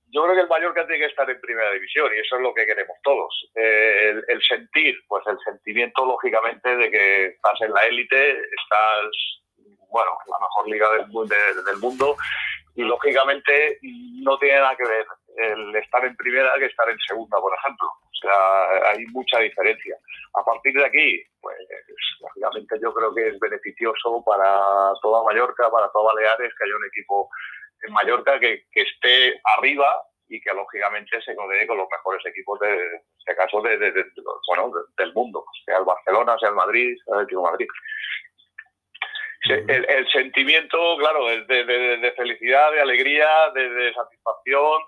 yo 0.10 0.24
creo 0.24 0.36
que 0.36 0.42
el 0.42 0.48
Mallorca 0.48 0.88
tiene 0.88 1.02
que 1.02 1.12
estar 1.12 1.30
en 1.30 1.40
primera 1.42 1.72
división 1.72 2.10
y 2.16 2.20
eso 2.20 2.38
es 2.38 2.42
lo 2.42 2.54
que 2.54 2.66
queremos 2.66 2.98
todos. 3.04 3.50
Eh, 3.56 4.22
el, 4.28 4.42
sentir, 4.42 4.96
pues 5.08 5.24
el 5.28 5.38
sentimiento 5.40 6.06
lógicamente 6.06 6.76
de 6.76 6.90
que 6.90 7.26
estás 7.28 7.62
en 7.62 7.74
la 7.74 7.82
élite, 7.82 8.32
estás, 8.32 9.06
bueno, 9.90 10.12
en 10.26 10.32
la 10.32 10.40
mejor 10.40 10.68
liga 10.70 10.90
del, 10.92 11.66
del 11.66 11.78
mundo 11.78 12.16
y 12.76 12.84
lógicamente 12.84 13.80
no 14.22 14.38
tiene 14.38 14.60
nada 14.60 14.76
que 14.76 14.88
ver 14.88 15.06
el 15.38 15.76
estar 15.76 16.04
en 16.06 16.16
primera 16.16 16.54
que 16.58 16.66
estar 16.66 16.90
en 16.90 16.98
segunda, 17.08 17.40
por 17.40 17.54
ejemplo. 17.54 17.88
O 17.88 18.20
sea, 18.22 18.92
hay 18.92 19.06
mucha 19.08 19.40
diferencia. 19.40 19.96
A 20.34 20.44
partir 20.44 20.74
de 20.74 20.86
aquí, 20.86 21.24
pues 21.42 21.58
lógicamente 22.20 22.76
yo 22.82 22.94
creo 22.94 23.14
que 23.14 23.28
es 23.28 23.40
beneficioso 23.40 24.24
para 24.26 24.94
toda 25.02 25.24
Mallorca, 25.24 25.70
para 25.70 25.90
toda 25.92 26.14
Baleares, 26.14 26.54
que 26.56 26.64
haya 26.64 26.76
un 26.76 26.86
equipo 26.86 27.30
en 27.84 27.94
Mallorca 27.94 28.40
que, 28.40 28.66
que 28.72 28.82
esté 28.82 29.40
arriba 29.58 29.88
y 30.30 30.42
que 30.42 30.54
lógicamente 30.54 31.22
se 31.22 31.36
codee 31.36 31.68
con 31.68 31.78
los 31.78 31.88
mejores 31.90 32.26
equipos 32.26 32.60
de, 32.60 33.02
este 33.20 33.36
caso 33.36 33.62
de, 33.62 33.78
bueno 34.48 34.72
del 34.98 35.14
mundo, 35.14 35.46
sea 35.66 35.78
el 35.78 35.86
Barcelona, 35.86 36.38
sea 36.40 36.50
el 36.50 36.56
Madrid, 36.56 36.96
sea 37.06 37.16
el 37.16 37.20
Atlético 37.22 37.44
Madrid. 37.44 37.68
El, 39.50 39.86
el, 39.90 40.08
sentimiento, 40.12 40.98
claro, 40.98 41.30
es 41.30 41.48
de, 41.48 42.14
felicidad, 42.18 42.72
de 42.72 42.82
alegría, 42.82 43.28
de, 43.54 43.94
satisfacción, 43.94 44.82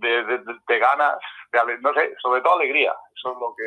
de, 0.00 0.78
ganas, 0.78 1.18
no 1.80 1.94
sé, 1.94 2.14
sobre 2.22 2.40
todo 2.40 2.54
alegría. 2.54 2.92
Eso 3.16 3.32
es 3.32 3.38
lo 3.40 3.54
que, 3.56 3.64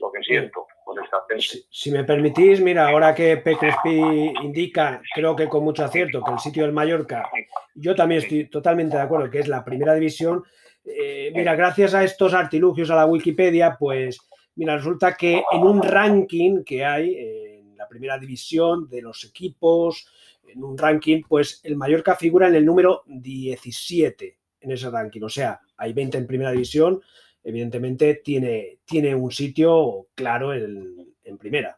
lo 0.00 0.12
que 0.12 0.22
siento 0.22 0.66
con 0.84 1.02
esta 1.02 1.18
si, 1.38 1.64
si, 1.70 1.90
me 1.90 2.04
permitís, 2.04 2.60
mira, 2.60 2.88
ahora 2.88 3.14
que 3.14 3.36
Pecrespi 3.36 4.32
indica, 4.42 5.00
creo 5.14 5.36
que 5.36 5.48
con 5.48 5.62
mucho 5.62 5.84
acierto, 5.84 6.22
que 6.22 6.32
el 6.32 6.38
sitio 6.38 6.64
del 6.64 6.72
Mallorca, 6.72 7.30
yo 7.74 7.94
también 7.94 8.22
estoy 8.22 8.48
totalmente 8.48 8.96
de 8.96 9.02
acuerdo 9.02 9.30
que 9.30 9.40
es 9.40 9.48
la 9.48 9.64
primera 9.64 9.94
división. 9.94 10.42
Eh, 10.84 11.30
mira, 11.34 11.54
gracias 11.54 11.94
a 11.94 12.02
estos 12.02 12.34
artilugios 12.34 12.90
a 12.90 12.96
la 12.96 13.06
Wikipedia, 13.06 13.76
pues, 13.78 14.18
mira, 14.56 14.76
resulta 14.76 15.14
que 15.14 15.44
en 15.52 15.62
un 15.62 15.82
ranking 15.82 16.64
que 16.64 16.84
hay 16.84 17.14
en 17.16 17.76
la 17.76 17.86
primera 17.86 18.18
división 18.18 18.88
de 18.88 19.02
los 19.02 19.24
equipos, 19.24 20.10
en 20.48 20.64
un 20.64 20.76
ranking, 20.76 21.22
pues 21.28 21.60
el 21.64 21.76
Mallorca 21.76 22.16
figura 22.16 22.48
en 22.48 22.54
el 22.54 22.64
número 22.64 23.02
17 23.06 24.37
en 24.60 24.72
ese 24.72 24.90
ranking. 24.90 25.22
O 25.22 25.28
sea, 25.28 25.60
hay 25.76 25.92
20 25.92 26.18
en 26.18 26.26
primera 26.26 26.52
división, 26.52 27.00
evidentemente 27.44 28.16
tiene, 28.16 28.78
tiene 28.84 29.14
un 29.14 29.30
sitio 29.30 30.06
claro 30.14 30.52
en, 30.52 31.14
en 31.24 31.38
primera. 31.38 31.76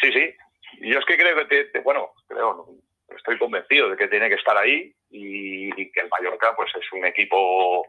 Sí, 0.00 0.12
sí. 0.12 0.34
Yo 0.80 0.98
es 0.98 1.04
que 1.06 1.16
creo 1.16 1.48
que, 1.48 1.80
bueno, 1.80 2.10
creo, 2.28 2.66
estoy 3.16 3.38
convencido 3.38 3.90
de 3.90 3.96
que 3.96 4.08
tiene 4.08 4.28
que 4.28 4.34
estar 4.34 4.56
ahí 4.56 4.92
y, 5.10 5.70
que 5.90 6.00
el 6.00 6.08
Mallorca 6.08 6.54
pues 6.56 6.70
es 6.74 6.92
un 6.92 7.04
equipo 7.04 7.86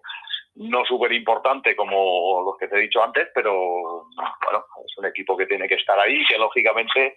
no 0.55 0.83
súper 0.85 1.11
importante 1.11 1.75
como 1.75 2.43
los 2.43 2.57
que 2.57 2.67
te 2.67 2.77
he 2.77 2.81
dicho 2.81 3.03
antes, 3.03 3.27
pero 3.35 4.07
bueno, 4.43 4.65
es 4.85 4.97
un 4.97 5.05
equipo 5.05 5.37
que 5.37 5.45
tiene 5.45 5.67
que 5.67 5.75
estar 5.75 5.99
ahí 5.99 6.25
que 6.25 6.37
lógicamente 6.37 7.15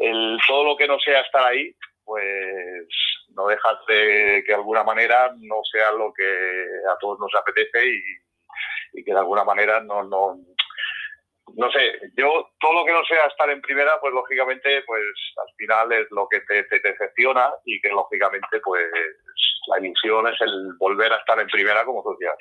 el, 0.00 0.38
todo 0.46 0.64
lo 0.64 0.76
que 0.76 0.88
no 0.88 0.98
sea 0.98 1.20
estar 1.20 1.44
ahí, 1.44 1.74
pues 2.04 2.86
no 3.34 3.46
dejas 3.46 3.78
de 3.88 4.42
que 4.44 4.52
de 4.52 4.54
alguna 4.54 4.84
manera 4.84 5.32
no 5.38 5.56
sea 5.70 5.92
lo 5.92 6.12
que 6.12 6.24
a 6.90 6.96
todos 6.98 7.18
nos 7.18 7.34
apetece 7.34 7.86
y, 7.86 9.04
que 9.04 9.12
de 9.12 9.18
alguna 9.18 9.42
manera 9.42 9.80
no, 9.80 10.02
no, 10.02 10.36
no 11.56 11.70
sé, 11.72 11.98
yo 12.16 12.50
todo 12.60 12.72
lo 12.74 12.84
que 12.84 12.92
no 12.92 13.04
sea 13.04 13.26
estar 13.26 13.48
en 13.50 13.62
primera, 13.62 13.98
pues 14.00 14.12
lógicamente, 14.12 14.82
pues 14.82 15.02
al 15.36 15.54
final 15.56 15.92
es 15.92 16.06
lo 16.10 16.28
que 16.28 16.40
te, 16.40 16.64
te, 16.64 16.78
decepciona 16.80 17.52
y 17.64 17.80
que 17.80 17.88
lógicamente, 17.88 18.60
pues 18.62 18.84
la 19.68 19.78
ilusión 19.80 20.28
es 20.28 20.40
el 20.40 20.74
volver 20.78 21.12
a 21.12 21.16
estar 21.16 21.38
en 21.40 21.46
primera 21.46 21.84
como 21.84 22.02
tú 22.02 22.16
decías 22.18 22.36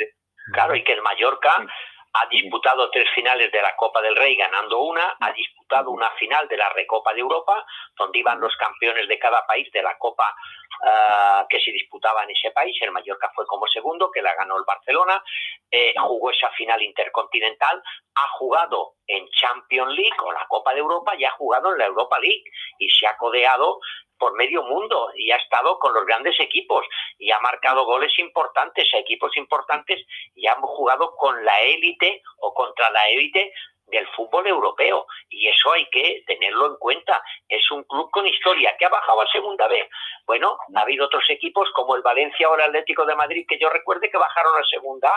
Claro, 0.53 0.75
y 0.75 0.83
que 0.83 0.93
el 0.93 1.01
Mallorca 1.01 1.65
ha 2.13 2.27
disputado 2.27 2.89
tres 2.91 3.09
finales 3.15 3.51
de 3.51 3.61
la 3.61 3.75
Copa 3.75 4.01
del 4.01 4.15
Rey 4.15 4.35
ganando 4.35 4.81
una, 4.81 5.15
ha 5.19 5.31
disputado 5.31 5.91
una 5.91 6.09
final 6.11 6.47
de 6.47 6.57
la 6.57 6.69
Recopa 6.69 7.13
de 7.13 7.21
Europa, 7.21 7.65
donde 7.97 8.19
iban 8.19 8.39
los 8.39 8.55
campeones 8.57 9.07
de 9.07 9.17
cada 9.17 9.45
país 9.45 9.71
de 9.71 9.81
la 9.81 9.97
Copa 9.97 10.35
uh, 10.83 11.47
que 11.47 11.59
se 11.59 11.71
disputaba 11.71 12.23
en 12.23 12.31
ese 12.31 12.51
país. 12.51 12.75
El 12.81 12.91
Mallorca 12.91 13.31
fue 13.33 13.45
como 13.45 13.65
segundo, 13.67 14.11
que 14.11 14.21
la 14.21 14.35
ganó 14.35 14.57
el 14.57 14.63
Barcelona, 14.65 15.23
eh, 15.69 15.93
jugó 15.97 16.31
esa 16.31 16.49
final 16.49 16.81
intercontinental, 16.81 17.81
ha 18.15 18.27
jugado 18.37 18.95
en 19.11 19.27
Champions 19.29 19.93
League 19.93 20.17
o 20.23 20.31
la 20.31 20.45
Copa 20.47 20.73
de 20.73 20.79
Europa 20.79 21.13
y 21.17 21.25
ha 21.25 21.31
jugado 21.31 21.71
en 21.71 21.79
la 21.79 21.85
Europa 21.85 22.19
League 22.19 22.43
y 22.79 22.89
se 22.89 23.07
ha 23.07 23.17
codeado 23.17 23.79
por 24.17 24.33
medio 24.33 24.63
mundo 24.63 25.09
y 25.15 25.31
ha 25.31 25.37
estado 25.37 25.79
con 25.79 25.93
los 25.93 26.05
grandes 26.05 26.39
equipos 26.39 26.85
y 27.17 27.31
ha 27.31 27.39
marcado 27.39 27.85
goles 27.85 28.17
importantes 28.19 28.87
a 28.93 28.99
equipos 28.99 29.35
importantes 29.35 30.05
y 30.35 30.45
han 30.45 30.61
jugado 30.61 31.15
con 31.15 31.43
la 31.43 31.59
élite 31.61 32.21
o 32.37 32.53
contra 32.53 32.89
la 32.91 33.09
élite 33.09 33.51
del 33.87 34.07
fútbol 34.15 34.47
europeo 34.47 35.05
y 35.29 35.47
eso 35.47 35.73
hay 35.73 35.85
que 35.89 36.23
tenerlo 36.25 36.67
en 36.67 36.75
cuenta. 36.77 37.21
Es 37.47 37.69
un 37.71 37.83
club 37.83 38.09
con 38.11 38.25
historia 38.25 38.75
que 38.77 38.85
ha 38.85 38.89
bajado 38.89 39.21
a 39.21 39.31
segunda 39.31 39.67
vez. 39.67 39.87
Bueno, 40.25 40.57
ha 40.75 40.81
habido 40.81 41.05
otros 41.05 41.23
equipos 41.29 41.69
como 41.73 41.95
el 41.95 42.01
Valencia 42.01 42.49
o 42.49 42.55
el 42.55 42.61
Atlético 42.61 43.05
de 43.05 43.15
Madrid 43.15 43.45
que 43.47 43.59
yo 43.59 43.69
recuerde 43.69 44.09
que 44.09 44.17
bajaron 44.17 44.53
a 44.57 44.65
segunda. 44.65 45.11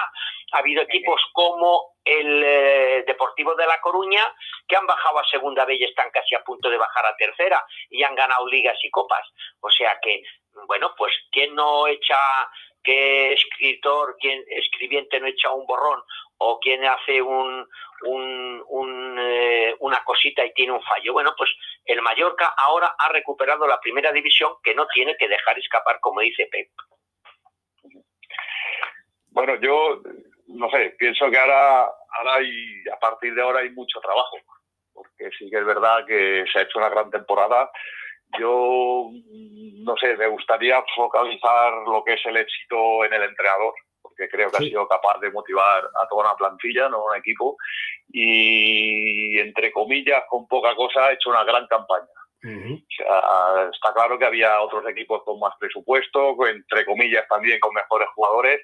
Ha 0.53 0.59
habido 0.59 0.83
equipos 0.83 1.21
como 1.33 1.95
el 2.05 2.43
eh, 2.45 2.64
Deportivo 3.05 3.55
de 3.55 3.67
La 3.67 3.81
Coruña 3.81 4.35
que 4.67 4.77
han 4.77 4.87
bajado 4.87 5.19
a 5.19 5.29
segunda 5.29 5.65
vez 5.65 5.81
y 5.81 5.85
están 5.85 6.11
casi 6.11 6.35
a 6.35 6.43
punto 6.43 6.71
de 6.71 6.79
bajar 6.79 7.07
a 7.07 7.17
tercera 7.17 7.65
y 7.91 8.03
han 8.03 8.15
ganado 8.15 8.47
ligas 8.49 8.79
y 8.83 8.91
copas. 8.91 9.27
O 9.61 9.71
sea 9.71 9.99
que, 10.03 10.23
bueno, 10.67 10.95
pues 10.97 11.13
¿quién 11.31 11.55
no 11.55 11.87
echa 11.87 12.19
qué 12.85 13.33
escritor, 13.33 14.17
quién 14.21 14.45
escribiente 14.47 15.19
no 15.19 15.27
echa 15.27 15.51
un 15.51 15.67
borrón 15.67 16.01
o 16.39 16.61
quien 16.61 16.85
hace 16.85 17.23
un, 17.23 17.67
eh, 19.19 19.75
una 19.81 20.05
cosita 20.05 20.45
y 20.45 20.53
tiene 20.53 20.73
un 20.73 20.83
fallo. 20.83 21.13
Bueno, 21.15 21.35
pues 21.37 21.51
el 21.87 22.03
Mallorca 22.03 22.55
ahora 22.57 22.95
ha 22.99 23.09
recuperado 23.09 23.67
la 23.67 23.81
primera 23.81 24.13
división 24.13 24.53
que 24.63 24.75
no 24.75 24.87
tiene 24.89 25.17
que 25.17 25.29
dejar 25.29 25.59
escapar, 25.59 25.99
como 26.01 26.21
dice 26.21 26.47
Pep. 26.51 26.69
Bueno, 29.31 29.57
yo 29.61 30.01
no 30.49 30.71
sé, 30.71 30.95
pienso 30.99 31.31
que 31.31 31.39
ahora, 31.39 31.91
ahora 32.17 32.35
hay, 32.37 32.51
a 32.93 32.99
partir 32.99 33.35
de 33.35 33.43
ahora 33.43 33.61
hay 33.61 33.71
mucho 33.71 34.01
trabajo, 34.01 34.37
porque 34.93 35.31
sí 35.39 35.49
que 35.51 35.59
es 35.59 35.65
verdad 35.65 36.05
que 36.07 36.45
se 36.53 36.59
ha 36.59 36.63
hecho 36.63 36.79
una 36.79 36.89
gran 36.89 37.11
temporada. 37.11 37.71
Yo, 38.39 39.11
no 39.13 39.97
sé, 39.97 40.17
me 40.17 40.27
gustaría 40.27 40.83
focalizar 40.97 41.73
lo 41.87 42.03
que 42.03 42.15
es 42.15 42.27
el 42.27 42.37
éxito 42.37 43.05
en 43.05 43.13
el 43.13 43.23
entrenador 43.23 43.75
que 44.17 44.29
creo 44.29 44.51
que 44.51 44.57
ha 44.57 44.61
sido 44.61 44.87
capaz 44.89 45.19
de 45.21 45.31
motivar 45.31 45.85
a 45.85 46.09
toda 46.09 46.25
una 46.25 46.37
plantilla, 46.37 46.89
no 46.89 47.05
un 47.05 47.17
equipo, 47.17 47.57
y 48.09 49.39
entre 49.39 49.73
comillas, 49.73 50.25
con 50.29 50.47
poca 50.47 50.75
cosa, 50.75 51.07
ha 51.07 51.13
hecho 51.13 51.31
una 51.31 51.45
gran 51.45 51.67
campaña. 51.67 52.07
está 53.73 53.93
claro 53.95 54.19
que 54.19 54.27
había 54.27 54.61
otros 54.61 54.87
equipos 54.89 55.23
con 55.25 55.39
más 55.41 55.55
presupuesto, 55.59 56.37
entre 56.47 56.85
comillas 56.85 57.27
también 57.29 57.59
con 57.61 57.75
mejores 57.75 58.09
jugadores, 58.15 58.61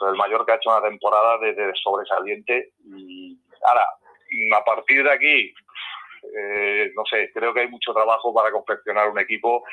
pero 0.00 0.12
el 0.12 0.18
Mallorca 0.18 0.54
ha 0.54 0.56
hecho 0.56 0.70
una 0.70 0.88
temporada 0.88 1.38
de 1.38 1.72
sobresaliente. 1.82 2.70
Y 2.84 3.36
ahora, 3.68 3.86
a 4.58 4.64
partir 4.64 5.04
de 5.04 5.12
aquí, 5.12 5.54
eh, 6.36 6.90
no 6.94 7.04
sé, 7.06 7.30
creo 7.32 7.52
que 7.54 7.60
hay 7.60 7.68
mucho 7.68 7.92
trabajo 7.92 8.32
para 8.34 8.50
confeccionar 8.50 9.08
un 9.08 9.18
equipo 9.18 9.64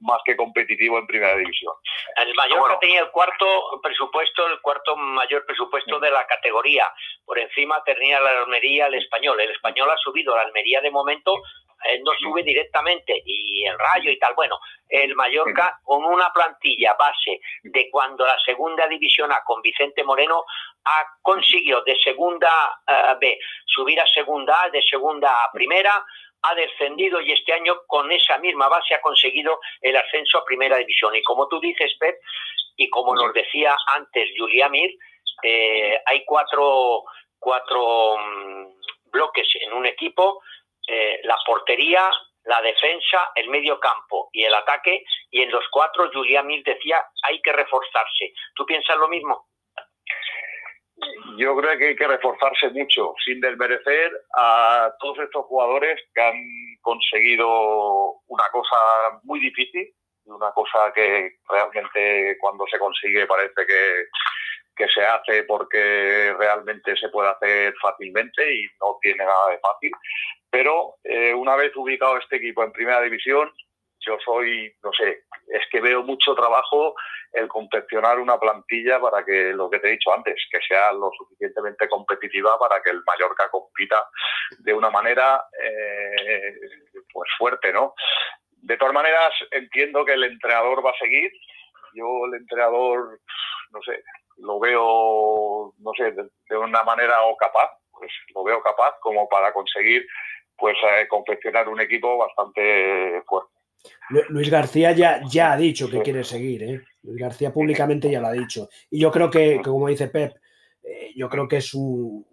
más 0.00 0.20
que 0.24 0.36
competitivo 0.36 0.98
en 0.98 1.06
primera 1.06 1.36
división. 1.36 1.72
El 2.16 2.34
Mallorca 2.34 2.78
tenía 2.80 3.00
el 3.00 3.10
cuarto 3.10 3.46
presupuesto, 3.82 4.46
el 4.46 4.60
cuarto 4.60 4.96
mayor 4.96 5.44
presupuesto 5.46 5.98
de 5.98 6.10
la 6.10 6.26
categoría. 6.26 6.88
Por 7.24 7.38
encima 7.38 7.82
tenía 7.84 8.20
la 8.20 8.42
Almería, 8.42 8.86
el 8.86 8.94
Español. 8.94 9.40
El 9.40 9.50
Español 9.50 9.90
ha 9.90 9.96
subido, 9.98 10.36
la 10.36 10.42
Almería 10.42 10.80
de 10.80 10.90
momento 10.90 11.42
eh, 11.88 12.00
no 12.04 12.12
sube 12.20 12.42
directamente 12.42 13.22
y 13.24 13.64
el 13.64 13.78
Rayo 13.78 14.10
y 14.10 14.18
tal. 14.18 14.34
Bueno, 14.34 14.58
el 14.88 15.14
Mallorca 15.14 15.78
con 15.82 16.04
una 16.04 16.30
plantilla 16.32 16.94
base 16.94 17.40
de 17.62 17.90
cuando 17.90 18.24
la 18.26 18.38
segunda 18.44 18.86
división 18.86 19.32
A 19.32 19.42
con 19.44 19.62
Vicente 19.62 20.04
Moreno 20.04 20.44
ha 20.84 21.02
conseguido 21.22 21.82
de 21.82 21.96
segunda 22.02 22.50
eh, 22.86 23.14
B 23.20 23.38
subir 23.64 24.00
a 24.00 24.06
segunda 24.06 24.64
A, 24.64 24.70
de 24.70 24.82
segunda 24.82 25.44
a 25.44 25.52
primera, 25.52 26.04
ha 26.42 26.54
descendido 26.54 27.20
y 27.20 27.32
este 27.32 27.52
año 27.52 27.76
con 27.86 28.10
esa 28.12 28.38
misma 28.38 28.68
base 28.68 28.94
ha 28.94 29.00
conseguido 29.00 29.58
el 29.80 29.96
ascenso 29.96 30.38
a 30.38 30.44
primera 30.44 30.76
división. 30.76 31.14
Y 31.14 31.22
como 31.22 31.48
tú 31.48 31.60
dices, 31.60 31.92
Pep, 31.98 32.16
y 32.76 32.88
como 32.90 33.14
nos 33.14 33.32
decía 33.32 33.76
antes 33.94 34.30
Julia 34.36 34.68
Mir, 34.68 34.90
eh, 35.42 35.98
hay 36.06 36.24
cuatro, 36.24 37.04
cuatro 37.38 38.16
mm, 38.18 39.10
bloques 39.10 39.48
en 39.60 39.72
un 39.72 39.86
equipo 39.86 40.42
eh, 40.86 41.20
la 41.24 41.36
portería, 41.44 42.10
la 42.44 42.62
defensa, 42.62 43.32
el 43.34 43.48
medio 43.48 43.78
campo 43.80 44.28
y 44.32 44.44
el 44.44 44.54
ataque, 44.54 45.04
y 45.30 45.42
en 45.42 45.50
los 45.50 45.64
cuatro 45.70 46.10
Julián 46.12 46.46
Mil 46.46 46.62
decía 46.62 47.02
hay 47.24 47.40
que 47.42 47.52
reforzarse. 47.52 48.32
¿Tú 48.54 48.64
piensas 48.64 48.96
lo 48.96 49.08
mismo? 49.08 49.46
yo 51.36 51.56
creo 51.56 51.78
que 51.78 51.88
hay 51.88 51.96
que 51.96 52.06
reforzarse 52.06 52.70
mucho, 52.70 53.14
sin 53.24 53.40
desmerecer 53.40 54.12
a 54.34 54.90
todos 54.98 55.18
estos 55.18 55.44
jugadores 55.46 56.00
que 56.14 56.22
han 56.22 56.42
conseguido 56.80 58.14
una 58.28 58.44
cosa 58.50 58.76
muy 59.22 59.40
difícil, 59.40 59.92
una 60.24 60.50
cosa 60.52 60.92
que 60.94 61.36
realmente 61.48 62.36
cuando 62.40 62.64
se 62.66 62.78
consigue 62.78 63.26
parece 63.26 63.66
que, 63.66 64.06
que 64.76 64.88
se 64.88 65.04
hace 65.04 65.44
porque 65.44 66.34
realmente 66.38 66.96
se 66.96 67.08
puede 67.10 67.30
hacer 67.30 67.74
fácilmente 67.80 68.54
y 68.54 68.64
no 68.80 68.98
tiene 69.00 69.24
nada 69.24 69.50
de 69.50 69.58
fácil. 69.58 69.92
Pero 70.56 70.94
eh, 71.04 71.34
una 71.34 71.54
vez 71.54 71.76
ubicado 71.76 72.16
este 72.16 72.36
equipo 72.36 72.64
en 72.64 72.72
primera 72.72 73.02
división, 73.02 73.52
yo 74.00 74.16
soy, 74.24 74.74
no 74.82 74.90
sé, 74.90 75.24
es 75.48 75.62
que 75.70 75.82
veo 75.82 76.02
mucho 76.02 76.34
trabajo 76.34 76.94
el 77.34 77.46
confeccionar 77.46 78.18
una 78.18 78.40
plantilla 78.40 78.98
para 78.98 79.22
que, 79.22 79.52
lo 79.52 79.68
que 79.68 79.80
te 79.80 79.88
he 79.88 79.90
dicho 79.90 80.14
antes, 80.14 80.42
que 80.50 80.58
sea 80.66 80.94
lo 80.94 81.10
suficientemente 81.14 81.86
competitiva 81.90 82.58
para 82.58 82.80
que 82.80 82.88
el 82.88 83.02
Mallorca 83.04 83.50
compita 83.50 84.02
de 84.60 84.72
una 84.72 84.88
manera 84.88 85.44
eh, 85.62 86.54
pues 87.12 87.28
fuerte, 87.36 87.70
¿no? 87.70 87.92
De 88.52 88.78
todas 88.78 88.94
maneras, 88.94 89.34
entiendo 89.50 90.06
que 90.06 90.14
el 90.14 90.24
entrenador 90.24 90.82
va 90.82 90.92
a 90.92 90.98
seguir. 90.98 91.30
Yo 91.92 92.24
el 92.32 92.40
entrenador, 92.40 93.20
no 93.72 93.82
sé, 93.82 94.02
lo 94.38 94.58
veo, 94.58 95.74
no 95.76 95.92
sé, 95.98 96.12
de, 96.12 96.56
una 96.56 96.82
manera 96.82 97.20
o 97.24 97.36
capaz, 97.36 97.72
pues 97.92 98.10
lo 98.34 98.42
veo 98.42 98.62
capaz 98.62 98.94
como 99.00 99.28
para 99.28 99.52
conseguir 99.52 100.06
pues 100.56 100.76
eh, 100.82 101.06
confeccionar 101.08 101.68
un 101.68 101.80
equipo 101.80 102.16
bastante 102.18 103.22
fuerte. 103.26 103.52
Luis 104.28 104.50
García 104.50 104.92
ya, 104.92 105.20
ya 105.28 105.52
ha 105.52 105.56
dicho 105.56 105.88
que 105.88 106.02
quiere 106.02 106.24
seguir, 106.24 106.62
¿eh? 106.62 106.82
Luis 107.02 107.20
García 107.20 107.52
públicamente 107.52 108.10
ya 108.10 108.20
lo 108.20 108.28
ha 108.28 108.32
dicho. 108.32 108.68
Y 108.90 109.00
yo 109.00 109.10
creo 109.10 109.30
que, 109.30 109.60
como 109.62 109.88
dice 109.88 110.08
Pep, 110.08 110.36
eh, 110.82 111.12
yo 111.14 111.28
creo 111.28 111.46
que 111.46 111.58
es 111.58 111.74
un 111.74 112.26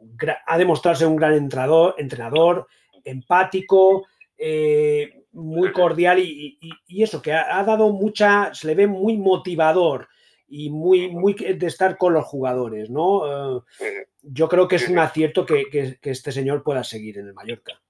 ha 0.45 0.57
demostrado 0.57 1.09
un 1.09 1.15
gran 1.15 1.33
entrenador, 1.33 1.95
entrenador 1.97 2.67
empático, 3.03 4.05
eh, 4.37 5.25
muy 5.31 5.71
cordial 5.71 6.19
y, 6.19 6.59
eso, 6.87 7.21
que 7.21 7.33
ha, 7.33 7.63
dado 7.63 7.89
mucha, 7.91 8.53
se 8.53 8.67
le 8.67 8.75
ve 8.75 8.87
muy 8.87 9.17
motivador 9.17 10.07
y 10.47 10.69
muy, 10.69 11.09
muy 11.09 11.33
de 11.33 11.67
estar 11.67 11.97
con 11.97 12.13
los 12.13 12.25
jugadores, 12.25 12.89
¿no? 12.89 13.63
Yo 14.21 14.47
creo 14.47 14.67
que 14.67 14.75
es 14.75 14.87
un 14.87 14.99
acierto 14.99 15.45
que, 15.45 15.97
este 16.01 16.31
señor 16.31 16.63
pueda 16.63 16.83
seguir 16.83 17.17
en 17.17 17.27
el 17.27 17.33
Mallorca. 17.33 17.81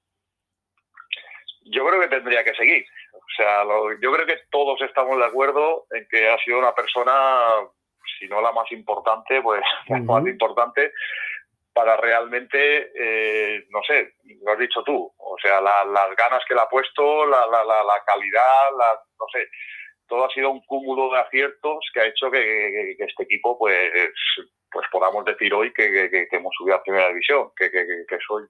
Yo 1.66 1.86
creo 1.86 2.02
que 2.02 2.08
tendría 2.08 2.44
que 2.44 2.54
seguir. 2.56 2.86
O 3.14 3.36
sea, 3.36 3.64
yo 4.02 4.12
creo 4.12 4.26
que 4.26 4.40
todos 4.52 4.82
estamos 4.82 5.18
de 5.18 5.26
acuerdo 5.26 5.86
en 5.92 6.08
que 6.10 6.28
ha 6.30 6.38
sido 6.40 6.60
una 6.60 6.74
persona, 6.74 7.50
si 8.20 8.28
no 8.28 8.42
la 8.42 8.52
más 8.52 8.72
importante, 8.72 9.42
pues 9.42 9.62
la 9.88 10.00
más 10.00 10.26
importante 10.28 10.92
para 11.74 11.98
realmente, 11.98 12.92
eh, 12.96 13.66
no 13.70 13.82
sé, 13.84 14.14
lo 14.44 14.52
has 14.52 14.60
dicho 14.60 14.84
tú, 14.84 15.12
o 15.18 15.36
sea, 15.42 15.60
las 15.60 16.16
ganas 16.16 16.44
que 16.48 16.54
le 16.54 16.62
ha 16.62 16.70
puesto, 16.70 17.26
la, 17.26 17.42
calidad, 18.06 18.72
no 19.20 19.26
sé, 19.34 19.50
todo 20.08 20.26
ha 20.26 20.30
sido 20.30 20.52
un 20.52 20.64
cúmulo 20.66 21.12
de 21.12 21.20
aciertos 21.20 21.80
que 21.94 22.00
ha 22.00 22.06
hecho 22.06 22.30
que, 22.30 22.96
este 23.00 23.24
equipo, 23.24 23.58
pues, 23.58 23.92
pues 24.72 24.88
podamos 24.92 25.26
decir 25.26 25.52
hoy 25.54 25.74
que, 25.74 26.28
hemos 26.32 26.54
subido 26.56 26.78
a 26.78 26.84
primera 26.84 27.08
división, 27.08 27.50
que, 27.58 27.70
soy 28.28 28.44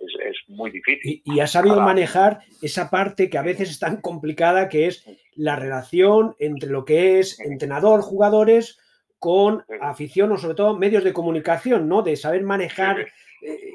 es, 0.00 0.36
muy 0.48 0.70
difícil. 0.70 1.22
Y, 1.24 1.40
ha 1.40 1.46
sabido 1.46 1.80
manejar 1.80 2.40
esa 2.62 2.90
parte 2.90 3.28
que 3.28 3.38
a 3.38 3.42
veces 3.42 3.70
es 3.70 3.78
tan 3.78 4.00
complicada, 4.00 4.68
que 4.68 4.86
es 4.86 5.04
la 5.34 5.56
relación 5.56 6.34
entre 6.38 6.70
lo 6.70 6.84
que 6.84 7.18
es 7.18 7.38
entrenador, 7.40 8.00
jugadores, 8.00 8.78
con 9.18 9.64
afición 9.80 10.32
o 10.32 10.38
sobre 10.38 10.54
todo 10.54 10.78
medios 10.78 11.04
de 11.04 11.12
comunicación, 11.12 11.88
¿no? 11.88 12.02
De 12.02 12.16
saber 12.16 12.42
manejar 12.42 13.00
eh, 13.42 13.72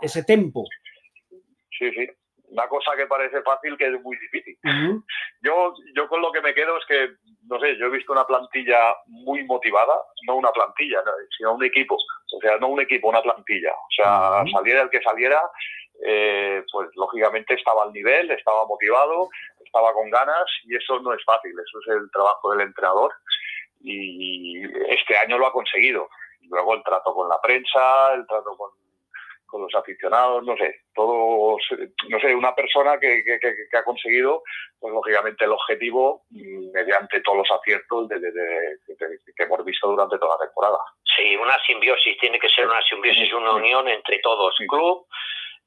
ese 0.00 0.22
tempo. 0.22 0.64
Sí, 1.78 1.90
sí. 1.90 2.06
Una 2.56 2.68
cosa 2.68 2.96
que 2.96 3.06
parece 3.06 3.42
fácil 3.42 3.76
que 3.76 3.84
es 3.86 4.02
muy 4.02 4.16
difícil. 4.16 4.56
yo, 5.42 5.74
yo 5.94 6.08
con 6.08 6.22
lo 6.22 6.32
que 6.32 6.40
me 6.40 6.54
quedo 6.54 6.78
es 6.78 6.86
que, 6.86 7.10
no 7.48 7.60
sé, 7.60 7.76
yo 7.76 7.86
he 7.86 7.90
visto 7.90 8.12
una 8.12 8.26
plantilla 8.26 8.96
muy 9.06 9.44
motivada, 9.44 9.94
no 10.26 10.36
una 10.36 10.50
plantilla, 10.52 11.02
sino 11.36 11.52
un 11.52 11.64
equipo. 11.64 11.96
O 11.96 12.40
sea, 12.40 12.56
no 12.56 12.68
un 12.68 12.80
equipo, 12.80 13.10
una 13.10 13.20
plantilla. 13.20 13.72
O 13.72 13.90
sea, 13.94 14.44
saliera 14.50 14.82
el 14.82 14.88
que 14.88 15.02
saliera, 15.02 15.42
eh, 16.02 16.64
pues 16.72 16.88
lógicamente 16.94 17.52
estaba 17.52 17.82
al 17.82 17.92
nivel, 17.92 18.30
estaba 18.30 18.66
motivado, 18.66 19.28
estaba 19.62 19.92
con 19.92 20.08
ganas 20.08 20.46
y 20.64 20.76
eso 20.76 20.98
no 21.00 21.12
es 21.12 21.22
fácil, 21.24 21.52
eso 21.52 21.78
es 21.80 22.00
el 22.00 22.10
trabajo 22.10 22.52
del 22.52 22.62
entrenador 22.62 23.12
y 23.82 24.62
este 24.88 25.16
año 25.18 25.36
lo 25.36 25.46
ha 25.46 25.52
conseguido. 25.52 26.08
Luego 26.48 26.74
el 26.74 26.82
trato 26.82 27.12
con 27.12 27.28
la 27.28 27.38
prensa, 27.42 28.14
el 28.14 28.26
trato 28.26 28.56
con, 28.56 28.70
los 29.52 29.74
aficionados, 29.74 30.44
no 30.44 30.56
sé, 30.56 30.82
todos, 30.94 31.60
no 32.08 32.20
sé, 32.20 32.34
una 32.34 32.54
persona 32.54 32.98
que, 32.98 33.22
ha 33.72 33.84
conseguido, 33.84 34.42
pues 34.78 34.92
lógicamente 34.92 35.44
el 35.44 35.52
objetivo 35.52 36.24
mm, 36.30 36.72
mediante 36.72 37.20
todos 37.20 37.38
los 37.38 37.50
aciertos 37.50 38.08
de, 38.08 38.18
que 39.36 39.42
hemos 39.42 39.64
visto 39.64 39.88
durante 39.88 40.18
toda 40.18 40.36
la 40.38 40.46
temporada. 40.46 40.78
Sí, 41.16 41.36
una 41.36 41.58
simbiosis, 41.64 42.18
tiene 42.18 42.38
que 42.38 42.48
ser 42.48 42.66
una 42.66 42.82
simbiosis, 42.82 43.32
una 43.32 43.52
unión 43.52 43.88
entre 43.88 44.18
todos, 44.18 44.54
club, 44.68 45.06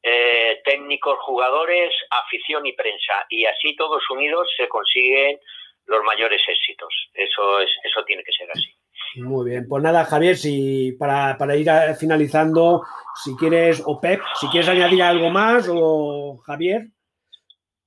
eh, 0.04 0.62
técnicos, 0.64 1.20
jugadores, 1.20 1.94
afición 2.10 2.66
y 2.66 2.74
prensa, 2.74 3.26
y 3.30 3.46
así 3.46 3.76
todos 3.76 4.08
unidos 4.10 4.48
se 4.56 4.68
consiguen 4.68 5.40
los 5.86 6.04
mayores 6.04 6.42
éxitos. 6.48 6.94
Eso, 7.14 7.60
es, 7.60 7.70
eso 7.84 8.04
tiene 8.06 8.24
que 8.24 8.32
ser 8.32 8.50
así. 8.52 8.79
Muy 9.16 9.50
bien, 9.50 9.68
pues 9.68 9.84
nada, 9.84 10.06
Javier, 10.06 10.38
si 10.38 10.92
para, 10.94 11.56
ir 11.56 11.68
finalizando, 12.00 12.86
si 13.24 13.36
quieres, 13.36 13.82
o 13.86 14.00
Pep, 14.00 14.22
si 14.40 14.48
quieres 14.48 14.70
añadir 14.70 15.02
algo 15.02 15.30
más, 15.30 15.68
o 15.72 16.38
Javier. 16.46 16.88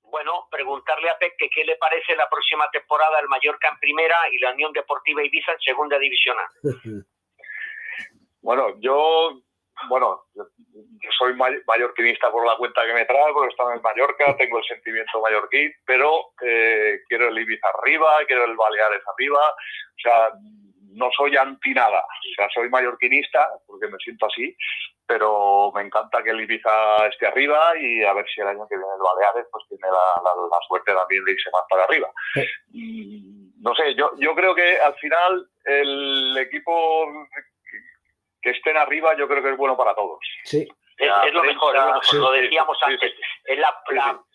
Bueno, 0.03 0.47
preguntarle 0.51 1.09
a 1.09 1.19
Pep 1.19 1.33
que 1.39 1.49
qué 1.49 1.65
le 1.65 1.77
parece 1.77 2.17
la 2.17 2.29
próxima 2.29 2.65
temporada 2.71 3.21
el 3.21 3.29
Mallorca 3.29 3.69
en 3.69 3.79
primera 3.79 4.17
y 4.33 4.39
la 4.39 4.53
Unión 4.53 4.73
Deportiva 4.73 5.25
Ibiza 5.25 5.53
en 5.53 5.61
segunda 5.61 5.99
división 5.99 6.37
bueno, 8.43 8.79
yo 8.81 9.43
bueno, 9.89 10.25
yo, 10.35 10.45
soy 11.19 11.35
mallorquinista 11.35 12.31
por 12.31 12.47
la 12.47 12.57
cuenta 12.57 12.87
que 12.87 12.95
me 12.95 13.05
trae, 13.05 13.33
porque 13.33 13.51
estaba 13.51 13.75
en 13.75 13.83
Mallorca, 13.83 14.37
tengo 14.39 14.59
el 14.59 14.65
sentimiento 14.65 15.21
mallorquín, 15.21 15.73
pero 15.85 16.33
eh, 16.43 17.01
quiero 17.09 17.29
el 17.29 17.39
Ibiza 17.39 17.69
arriba, 17.79 18.19
quiero 18.27 18.45
el 18.45 18.57
Baleares 18.57 19.03
arriba, 19.07 19.41
o 19.41 20.01
sea, 20.01 20.31
no 20.95 21.11
soy 21.17 21.37
anti 21.37 21.73
nada, 21.75 22.01
o 22.01 22.35
sea, 22.35 22.49
soy 22.55 22.69
mallorquinista, 22.69 23.49
porque 23.67 23.89
me 23.89 23.99
siento 23.99 24.27
así, 24.27 24.57
pero 25.07 25.73
me 25.75 25.83
encanta 25.83 26.23
que 26.23 26.31
el 26.31 26.41
Ibiza 26.41 27.07
esté 27.07 27.27
arriba 27.27 27.77
y 27.79 28.03
a 28.03 28.13
ver 28.13 28.27
si 28.33 28.41
el 28.41 28.49
año 28.49 28.67
que 28.69 28.77
viene 28.77 28.93
el 28.95 29.03
Baleares 29.03 29.47
pues 29.51 29.65
tiene 29.69 29.89
la, 29.89 30.23
la, 30.23 30.59
suerte 30.67 30.95
también 30.95 31.25
de 31.25 31.33
irse 31.33 31.51
más 31.53 31.63
para 31.69 31.85
arriba. 31.85 32.11
No 33.61 33.75
sé, 33.75 33.95
yo, 33.95 34.13
yo 34.19 34.35
creo 34.35 34.55
que 34.55 34.79
al 34.79 34.95
final 34.95 35.49
el 35.65 36.37
equipo 36.39 37.07
que 38.41 38.51
estén 38.51 38.77
arriba 38.77 39.17
yo 39.17 39.29
creo 39.29 39.43
que 39.43 39.51
es 39.51 39.57
bueno 39.57 39.77
para 39.77 39.95
todos. 39.95 40.19
Sí. 40.45 40.69
Es, 40.99 41.33
lo 41.33 41.43
mejor, 41.43 41.75
lo 42.13 42.31
decíamos 42.33 42.79
antes, 42.83 43.13
es 43.45 43.59
la, 43.59 43.75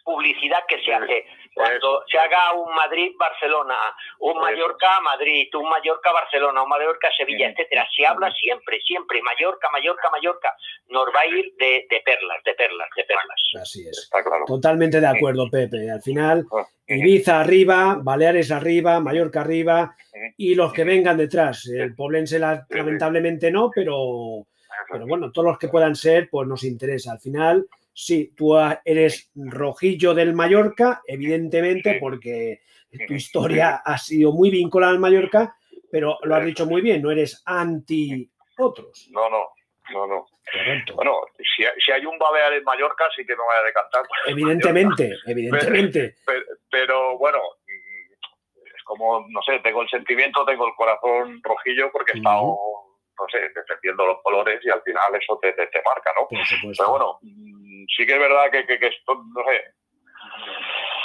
publicidad 0.03 0.59
que 0.69 0.81
se 0.83 0.93
hace. 0.93 1.25
Cuando 1.53 2.01
se 2.09 2.17
haga 2.17 2.53
un 2.53 2.73
Madrid-Barcelona, 2.73 3.75
un 4.19 4.39
Mallorca-Madrid, 4.39 5.53
un 5.55 5.69
Mallorca-Barcelona, 5.69 6.63
un 6.63 6.69
Mallorca-Sevilla, 6.69 7.49
etcétera, 7.49 7.85
se 7.93 8.05
habla 8.05 8.31
siempre, 8.31 8.79
siempre, 8.79 9.21
Mallorca, 9.21 9.67
Mallorca, 9.69 10.09
Mallorca, 10.09 10.55
nos 10.87 11.07
va 11.07 11.19
a 11.19 11.25
ir 11.25 11.53
de, 11.57 11.85
perlas, 12.05 12.41
de 12.45 12.53
perlas, 12.53 12.87
de 12.95 13.03
perlas. 13.03 13.41
Así 13.61 13.85
es. 13.85 14.09
Totalmente 14.45 15.01
de 15.01 15.07
acuerdo, 15.07 15.49
Pepe. 15.51 15.91
Al 15.91 16.01
final, 16.01 16.45
ah, 16.53 16.65
Ibiza 16.87 17.41
arriba, 17.41 17.97
Baleares 18.01 18.49
arriba, 18.51 19.01
Mallorca 19.01 19.41
arriba 19.41 19.93
y 20.37 20.55
los 20.55 20.71
que 20.71 20.85
vengan 20.85 21.17
detrás. 21.17 21.67
El 21.67 21.95
Poblense 21.95 22.39
lamentablemente 22.39 23.51
no, 23.51 23.69
pero, 23.75 24.47
pero 24.89 25.05
bueno, 25.07 25.31
todos 25.31 25.47
los 25.47 25.57
que 25.57 25.67
puedan 25.67 25.95
ser, 25.95 26.29
pues 26.29 26.47
nos 26.47 26.63
interesa. 26.63 27.13
Al 27.13 27.19
final, 27.19 27.67
Sí, 27.99 28.31
tú 28.37 28.55
eres 28.85 29.31
rojillo 29.33 30.13
del 30.13 30.35
Mallorca, 30.35 31.01
evidentemente, 31.07 31.97
porque 31.99 32.61
tu 33.07 33.15
historia 33.15 33.81
ha 33.83 33.97
sido 33.97 34.33
muy 34.33 34.51
vinculada 34.51 34.91
al 34.91 34.99
Mallorca, 34.99 35.57
pero 35.91 36.19
lo 36.21 36.35
has 36.35 36.45
dicho 36.45 36.67
muy 36.67 36.81
bien, 36.81 37.01
no 37.01 37.09
eres 37.09 37.41
anti 37.43 38.29
otros. 38.59 39.09
No, 39.09 39.27
no, 39.31 39.47
no, 39.91 40.05
no. 40.05 40.27
Bueno, 40.93 41.21
si, 41.57 41.91
hay 41.91 42.05
un 42.05 42.19
babear 42.19 42.53
en 42.53 42.63
Mallorca, 42.63 43.05
sí 43.15 43.25
que 43.25 43.35
me 43.35 43.41
voy 43.41 43.55
a 43.59 43.65
decantar. 43.65 44.03
Evidentemente, 44.27 45.15
evidentemente. 45.25 46.17
Pero, 46.69 47.17
bueno, 47.17 47.39
es 47.65 48.83
como, 48.83 49.25
no 49.27 49.41
sé, 49.41 49.57
tengo 49.63 49.81
el 49.81 49.89
sentimiento, 49.89 50.45
tengo 50.45 50.67
el 50.67 50.75
corazón 50.75 51.41
rojillo 51.41 51.89
porque 51.91 52.11
he 52.13 52.17
estado, 52.17 52.43
no 52.43 52.86
sé, 53.29 53.49
defendiendo 53.55 54.05
los 54.05 54.21
colores 54.21 54.59
y 54.63 54.69
al 54.69 54.81
final 54.83 55.15
eso 55.15 55.39
te, 55.41 55.53
te, 55.53 55.81
marca, 55.83 56.11
¿no? 56.19 56.27
Pero 56.29 56.89
bueno, 56.89 57.19
sí 57.21 58.05
que 58.05 58.13
es 58.13 58.19
verdad 58.19 58.51
que, 58.51 58.87
esto, 58.87 59.15
no 59.15 59.43
sé, 59.43 59.73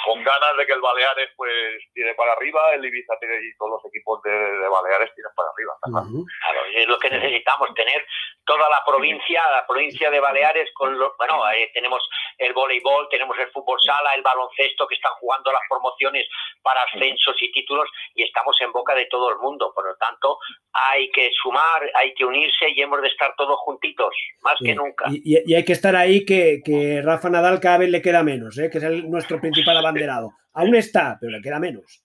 con 0.04 0.22
ganas 0.22 0.56
de 0.56 0.66
que 0.66 0.72
el 0.72 0.80
Baleares 0.80 1.30
pues 1.36 1.52
tiene 1.94 2.14
para 2.14 2.32
arriba, 2.32 2.74
el 2.74 2.84
Ibiza 2.84 3.18
tiene 3.18 3.36
y 3.36 3.56
todos 3.56 3.72
los 3.72 3.84
equipos 3.86 4.22
de, 4.22 4.30
Baleares 4.68 5.14
tienen 5.14 5.32
para 5.34 5.50
arriba. 5.50 5.72
Claro, 5.82 6.60
es 6.74 6.86
lo 6.88 6.98
que 6.98 7.10
necesitamos, 7.10 7.74
tener 7.74 8.04
toda 8.44 8.68
la 8.68 8.82
provincia, 8.84 9.42
la 9.52 9.66
provincia 9.66 10.10
de 10.10 10.20
Baleares 10.20 10.70
con 10.74 10.98
los, 10.98 11.12
bueno, 11.16 11.42
tenemos 11.72 12.02
el 12.38 12.52
voleibol, 12.52 13.08
tenemos 13.10 13.38
el 13.38 13.50
fútbol 13.50 13.78
sala, 13.80 14.10
el 14.14 14.22
baloncesto 14.22 14.86
que 14.86 14.96
están 14.96 15.12
jugando 15.20 15.52
las 15.52 15.62
promociones 15.68 16.26
para 16.62 16.82
ascensos 16.82 17.36
y 17.40 17.52
títulos 17.52 17.88
y 18.14 18.24
estamos 18.24 18.56
en 18.60 18.72
boca 18.72 18.94
de 18.94 19.06
todo 19.06 19.30
el 19.30 19.38
mundo. 19.38 19.72
Por 19.74 19.86
lo 19.86 19.96
tanto, 19.96 20.38
hay 20.72 21.10
que 21.10 21.30
sumar, 21.42 21.90
hay 21.94 22.14
que 22.14 22.24
unirse 22.24 22.70
y 22.74 22.80
hemos 22.80 23.00
de 23.02 23.08
estar 23.08 23.34
todos 23.36 23.58
juntitos, 23.60 24.14
más 24.42 24.56
que 24.58 24.74
nunca. 24.74 25.06
Y, 25.10 25.54
hay 25.54 25.64
que 25.64 25.72
estar 25.72 25.94
ahí 25.94 26.24
que, 26.24 26.60
que, 26.64 27.02
Rafa 27.02 27.28
Nadal 27.30 27.60
cada 27.60 27.78
vez 27.78 27.90
le 27.90 28.02
queda 28.02 28.22
menos, 28.22 28.58
¿eh? 28.58 28.70
que 28.70 28.78
es 28.78 28.84
nuestro 29.04 29.40
principal 29.40 29.76
abanderado. 29.92 30.32
Aún 30.54 30.74
está, 30.74 31.16
pero 31.20 31.32
le 31.32 31.42
queda 31.42 31.58
menos. 31.58 32.04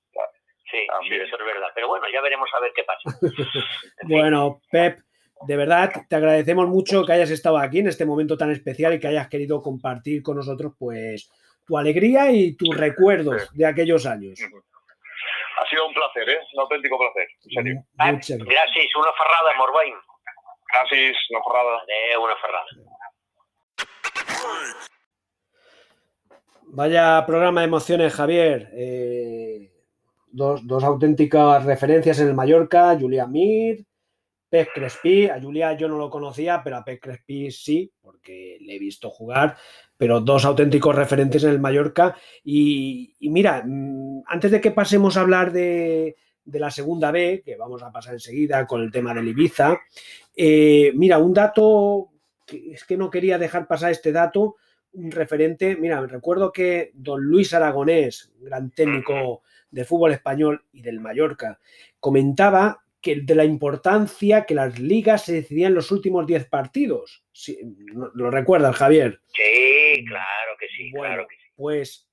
Sí, 0.69 0.85
eso 1.15 1.37
es 1.37 1.45
verdad. 1.45 1.69
Pero 1.73 1.87
bueno, 1.87 2.05
ya 2.11 2.21
veremos 2.21 2.49
a 2.55 2.59
ver 2.59 2.71
qué 2.75 2.83
pasa. 2.83 3.17
bueno, 4.03 4.61
Pep, 4.69 4.99
de 5.45 5.57
verdad 5.57 5.91
te 6.09 6.15
agradecemos 6.15 6.67
mucho 6.67 7.05
que 7.05 7.13
hayas 7.13 7.31
estado 7.31 7.57
aquí 7.57 7.79
en 7.79 7.87
este 7.87 8.05
momento 8.05 8.37
tan 8.37 8.51
especial 8.51 8.93
y 8.93 8.99
que 8.99 9.07
hayas 9.07 9.29
querido 9.29 9.61
compartir 9.61 10.21
con 10.21 10.35
nosotros, 10.35 10.73
pues, 10.77 11.31
tu 11.65 11.77
alegría 11.77 12.31
y 12.31 12.55
tus 12.55 12.75
recuerdos 12.75 13.49
de 13.53 13.65
aquellos 13.65 14.05
años. 14.05 14.39
Ha 15.59 15.69
sido 15.69 15.87
un 15.87 15.93
placer, 15.93 16.29
¿eh? 16.29 16.39
Un 16.53 16.61
auténtico 16.61 16.97
placer, 16.97 17.27
en 17.43 18.21
serio. 18.23 18.45
Gracias, 18.47 18.95
una 18.95 19.11
ferrada, 19.13 19.57
Morbain. 19.57 19.95
Gracias, 20.73 21.17
una 21.29 21.41
ferrada. 21.43 21.81
una 22.19 22.35
ferrada. 22.35 22.65
Vaya 26.77 27.25
programa 27.25 27.61
de 27.61 27.67
emociones, 27.67 28.13
Javier. 28.13 28.69
Eh, 28.71 29.71
dos, 30.31 30.83
auténticas 30.83 31.65
referencias 31.65 32.19
en 32.19 32.27
el 32.27 32.35
Mallorca, 32.35 32.95
Julia 32.99 33.25
Mir, 33.25 33.83
Pep 34.47 34.67
Crespi. 34.75 35.25
A 35.25 35.41
Julia 35.41 35.73
yo 35.73 35.87
no 35.87 35.97
lo 35.97 36.11
conocía, 36.11 36.61
pero 36.63 36.77
a 36.77 36.85
Pep 36.85 37.01
Crespi 37.01 37.49
sí, 37.49 37.91
porque 37.99 38.59
le 38.61 38.75
he 38.75 38.77
visto 38.77 39.09
jugar. 39.09 39.57
Pero 39.97 40.21
dos 40.21 40.45
auténticos 40.45 40.95
referentes 40.95 41.43
en 41.45 41.49
el 41.49 41.59
Mallorca. 41.59 42.15
Y, 42.43 43.15
mira, 43.21 43.63
mm, 43.65 44.25
antes 44.27 44.51
de 44.51 44.61
que 44.61 44.69
pasemos 44.69 45.17
a 45.17 45.21
hablar 45.21 45.51
de, 45.51 46.15
la 46.45 46.69
segunda 46.69 47.09
B, 47.09 47.41
que 47.43 47.55
vamos 47.55 47.81
a 47.81 47.91
pasar 47.91 48.13
enseguida 48.13 48.67
con 48.67 48.83
el 48.83 48.91
tema 48.91 49.15
del 49.15 49.29
Ibiza, 49.29 49.79
eh, 50.35 50.91
mira, 50.93 51.17
un 51.17 51.33
dato, 51.33 52.11
que 52.45 52.73
es 52.73 52.83
que 52.83 52.97
no 52.97 53.09
quería 53.09 53.39
dejar 53.39 53.65
pasar 53.65 53.89
este 53.89 54.11
dato 54.11 54.57
un 54.93 55.11
referente. 55.11 55.75
Mira, 55.75 56.05
recuerdo 56.05 56.51
que 56.51 56.91
don 56.93 57.21
Luis 57.23 57.53
Aragonés, 57.53 58.31
gran 58.39 58.71
técnico 58.71 59.43
de 59.69 59.85
fútbol 59.85 60.13
español 60.13 60.65
y 60.71 60.81
del 60.81 60.99
Mallorca, 60.99 61.59
comentaba 61.99 62.83
que 63.01 63.21
de 63.21 63.35
la 63.35 63.45
importancia 63.45 64.45
que 64.45 64.55
las 64.55 64.79
ligas 64.79 65.25
se 65.25 65.33
decidían 65.33 65.69
en 65.69 65.75
los 65.75 65.91
últimos 65.91 66.25
10 66.25 66.47
partidos. 66.49 67.23
¿Lo 68.13 68.31
recuerdas, 68.31 68.75
Javier? 68.75 69.21
Sí, 69.27 70.05
claro 70.05 70.51
que 70.59 70.67
sí, 70.75 70.91
claro 70.91 71.27
que 71.27 71.35
sí. 71.35 71.41
Pues 71.55 72.09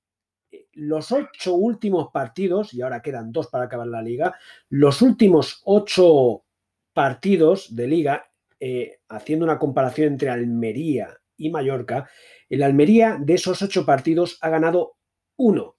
eh, 0.51 0.67
los 0.73 1.11
ocho 1.11 1.55
últimos 1.55 2.11
partidos, 2.11 2.73
y 2.73 2.81
ahora 2.81 3.01
quedan 3.01 3.31
dos 3.31 3.47
para 3.47 3.65
acabar 3.65 3.87
la 3.87 4.01
liga, 4.01 4.37
los 4.69 5.01
últimos 5.01 5.61
ocho 5.65 6.45
partidos 6.93 7.75
de 7.75 7.87
liga, 7.87 8.31
eh, 8.59 8.99
haciendo 9.09 9.43
una 9.45 9.59
comparación 9.59 10.13
entre 10.13 10.29
Almería 10.29 11.17
y 11.37 11.49
Mallorca, 11.49 12.09
el 12.49 12.63
Almería 12.63 13.17
de 13.19 13.35
esos 13.35 13.61
ocho 13.61 13.85
partidos 13.85 14.37
ha 14.41 14.49
ganado 14.49 14.97
uno 15.37 15.77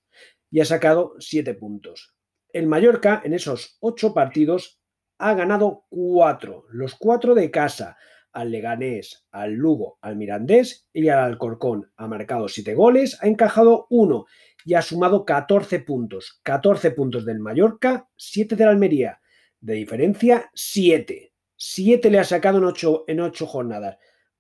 y 0.51 0.61
ha 0.61 0.65
sacado 0.65 1.15
siete 1.19 1.55
puntos. 1.55 2.15
El 2.53 2.67
Mallorca 2.67 3.21
en 3.25 3.35
esos 3.35 3.77
ocho 3.81 4.15
partidos 4.15 4.81
ha 5.19 5.35
ganado 5.35 5.85
cuatro, 5.89 6.67
los 6.71 6.95
cuatro 6.95 7.35
de 7.35 7.51
casa, 7.51 7.97
al 8.33 8.51
Leganés, 8.51 9.27
al 9.31 9.53
Lugo, 9.53 9.99
al 10.03 10.17
Mirandés 10.17 10.89
y 10.93 11.09
al 11.09 11.21
Alcorcón. 11.21 11.91
Ha 11.97 12.07
marcado 12.07 12.49
siete 12.49 12.75
goles, 12.75 13.19
ha 13.23 13.29
encajado 13.29 13.87
uno 13.89 14.27
y 14.67 14.75
ha 14.75 14.83
sumado 14.83 15.25
14 15.25 15.81
puntos. 15.81 16.41
14 16.43 16.91
puntos 16.91 17.25
del 17.25 17.39
Mallorca, 17.39 18.11
7 18.17 18.57
del 18.57 18.69
Almería. 18.69 19.21
De 19.61 19.75
diferencia, 19.75 20.51
7. 20.53 21.33
7 21.57 22.11
le 22.11 22.19
ha 22.19 22.25
sacado 22.25 22.59
en 22.59 22.65
ocho, 22.65 23.05
en 23.07 23.21
ocho 23.21 23.47
jornadas. 23.47 23.97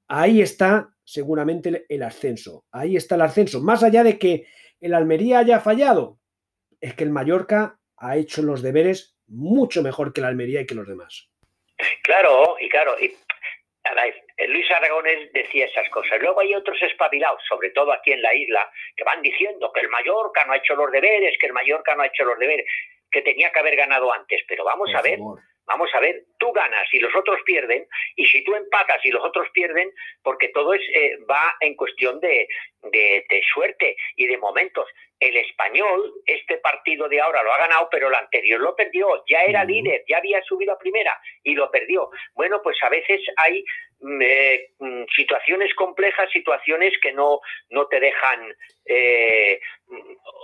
Ahí 0.08 0.42
está 0.42 0.95
seguramente 1.06 1.86
el 1.88 2.02
ascenso. 2.02 2.64
Ahí 2.72 2.96
está 2.96 3.14
el 3.14 3.22
ascenso. 3.22 3.62
Más 3.62 3.82
allá 3.82 4.02
de 4.02 4.18
que 4.18 4.46
el 4.80 4.92
Almería 4.92 5.38
haya 5.38 5.60
fallado, 5.60 6.18
es 6.80 6.94
que 6.94 7.04
el 7.04 7.10
Mallorca 7.10 7.78
ha 7.96 8.16
hecho 8.16 8.42
los 8.42 8.60
deberes 8.60 9.16
mucho 9.26 9.82
mejor 9.82 10.12
que 10.12 10.20
el 10.20 10.26
Almería 10.26 10.60
y 10.60 10.66
que 10.66 10.74
los 10.74 10.86
demás. 10.86 11.30
Claro, 12.02 12.56
y 12.60 12.68
claro, 12.68 12.94
y 13.00 13.14
Luis 14.48 14.70
Aragones 14.70 15.32
decía 15.32 15.66
esas 15.66 15.88
cosas. 15.90 16.20
Luego 16.20 16.40
hay 16.40 16.54
otros 16.54 16.80
espabilados, 16.82 17.40
sobre 17.48 17.70
todo 17.70 17.92
aquí 17.92 18.12
en 18.12 18.22
la 18.22 18.34
isla, 18.34 18.68
que 18.96 19.04
van 19.04 19.22
diciendo 19.22 19.72
que 19.72 19.80
el 19.80 19.88
Mallorca 19.88 20.44
no 20.44 20.52
ha 20.52 20.56
hecho 20.56 20.74
los 20.74 20.90
deberes, 20.90 21.36
que 21.40 21.46
el 21.46 21.52
Mallorca 21.52 21.94
no 21.94 22.02
ha 22.02 22.06
hecho 22.06 22.24
los 22.24 22.38
deberes, 22.38 22.66
que 23.10 23.22
tenía 23.22 23.50
que 23.52 23.60
haber 23.60 23.76
ganado 23.76 24.12
antes. 24.12 24.42
Pero 24.48 24.64
vamos 24.64 24.90
a 24.94 25.02
ver, 25.02 25.18
Vamos 25.66 25.90
a 25.94 26.00
ver, 26.00 26.22
tú 26.38 26.52
ganas 26.52 26.86
y 26.92 27.00
los 27.00 27.14
otros 27.14 27.40
pierden, 27.44 27.86
y 28.14 28.26
si 28.26 28.44
tú 28.44 28.54
empatas 28.54 29.04
y 29.04 29.10
los 29.10 29.24
otros 29.24 29.48
pierden, 29.52 29.90
porque 30.22 30.48
todo 30.48 30.74
es, 30.74 30.82
eh, 30.94 31.18
va 31.28 31.56
en 31.60 31.74
cuestión 31.74 32.20
de, 32.20 32.46
de, 32.82 33.42
suerte 33.52 33.96
y 34.16 34.26
de 34.26 34.38
momentos. 34.38 34.86
El 35.18 35.36
español, 35.36 36.12
este 36.26 36.58
partido 36.58 37.08
de 37.08 37.20
ahora 37.20 37.42
lo 37.42 37.52
ha 37.52 37.58
ganado, 37.58 37.88
pero 37.90 38.08
el 38.08 38.14
anterior 38.14 38.60
lo 38.60 38.76
perdió. 38.76 39.24
Ya 39.28 39.40
era 39.40 39.64
líder, 39.64 40.04
ya 40.06 40.18
había 40.18 40.42
subido 40.42 40.74
a 40.74 40.78
primera 40.78 41.18
y 41.42 41.54
lo 41.54 41.70
perdió. 41.70 42.10
Bueno, 42.34 42.60
pues 42.62 42.76
a 42.82 42.90
veces 42.90 43.20
hay 43.36 43.64
mm, 44.00 45.04
situaciones 45.14 45.74
complejas, 45.74 46.30
situaciones 46.30 46.92
que 47.00 47.12
no, 47.12 47.40
no 47.70 47.86
te 47.86 48.00
dejan 48.00 48.54
eh, 48.84 49.60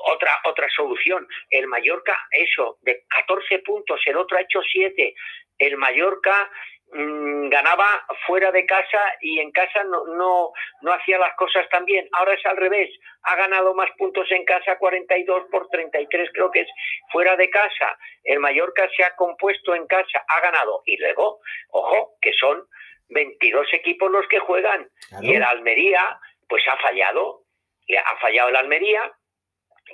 otra, 0.07 0.41
otra 0.45 0.69
solución. 0.71 1.27
El 1.51 1.67
Mallorca, 1.67 2.17
eso, 2.31 2.79
de 2.83 3.05
14 3.09 3.61
puntos, 3.61 4.01
el 4.07 4.17
otro 4.17 4.39
ha 4.39 4.43
hecho 4.43 4.61
7. 4.63 5.15
El 5.59 5.77
Mallorca 5.77 6.51
mm, 6.93 7.49
ganaba 7.49 8.05
fuera 8.27 8.51
de 8.51 8.67
casa 8.67 9.01
y 9.21 9.39
en 9.41 9.51
casa 9.53 9.85
no, 9.85 10.05
no, 10.07 10.53
no 10.83 10.93
hacía 10.93 11.19
las 11.19 11.35
cosas 11.37 11.69
tan 11.69 11.85
bien. 11.85 12.09
Ahora 12.13 12.35
es 12.35 12.45
al 12.47 12.57
revés. 12.57 12.91
Ha 13.25 13.37
ganado 13.37 13.75
más 13.75 13.91
puntos 13.97 14.31
en 14.33 14.45
casa, 14.45 14.79
42 14.79 15.45
por 15.51 15.69
33 15.69 16.31
creo 16.33 16.51
que 16.51 16.61
es 16.61 16.69
fuera 17.11 17.37
de 17.37 17.49
casa. 17.51 17.97
El 18.25 18.41
Mallorca 18.41 18.89
se 18.97 19.05
ha 19.05 19.15
compuesto 19.15 19.75
en 19.75 19.87
casa, 19.87 20.25
ha 20.27 20.41
ganado. 20.41 20.83
Y 20.87 20.97
luego, 20.97 21.41
ojo, 21.71 22.17
que 22.21 22.33
son 22.33 22.67
22 23.13 23.67
equipos 23.73 24.11
los 24.11 24.27
que 24.29 24.39
juegan. 24.41 24.89
Y 25.21 25.35
el 25.35 25.43
Almería, 25.43 26.19
pues 26.49 26.63
ha 26.69 26.77
fallado. 26.79 27.45
Ha 27.89 28.17
fallado 28.21 28.49
el 28.49 28.57
Almería, 28.57 29.13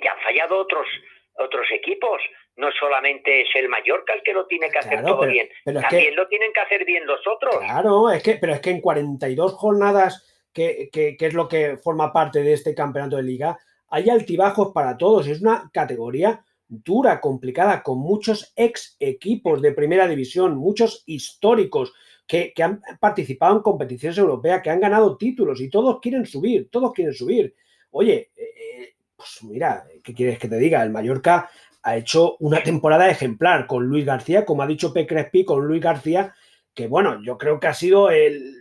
y 0.01 0.07
han 0.07 0.19
fallado 0.23 0.57
otros, 0.57 0.87
otros 1.35 1.67
equipos. 1.71 2.21
No 2.55 2.69
solamente 2.77 3.41
es 3.41 3.47
el 3.55 3.69
Mallorca 3.69 4.13
el 4.13 4.21
que 4.23 4.33
lo 4.33 4.45
tiene 4.45 4.69
que 4.69 4.79
hacer 4.79 5.01
todo 5.01 5.25
bien, 5.25 5.47
también 5.63 6.15
lo 6.15 6.27
tienen 6.27 6.51
que 6.51 6.59
hacer 6.59 6.83
bien 6.85 7.05
los 7.05 7.25
otros. 7.25 7.55
Claro, 7.57 8.09
es 8.09 8.21
que, 8.21 8.35
pero 8.35 8.53
es 8.53 8.59
que 8.59 8.71
en 8.71 8.81
42 8.81 9.53
jornadas, 9.53 10.47
que, 10.53 10.89
que, 10.91 11.15
que 11.15 11.25
es 11.27 11.33
lo 11.33 11.47
que 11.47 11.77
forma 11.77 12.11
parte 12.11 12.43
de 12.43 12.53
este 12.53 12.75
campeonato 12.75 13.15
de 13.15 13.23
liga, 13.23 13.57
hay 13.89 14.09
altibajos 14.09 14.73
para 14.73 14.97
todos. 14.97 15.27
Es 15.27 15.41
una 15.41 15.69
categoría 15.73 16.43
dura, 16.67 17.21
complicada, 17.21 17.81
con 17.81 17.99
muchos 17.99 18.53
ex 18.57 18.97
equipos 18.99 19.61
de 19.61 19.71
primera 19.71 20.07
división, 20.07 20.57
muchos 20.57 21.03
históricos 21.07 21.93
que, 22.29 22.53
han 22.61 22.79
participado 22.99 23.55
en 23.55 23.63
competiciones 23.63 24.19
europeas, 24.19 24.61
que 24.61 24.69
han 24.69 24.79
ganado 24.79 25.17
títulos 25.17 25.59
y 25.61 25.69
todos 25.69 25.99
quieren 25.99 26.27
subir, 26.27 26.69
todos 26.69 26.93
quieren 26.93 27.15
subir. 27.15 27.55
Oye, 27.89 28.29
eh, 28.35 28.93
pues 29.15 29.39
mira, 29.41 29.83
¿qué 30.03 30.13
quieres 30.13 30.37
que 30.37 30.47
te 30.47 30.59
diga? 30.59 30.83
El 30.83 30.91
Mallorca 30.91 31.49
ha 31.81 31.97
hecho 31.97 32.37
una 32.39 32.61
temporada 32.61 33.09
ejemplar 33.09 33.65
con 33.65 33.87
Luis 33.87 34.05
García, 34.05 34.45
como 34.45 34.61
ha 34.61 34.67
dicho 34.67 34.93
P. 34.93 35.07
Crespi, 35.07 35.43
con 35.43 35.65
Luis 35.65 35.81
García, 35.81 36.35
que 36.71 36.85
bueno, 36.85 37.19
yo 37.23 37.35
creo 37.35 37.59
que 37.59 37.65
ha 37.65 37.73
sido 37.73 38.11
el, 38.11 38.55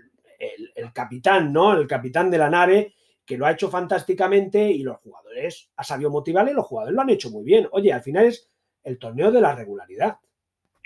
capitán, 0.95 1.53
¿no? 1.53 1.75
El 1.79 1.87
capitán 1.87 2.31
de 2.31 2.39
la 2.39 2.49
nave, 2.49 2.95
que 3.27 3.37
lo 3.37 3.45
ha 3.45 3.53
hecho 3.53 3.69
fantásticamente 3.69 4.71
y 4.71 4.83
los 4.83 4.97
jugadores 4.97 5.69
ha 5.77 5.85
sabido 5.85 6.09
motivarle 6.09 6.55
los 6.55 6.65
jugadores 6.65 6.95
lo 6.95 7.03
han 7.03 7.11
hecho 7.11 7.31
muy 7.31 7.45
bien. 7.45 7.69
Oye, 7.73 7.93
al 7.93 8.03
final 8.03 8.25
es 8.25 8.49
el 8.83 8.99
torneo 8.99 9.31
de 9.31 9.43
la 9.43 9.55
regularidad. 9.55 10.17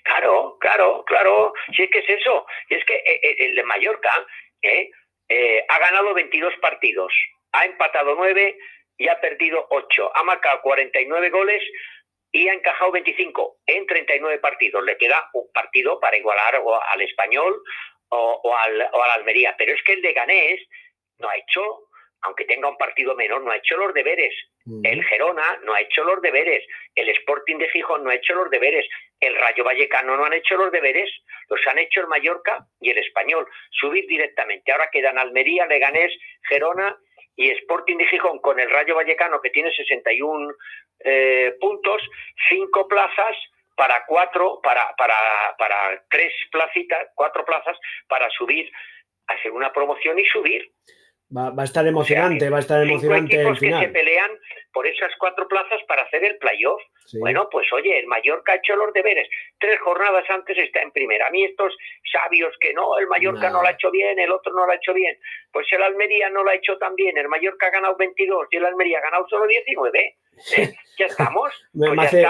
Claro, 0.02 0.56
claro, 0.60 1.04
claro. 1.04 1.52
Si 1.74 1.82
es 1.82 1.90
que 1.90 2.00
es 2.00 2.08
eso. 2.08 2.46
es 2.68 2.84
que 2.84 2.94
eh, 2.94 3.20
eh, 3.22 3.36
el 3.38 3.54
de 3.54 3.62
Mallorca 3.62 4.26
eh, 4.62 4.90
ha 5.68 5.78
ganado 5.78 6.14
22 6.14 6.54
partidos, 6.60 7.12
ha 7.52 7.64
empatado 7.64 8.14
9 8.16 8.58
y 8.98 9.08
ha 9.08 9.20
perdido 9.20 9.66
8. 9.70 10.12
Ha 10.14 10.22
marcado 10.24 10.60
49 10.62 11.30
goles 11.30 11.62
y 12.32 12.48
ha 12.48 12.54
encajado 12.54 12.92
25 12.92 13.58
en 13.66 13.86
39 13.86 14.38
partidos. 14.38 14.84
Le 14.84 14.96
queda 14.96 15.28
un 15.34 15.50
partido 15.52 16.00
para 16.00 16.16
igualar 16.16 16.62
al 16.90 17.00
español 17.00 17.62
o, 18.08 18.56
al, 18.56 18.82
o, 18.92 19.02
al, 19.02 19.10
Almería. 19.12 19.54
Pero 19.56 19.74
es 19.74 19.82
que 19.82 19.92
el 19.92 20.02
de 20.02 20.12
Ganés 20.12 20.60
no 21.18 21.28
ha 21.28 21.36
hecho 21.36 21.88
aunque 22.22 22.44
tenga 22.44 22.68
un 22.68 22.76
partido 22.76 23.14
menos, 23.14 23.42
no 23.42 23.50
ha 23.50 23.56
hecho 23.56 23.76
los 23.76 23.92
deberes. 23.92 24.32
El 24.84 25.04
Gerona 25.04 25.58
no 25.64 25.74
ha 25.74 25.80
hecho 25.80 26.04
los 26.04 26.22
deberes. 26.22 26.64
El 26.94 27.08
Sporting 27.08 27.58
de 27.58 27.68
Gijón 27.68 28.04
no 28.04 28.10
ha 28.10 28.14
hecho 28.14 28.34
los 28.34 28.48
deberes. 28.48 28.86
El 29.18 29.34
Rayo 29.34 29.64
Vallecano 29.64 30.16
no 30.16 30.24
han 30.24 30.32
hecho 30.32 30.56
los 30.56 30.70
deberes. 30.70 31.10
Los 31.48 31.60
han 31.66 31.78
hecho 31.78 32.00
el 32.00 32.06
Mallorca 32.06 32.64
y 32.80 32.90
el 32.90 32.98
Español. 32.98 33.46
Subir 33.70 34.06
directamente. 34.06 34.70
Ahora 34.70 34.88
quedan 34.92 35.18
Almería, 35.18 35.66
Leganés, 35.66 36.12
Gerona 36.48 36.96
y 37.34 37.50
Sporting 37.50 37.96
de 37.96 38.06
Gijón 38.06 38.38
con 38.38 38.60
el 38.60 38.70
Rayo 38.70 38.94
Vallecano 38.94 39.40
que 39.40 39.50
tiene 39.50 39.72
61 39.72 40.54
eh, 41.00 41.56
puntos, 41.60 42.02
cinco 42.48 42.86
plazas 42.86 43.36
para 43.74 44.04
cuatro, 44.06 44.60
para, 44.62 44.94
para, 44.96 45.16
para 45.58 46.04
tres 46.08 46.32
placitas, 46.52 47.08
cuatro 47.16 47.44
plazas 47.44 47.76
para 48.06 48.30
subir, 48.30 48.70
hacer 49.26 49.50
una 49.50 49.72
promoción 49.72 50.18
y 50.20 50.24
subir. 50.26 50.70
Va, 51.34 51.52
a 51.56 51.64
estar 51.64 51.86
emocionante, 51.86 52.50
va 52.50 52.58
a 52.58 52.60
estar 52.60 52.82
emocionante 52.82 53.40
el 53.40 53.56
final. 53.56 53.80
que 53.80 53.86
se 53.86 53.92
pelean 53.92 54.30
por 54.72 54.86
esas 54.86 55.10
cuatro 55.18 55.48
plazas 55.48 55.80
para 55.88 56.02
hacer 56.02 56.24
el 56.24 56.36
playoff. 56.36 56.80
Bueno, 57.20 57.48
pues 57.50 57.70
oye, 57.72 57.98
el 57.98 58.06
Mallorca 58.06 58.52
ha 58.52 58.56
hecho 58.56 58.76
los 58.76 58.92
deberes. 58.92 59.28
Tres 59.58 59.78
jornadas 59.80 60.24
antes 60.28 60.56
está 60.58 60.82
en 60.82 60.90
primera. 60.90 61.26
A 61.26 61.30
mí 61.30 61.44
estos 61.44 61.74
sabios 62.10 62.54
que 62.60 62.72
no, 62.72 62.98
el 62.98 63.06
Mallorca 63.06 63.50
no. 63.50 63.62
lo 63.62 63.68
ha 63.68 63.72
hecho 63.72 63.90
bien, 63.90 64.18
el 64.18 64.30
otro 64.30 64.52
no 64.52 64.66
lo 64.66 64.72
ha 64.72 64.76
hecho 64.76 64.94
bien. 64.94 65.16
Pues 65.52 65.66
el 65.72 65.82
Almería 65.82 66.30
no 66.30 66.42
lo 66.42 66.50
ha 66.50 66.54
hecho 66.54 66.76
tan 66.78 66.94
bien. 66.94 67.16
El 67.16 67.28
Mallorca 67.28 67.66
ha 67.66 67.70
ganado 67.70 67.96
22 67.96 68.46
y 68.50 68.56
el 68.56 68.66
Almería 68.66 68.98
ha 68.98 69.02
ganado 69.02 69.26
solo 69.28 69.46
19. 69.46 70.16
¿Eh? 70.56 70.72
Ya 70.98 71.06
estamos. 71.06 71.50
me, 71.72 71.88
pues 71.88 71.98
hace, 72.00 72.26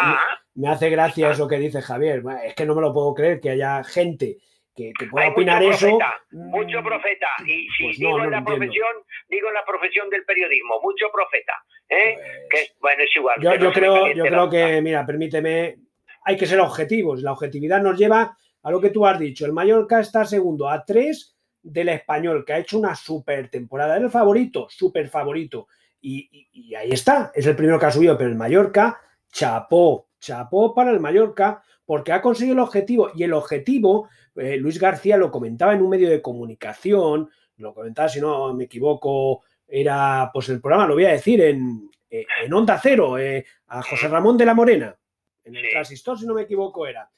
me, 0.55 0.69
hace, 0.69 0.89
gracia 0.89 1.33
eso 1.33 1.49
que 1.49 1.57
dice 1.57 1.83
Javier. 1.83 2.23
Es 2.45 2.55
que 2.55 2.65
no 2.65 2.77
me 2.77 2.81
lo 2.81 2.93
puedo 2.93 3.13
creer 3.13 3.41
que 3.41 3.51
haya 3.51 3.83
gente 3.83 4.37
que, 4.75 4.93
pueda 5.11 5.29
opinar 5.29 5.63
eso. 5.63 5.99
mucho 6.31 6.81
mm, 6.81 6.85
profeta. 6.85 7.27
Y 7.47 7.69
si 7.77 7.85
pues 7.85 7.99
digo 7.99 8.23
en 8.23 8.31
la 8.31 8.45
profesión, 8.45 8.93
digo 9.29 9.49
en 9.49 9.55
la 9.55 9.65
profesión 9.65 10.09
del 10.11 10.25
periodismo, 10.25 10.81
mucho 10.83 11.07
profeta. 11.13 11.53
¿eh? 11.89 12.17
Pues 12.51 12.69
que, 12.69 12.73
bueno, 12.81 13.03
es 13.03 13.17
igual. 13.17 13.41
Yo, 13.41 13.73
creo, 13.73 14.13
yo 14.13 14.25
creo 14.25 14.51
que, 14.51 14.81
mira, 14.81 15.05
permíteme, 15.05 15.77
hay 16.25 16.37
que 16.37 16.47
ser 16.47 16.61
objetivos. 16.61 17.23
La 17.23 17.33
objetividad 17.33 17.83
nos 17.83 17.99
lleva 17.99 18.37
a 18.63 18.71
lo 18.71 18.81
que 18.81 18.91
tú 18.91 19.07
has 19.07 19.19
dicho. 19.19 19.45
El 19.45 19.53
Mallorca 19.53 20.01
está 20.01 20.25
segundo 20.25 20.69
a 20.69 20.85
tres 20.85 21.37
del 21.63 21.91
español, 21.91 22.45
que 22.45 22.55
ha 22.55 22.59
hecho 22.59 22.79
una 22.79 22.95
super 22.95 23.49
temporada. 23.49 23.97
Era 23.97 24.07
el 24.07 24.11
favorito, 24.11 24.69
super 24.71 25.09
favorito. 25.09 25.69
Y, 26.01 26.49
y, 26.53 26.75
ahí 26.75 26.91
está, 26.91 27.31
es 27.35 27.47
el 27.47 27.55
primero 27.55 27.79
que 27.79 27.87
ha 27.87 27.91
subido, 27.91 28.17
pero 28.19 28.31
el 28.31 28.37
Mallorca, 28.37 29.01
chapó, 29.31 30.09
chapó 30.19 30.75
para 30.75 30.91
el 30.91 30.99
Mallorca, 30.99 31.63
porque 31.85 32.13
ha 32.13 32.21
conseguido 32.21 32.55
el 32.55 32.61
objetivo. 32.61 33.11
Y 33.15 33.23
el 33.23 33.33
objetivo 33.33 34.09
eh, 34.37 34.57
Luis 34.57 34.79
García 34.79 35.17
lo 35.17 35.31
comentaba 35.31 35.75
en 35.75 35.83
un 35.83 35.91
medio 35.91 36.09
de 36.09 36.23
comunicación, 36.23 37.29
lo 37.57 37.75
comentaba, 37.75 38.09
si 38.09 38.21
no 38.21 38.55
me 38.55 38.65
equivoco, 38.65 39.43
era 39.67 40.31
pues 40.33 40.49
el 40.49 40.61
programa, 40.61 40.87
lo 40.87 40.95
voy 40.95 41.05
a 41.05 41.13
decir, 41.13 41.41
en, 41.43 41.91
eh, 42.09 42.25
en 42.45 42.53
Onda 42.53 42.79
Cero, 42.83 43.19
eh, 43.19 43.45
a 43.69 43.83
José 43.83 44.09
Ramón 44.09 44.37
de 44.37 44.47
la 44.47 44.55
Morena, 44.55 44.97
en 45.45 45.57
el 45.57 45.69
transistor, 45.71 46.19
si 46.19 46.27
no 46.27 46.35
me 46.35 46.43
equivoco, 46.43 46.87
era. 46.87 47.11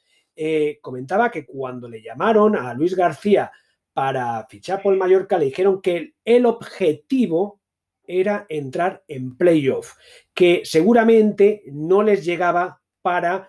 comentaba 0.80 1.30
que 1.30 1.46
cuando 1.46 1.88
le 1.88 2.02
llamaron 2.02 2.56
a 2.56 2.74
Luis 2.74 2.96
García 2.96 3.52
para 3.92 4.44
fichar 4.48 4.82
por 4.82 4.92
el 4.92 4.98
Mallorca, 4.98 5.38
le 5.38 5.44
dijeron 5.46 5.80
que 5.80 6.14
el 6.24 6.46
objetivo 6.46 7.60
era 8.06 8.44
entrar 8.48 9.04
en 9.06 9.36
playoff, 9.36 9.94
que 10.32 10.62
seguramente 10.64 11.62
no 11.66 12.02
les 12.02 12.24
llegaba 12.24 12.80
para 13.02 13.48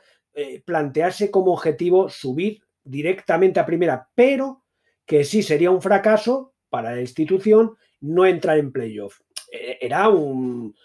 plantearse 0.65 1.31
como 1.31 1.53
objetivo 1.53 2.09
subir 2.09 2.64
directamente 2.85 3.59
a 3.59 3.65
primera, 3.65 4.07
pero 4.15 4.63
que 5.05 5.23
sí 5.23 5.43
sería 5.43 5.71
un 5.71 5.81
fracaso 5.81 6.53
para 6.69 6.93
la 6.93 7.01
institución 7.01 7.75
no 8.01 8.25
entrar 8.25 8.57
en 8.57 8.71
playoff. 8.71 9.19
E, 9.51 9.77
era 9.81 10.07
un, 10.09 10.75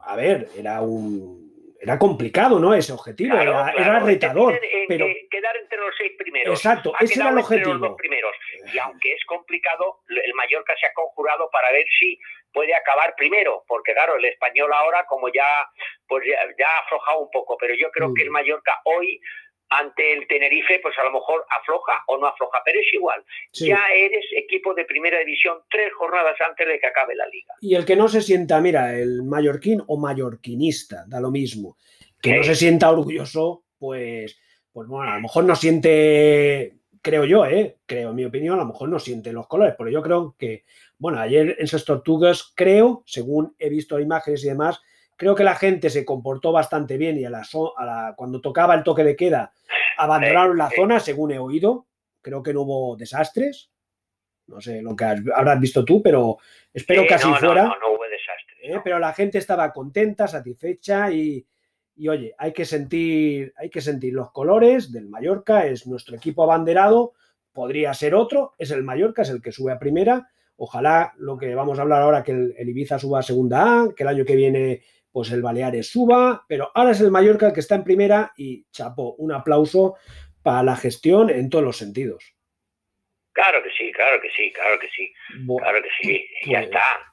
a 0.00 0.16
ver, 0.16 0.48
era 0.56 0.80
un, 0.82 1.52
era 1.80 1.98
complicado, 1.98 2.58
¿no? 2.60 2.74
Ese 2.74 2.92
objetivo, 2.92 3.36
era, 3.36 3.98
retador. 4.00 4.58
pero 4.86 5.06
quedar 5.28 5.56
entre 5.56 5.78
los 5.78 5.94
seis 5.98 6.12
primeros. 6.16 6.56
Exacto, 6.58 6.92
ese 7.00 7.20
era 7.20 7.30
el 7.30 7.38
objetivo. 7.38 7.74
Los 7.74 7.96
primeros. 7.96 8.32
Y 8.72 8.78
aunque 8.78 9.12
es 9.12 9.24
complicado, 9.26 10.00
el 10.08 10.34
Mallorca 10.34 10.74
se 10.80 10.86
ha 10.86 10.92
conjurado 10.92 11.50
para 11.50 11.72
ver 11.72 11.84
si 11.98 12.18
puede 12.52 12.74
acabar 12.74 13.14
primero, 13.16 13.64
porque 13.66 13.94
claro, 13.94 14.16
el 14.16 14.24
español 14.26 14.72
ahora 14.72 15.04
como 15.06 15.28
ya 15.32 15.68
pues 16.06 16.24
ya, 16.26 16.66
ha 16.66 16.84
aflojado 16.84 17.20
un 17.20 17.30
poco, 17.30 17.56
pero 17.58 17.74
yo 17.74 17.90
creo 17.90 18.14
que 18.14 18.22
el 18.22 18.30
Mallorca 18.30 18.80
hoy 18.84 19.20
ante 19.72 20.12
el 20.12 20.26
Tenerife, 20.26 20.80
pues 20.80 20.94
a 20.98 21.04
lo 21.04 21.12
mejor 21.12 21.44
afloja 21.60 21.92
o 22.08 22.18
no 22.18 22.26
afloja, 22.26 22.60
pero 22.64 22.78
es 22.78 22.92
igual. 22.92 23.24
Ya 23.52 23.82
eres 23.94 24.24
equipo 24.36 24.74
de 24.74 24.84
primera 24.84 25.18
división 25.20 25.58
tres 25.70 25.92
jornadas 25.94 26.36
antes 26.46 26.66
de 26.66 26.78
que 26.78 26.86
acabe 26.86 27.14
la 27.14 27.26
liga. 27.28 27.54
Y 27.60 27.74
el 27.74 27.84
que 27.84 27.96
no 27.96 28.08
se 28.08 28.20
sienta, 28.20 28.60
mira, 28.60 28.94
el 28.94 29.22
mallorquín 29.22 29.82
o 29.86 29.96
mallorquinista, 29.98 31.04
da 31.06 31.20
lo 31.20 31.30
mismo, 31.30 31.76
que 32.20 32.36
no 32.36 32.42
se 32.42 32.54
sienta 32.54 32.90
orgulloso, 32.90 33.64
pues, 33.78 34.38
pues 34.72 34.88
bueno, 34.88 35.10
a 35.10 35.16
lo 35.16 35.22
mejor 35.22 35.44
no 35.44 35.56
siente, 35.56 36.76
creo 37.00 37.24
yo, 37.24 37.46
¿eh? 37.46 37.78
creo 37.86 38.10
en 38.10 38.16
mi 38.16 38.24
opinión, 38.24 38.56
a 38.56 38.62
lo 38.62 38.68
mejor 38.68 38.90
no 38.90 38.98
siente 38.98 39.32
los 39.32 39.46
colores, 39.46 39.74
pero 39.78 39.90
yo 39.90 40.02
creo 40.02 40.36
que, 40.38 40.64
bueno, 40.98 41.18
ayer 41.18 41.56
en 41.58 41.64
esas 41.64 41.84
tortugas, 41.84 42.52
creo, 42.54 43.02
según 43.06 43.56
he 43.58 43.70
visto 43.70 43.98
imágenes 43.98 44.44
y 44.44 44.48
demás, 44.48 44.80
Creo 45.16 45.34
que 45.34 45.44
la 45.44 45.54
gente 45.54 45.90
se 45.90 46.04
comportó 46.04 46.52
bastante 46.52 46.96
bien 46.96 47.18
y 47.18 47.24
a 47.24 47.30
la, 47.30 48.14
cuando 48.16 48.40
tocaba 48.40 48.74
el 48.74 48.82
toque 48.82 49.04
de 49.04 49.16
queda 49.16 49.52
abandonaron 49.96 50.58
la 50.58 50.70
zona, 50.70 51.00
según 51.00 51.32
he 51.32 51.38
oído. 51.38 51.86
Creo 52.20 52.42
que 52.42 52.52
no 52.52 52.62
hubo 52.62 52.96
desastres. 52.96 53.70
No 54.46 54.60
sé 54.60 54.82
lo 54.82 54.96
que 54.96 55.04
habrás 55.04 55.60
visto 55.60 55.84
tú, 55.84 56.02
pero 56.02 56.38
espero 56.72 57.06
que 57.06 57.14
así 57.14 57.28
fuera. 57.34 57.64
No, 57.64 57.78
no, 57.78 57.94
hubo 57.94 58.04
desastres. 58.04 58.58
¿Eh? 58.62 58.80
Pero 58.82 58.98
la 58.98 59.12
gente 59.12 59.38
estaba 59.38 59.72
contenta, 59.72 60.26
satisfecha 60.28 61.10
y, 61.10 61.46
y, 61.96 62.08
oye, 62.08 62.34
hay 62.38 62.52
que 62.52 62.64
sentir, 62.64 63.52
hay 63.56 63.70
que 63.70 63.80
sentir 63.80 64.12
los 64.12 64.30
colores 64.32 64.92
del 64.92 65.08
Mallorca, 65.08 65.66
es 65.66 65.86
nuestro 65.86 66.16
equipo 66.16 66.42
abanderado, 66.42 67.12
podría 67.52 67.94
ser 67.94 68.14
otro, 68.14 68.54
es 68.58 68.70
el 68.70 68.82
Mallorca, 68.82 69.22
es 69.22 69.30
el 69.30 69.42
que 69.42 69.52
sube 69.52 69.72
a 69.72 69.78
primera. 69.78 70.28
Ojalá 70.56 71.12
lo 71.16 71.38
que 71.38 71.54
vamos 71.54 71.78
a 71.78 71.82
hablar 71.82 72.02
ahora, 72.02 72.22
que 72.22 72.32
el 72.32 72.68
Ibiza 72.68 72.98
suba 72.98 73.20
a 73.20 73.22
segunda 73.22 73.82
A, 73.82 73.88
que 73.96 74.02
el 74.02 74.08
año 74.08 74.24
que 74.24 74.36
viene 74.36 74.82
pues 75.12 75.30
el 75.30 75.42
Baleares 75.42 75.90
suba, 75.90 76.44
pero 76.48 76.70
ahora 76.74 76.92
es 76.92 77.00
el 77.00 77.10
Mallorca 77.10 77.48
el 77.48 77.52
que 77.52 77.60
está 77.60 77.74
en 77.76 77.84
primera 77.84 78.32
y 78.36 78.64
chapo, 78.70 79.14
un 79.18 79.32
aplauso 79.32 79.96
para 80.42 80.62
la 80.62 80.76
gestión 80.76 81.30
en 81.30 81.50
todos 81.50 81.64
los 81.64 81.76
sentidos. 81.76 82.34
Claro 83.32 83.62
que 83.62 83.70
sí, 83.70 83.92
claro 83.92 84.20
que 84.20 84.30
sí, 84.30 84.52
claro 84.52 84.78
que 84.78 84.88
sí, 84.88 85.12
claro 85.58 85.82
que 85.82 85.88
sí, 86.00 86.28
ya 86.46 86.58
pues 86.58 86.64
está. 86.66 87.12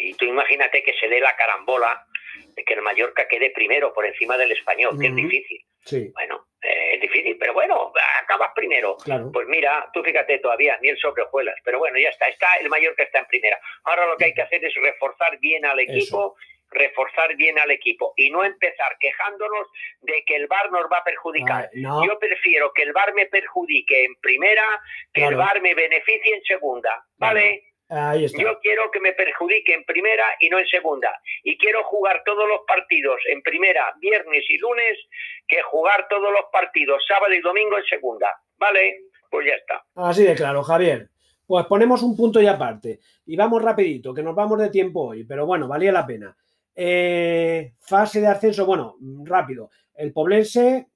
Y 0.00 0.14
tú 0.14 0.24
imagínate 0.24 0.82
que 0.82 0.92
se 1.00 1.08
dé 1.08 1.20
la 1.20 1.34
carambola 1.36 2.06
de 2.54 2.64
que 2.64 2.74
el 2.74 2.82
Mallorca 2.82 3.26
quede 3.28 3.50
primero 3.50 3.92
por 3.92 4.06
encima 4.06 4.36
del 4.36 4.52
español, 4.52 4.96
que 5.00 5.08
es 5.08 5.16
difícil. 5.16 5.60
Sí. 5.84 6.10
Bueno, 6.14 6.48
eh, 6.62 6.94
es 6.94 7.00
difícil, 7.00 7.36
pero 7.38 7.54
bueno, 7.54 7.92
acabas 8.22 8.50
primero. 8.54 8.96
Pues 9.32 9.46
mira, 9.48 9.88
tú 9.92 10.02
fíjate 10.02 10.38
todavía, 10.38 10.78
ni 10.82 10.88
el 10.88 10.98
sobrejuelas, 10.98 11.56
pero 11.64 11.78
bueno, 11.78 11.98
ya 11.98 12.08
está, 12.08 12.26
está, 12.26 12.54
el 12.60 12.68
Mallorca 12.68 13.04
está 13.04 13.20
en 13.20 13.26
primera. 13.26 13.58
Ahora 13.84 14.06
lo 14.06 14.16
que 14.16 14.26
hay 14.26 14.34
que 14.34 14.42
hacer 14.42 14.64
es 14.64 14.74
reforzar 14.74 15.38
bien 15.38 15.64
al 15.64 15.80
equipo 15.80 16.36
reforzar 16.70 17.36
bien 17.36 17.58
al 17.58 17.70
equipo 17.70 18.12
y 18.16 18.30
no 18.30 18.44
empezar 18.44 18.96
quejándonos 18.98 19.68
de 20.00 20.24
que 20.26 20.36
el 20.36 20.46
VAR 20.46 20.70
nos 20.70 20.84
va 20.92 20.98
a 20.98 21.04
perjudicar. 21.04 21.70
Yo 21.74 22.18
prefiero 22.18 22.72
que 22.72 22.82
el 22.82 22.92
VAR 22.92 23.14
me 23.14 23.26
perjudique 23.26 24.04
en 24.04 24.14
primera, 24.16 24.64
que 25.12 25.24
el 25.24 25.36
VAR 25.36 25.60
me 25.62 25.74
beneficie 25.74 26.34
en 26.34 26.42
segunda, 26.42 27.04
¿vale? 27.16 27.62
Yo 27.88 28.58
quiero 28.60 28.90
que 28.90 28.98
me 29.00 29.12
perjudique 29.12 29.72
en 29.72 29.84
primera 29.84 30.24
y 30.40 30.48
no 30.48 30.58
en 30.58 30.66
segunda. 30.66 31.10
Y 31.44 31.56
quiero 31.56 31.84
jugar 31.84 32.22
todos 32.24 32.48
los 32.48 32.60
partidos 32.66 33.20
en 33.26 33.42
primera, 33.42 33.94
viernes 34.00 34.44
y 34.48 34.58
lunes, 34.58 34.98
que 35.46 35.62
jugar 35.62 36.06
todos 36.08 36.32
los 36.32 36.46
partidos 36.50 37.04
sábado 37.06 37.32
y 37.32 37.40
domingo 37.40 37.78
en 37.78 37.84
segunda. 37.84 38.28
¿Vale? 38.58 39.02
Pues 39.30 39.46
ya 39.46 39.54
está. 39.54 39.84
Así 39.94 40.24
de 40.24 40.34
claro, 40.34 40.62
Javier. 40.62 41.08
Pues 41.46 41.64
ponemos 41.66 42.02
un 42.02 42.16
punto 42.16 42.40
y 42.40 42.46
aparte. 42.48 42.98
Y 43.26 43.36
vamos 43.36 43.62
rapidito, 43.62 44.12
que 44.12 44.22
nos 44.22 44.34
vamos 44.34 44.58
de 44.58 44.70
tiempo 44.70 45.08
hoy, 45.08 45.24
pero 45.24 45.46
bueno, 45.46 45.68
valía 45.68 45.92
la 45.92 46.06
pena. 46.06 46.36
Eh, 46.76 47.72
fase 47.80 48.20
de 48.20 48.26
ascenso, 48.26 48.66
bueno, 48.66 48.96
rápido. 49.24 49.70
El 49.94 50.12
Poblense 50.12 50.88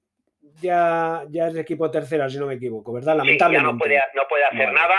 ya, 0.61 1.25
ya 1.29 1.47
es 1.47 1.53
de 1.55 1.61
equipo 1.61 1.89
tercera, 1.89 2.29
si 2.29 2.37
no 2.37 2.45
me 2.45 2.53
equivoco, 2.53 2.93
¿verdad? 2.93 3.17
Lamentablemente. 3.17 3.67
ya 3.67 3.73
no 3.73 3.79
puede, 3.79 4.01
no 4.13 4.27
puede 4.29 4.45
hacer 4.45 4.71
nada 4.71 4.95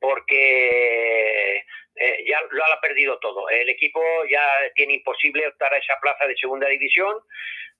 porque 0.00 1.56
eh, 1.94 2.24
ya 2.28 2.38
lo 2.50 2.64
ha 2.64 2.80
perdido 2.80 3.18
todo. 3.20 3.48
El 3.48 3.68
equipo 3.68 4.00
ya 4.30 4.42
tiene 4.74 4.94
imposible 4.94 5.46
optar 5.46 5.72
a 5.72 5.78
esa 5.78 5.94
plaza 6.00 6.26
de 6.26 6.36
segunda 6.36 6.68
división. 6.68 7.14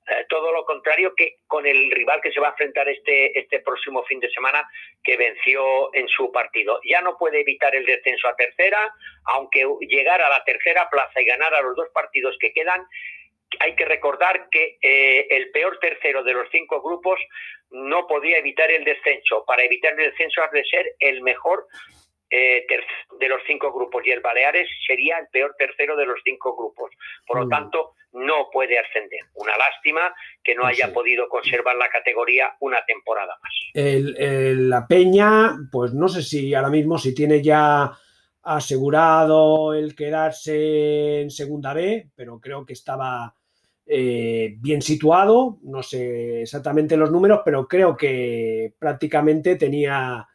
Eh, 0.09 0.25
todo 0.29 0.53
lo 0.53 0.65
contrario 0.65 1.15
que 1.17 1.39
con 1.49 1.67
el 1.67 1.91
rival 1.91 2.21
que 2.21 2.31
se 2.31 2.41
va 2.41 2.49
a 2.49 2.51
enfrentar 2.51 2.89
este, 2.89 3.37
este 3.39 3.61
próximo 3.61 4.05
fin 4.05 4.21
de 4.21 4.31
semana, 4.31 4.69
que 5.03 5.17
venció 5.17 5.93
en 5.95 6.07
su 6.09 6.31
partido. 6.31 6.81
Ya 6.85 7.01
no 7.01 7.17
puede 7.19 7.41
evitar 7.41 7.75
el 7.75 7.85
descenso 7.85 8.29
a 8.29 8.37
tercera, 8.37 8.95
aunque 9.25 9.67
llegar 9.81 10.21
a 10.21 10.29
la 10.29 10.45
tercera 10.45 10.89
plaza 10.89 11.21
y 11.21 11.25
ganar 11.25 11.53
a 11.55 11.63
los 11.63 11.75
dos 11.75 11.89
partidos 11.93 12.37
que 12.41 12.53
quedan, 12.53 12.87
hay 13.61 13.75
que 13.75 13.85
recordar 13.85 14.49
que 14.51 14.79
eh, 14.81 15.27
el 15.31 15.51
peor 15.51 15.79
tercero 15.81 16.23
de 16.23 16.35
los 16.35 16.49
cinco 16.51 16.81
grupos 16.83 17.21
no 17.71 18.07
podía 18.07 18.39
evitar 18.39 18.71
el 18.71 18.85
descenso. 18.85 19.45
Para 19.45 19.65
evitar 19.65 19.93
el 19.93 20.11
descenso 20.11 20.43
ha 20.43 20.49
de 20.49 20.65
ser 20.65 20.87
el 21.01 21.23
mejor 21.23 21.67
eh, 22.31 22.67
de 23.21 23.29
los 23.29 23.41
cinco 23.47 23.73
grupos 23.73 24.03
y 24.07 24.11
el 24.11 24.21
Baleares 24.21 24.69
sería 24.87 25.19
el 25.19 25.29
peor 25.29 25.55
tercero 25.59 25.97
de 25.97 26.07
los 26.07 26.19
cinco 26.25 26.57
grupos. 26.57 26.91
Por 27.27 27.41
lo 27.41 27.47
mm. 27.47 27.51
tanto, 27.51 27.93
no 28.13 28.49
puede 28.53 28.79
ascender. 28.79 29.21
Una 29.35 29.53
lástima 29.57 30.15
que 30.43 30.55
no 30.55 30.67
haya 30.67 30.93
podido 30.93 31.29
conservar 31.29 31.77
la 31.77 31.89
categoría 31.89 32.57
una 32.61 32.85
temporada 32.85 33.39
más. 33.43 33.53
la 33.75 34.87
Peña, 34.87 35.57
pues 35.71 35.93
no 35.93 36.09
sé 36.09 36.23
si 36.23 36.55
ahora 36.55 36.71
mismo 36.71 36.99
si 36.99 37.15
tiene 37.15 37.43
ya 37.43 37.93
asegurado 38.47 39.75
el 39.75 39.95
quedarse 39.95 41.21
en 41.21 41.31
segunda 41.31 41.75
B, 41.75 42.11
pero 42.15 42.41
creo 42.41 42.65
que 42.65 42.75
estaba 42.75 43.35
eh, 43.85 44.55
bien 44.59 44.83
situado, 44.83 45.59
no 45.63 45.83
sé 45.83 46.43
exactamente 46.43 46.97
los 46.97 47.11
números, 47.11 47.41
pero 47.45 47.67
creo 47.67 47.97
que 47.97 48.73
prácticamente 48.79 49.57
tenía 49.57 50.27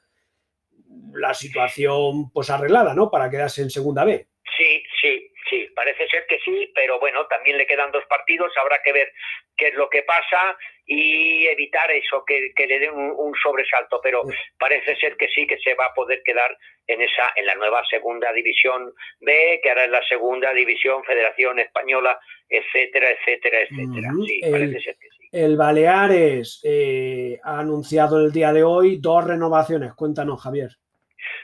la 1.14 1.34
situación 1.34 2.32
pues 2.32 2.50
arreglada, 2.50 2.94
¿no? 2.94 3.10
Para 3.10 3.30
quedarse 3.30 3.62
en 3.62 3.70
segunda 3.70 4.06
B. 4.06 4.28
Sí, 4.58 4.84
sí, 5.02 5.32
sí, 5.50 5.68
parece 5.76 6.08
ser 6.08 6.26
que 6.28 6.40
sí, 6.40 6.72
pero 6.76 7.00
bueno, 7.00 7.26
también 7.28 7.58
le 7.58 7.68
quedan 7.68 7.92
dos 7.92 8.04
partidos, 8.10 8.52
habrá 8.58 8.82
que 8.84 8.94
ver 8.94 9.12
qué 9.58 9.70
es 9.70 9.76
lo 9.76 9.90
que 9.90 10.04
pasa 10.04 10.58
y 10.86 11.46
evitar 11.48 11.90
eso, 11.92 12.24
que, 12.26 12.52
le 12.68 12.80
den 12.80 12.94
un, 12.94 13.34
sobresalto, 13.42 14.00
pero 14.02 14.24
parece 14.60 14.96
ser 14.98 15.16
que 15.16 15.28
sí, 15.30 15.48
que 15.48 15.58
se 15.60 15.74
va 15.76 15.86
a 15.86 15.94
poder 15.94 16.22
quedar 16.24 16.58
en 16.88 17.02
esa, 17.02 17.32
en 17.36 17.46
la 17.46 17.56
nueva 17.56 17.82
segunda 17.90 18.32
división 18.34 18.94
B, 19.20 19.60
que 19.64 19.70
ahora 19.70 19.86
es 19.86 19.92
la 19.92 20.04
segunda 20.08 20.54
división 20.54 21.04
Federación 21.04 21.60
Española, 21.60 22.20
etcétera, 22.50 23.12
etcétera, 23.12 23.62
etcétera. 23.62 24.10
Sí, 24.26 24.42
parece 24.52 24.82
ser 24.82 24.96
que 25.00 25.08
sí. 25.10 25.30
El 25.32 25.56
Baleares 25.56 26.60
eh, 26.66 27.40
ha 27.44 27.60
anunciado 27.60 28.20
el 28.20 28.34
día 28.34 28.52
de 28.52 28.64
hoy 28.64 28.98
dos 28.98 29.26
renovaciones. 29.26 29.94
Cuéntanos, 29.94 30.42
Javier. 30.42 30.72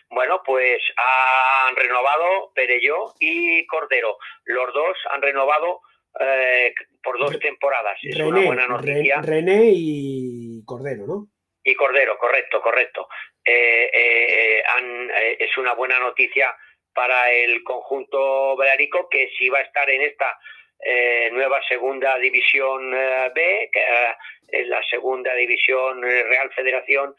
Bueno, 0.10 0.42
pues 0.46 0.82
han 0.96 1.76
renovado 1.76 2.52
Perelló 2.56 3.14
y 3.20 3.66
Cordero. 3.68 4.18
Los 4.46 4.74
dos 4.74 4.98
han 5.12 5.22
renovado 5.22 5.82
eh, 6.20 6.74
por 7.04 7.20
dos 7.20 7.38
temporadas. 7.40 7.98
Es 8.02 8.18
una 8.20 8.42
buena 8.46 8.68
noticia. 8.68 9.22
René 9.22 9.72
y 9.74 10.64
Cordero, 10.66 11.06
¿no? 11.06 11.28
Y 11.64 11.76
Cordero, 11.76 12.18
correcto, 12.18 12.62
correcto. 12.62 13.10
Eh, 13.44 13.90
eh, 13.94 14.64
es 15.40 15.58
una 15.58 15.74
buena 15.74 16.00
noticia 16.00 16.56
para 16.94 17.30
el 17.32 17.64
conjunto 17.64 18.56
belarico 18.58 19.08
que 19.10 19.30
si 19.38 19.50
va 19.50 19.60
a 19.60 19.64
estar 19.64 19.90
en 19.90 20.02
esta 20.02 20.38
nueva 21.32 21.62
segunda 21.68 22.18
división 22.18 22.92
B, 22.92 23.70
que, 23.72 23.84
en 24.50 24.70
la 24.70 24.82
segunda 24.84 25.34
división 25.34 26.02
Real 26.02 26.52
Federación 26.54 27.16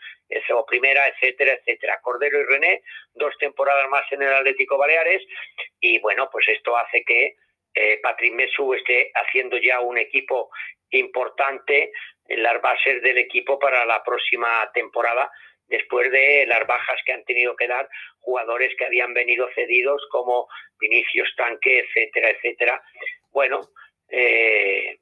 o 0.55 0.67
primera, 0.67 1.09
etcétera, 1.09 1.55
etcétera. 1.55 2.01
Cordero 2.03 2.41
y 2.41 2.45
René, 2.45 2.83
dos 3.15 3.37
temporadas 3.39 3.89
más 3.89 4.11
en 4.13 4.23
el 4.23 4.33
Atlético 4.33 4.79
Baleares 4.79 5.23
y 5.81 5.99
bueno, 6.01 6.29
pues 6.31 6.49
esto 6.49 6.77
hace 6.77 7.03
que 7.05 7.37
eh, 7.75 8.01
Patrick 8.03 8.35
Mesu 8.35 8.75
esté 8.75 9.11
haciendo 9.15 9.57
ya 9.59 9.81
un 9.81 9.99
equipo 9.99 10.51
importante 10.91 11.93
en 12.27 12.43
las 12.43 12.61
bases 12.61 13.03
del 13.03 13.19
equipo 13.19 13.59
para 13.59 13.85
la 13.85 14.03
próxima 14.03 14.71
temporada 14.73 15.31
después 15.67 16.11
de 16.11 16.47
las 16.47 16.67
bajas 16.67 17.01
que 17.05 17.13
han 17.13 17.25
tenido 17.25 17.55
que 17.55 17.69
dar 17.69 17.89
jugadores 18.21 18.75
que 18.77 18.87
habían 18.87 19.13
venido 19.13 19.49
cedidos 19.55 20.03
como 20.11 20.49
Vinicius 20.81 21.35
Tanque, 21.37 21.81
etcétera, 21.81 22.31
etcétera. 22.31 22.83
Bueno, 23.39 23.61
eh, 24.09 24.99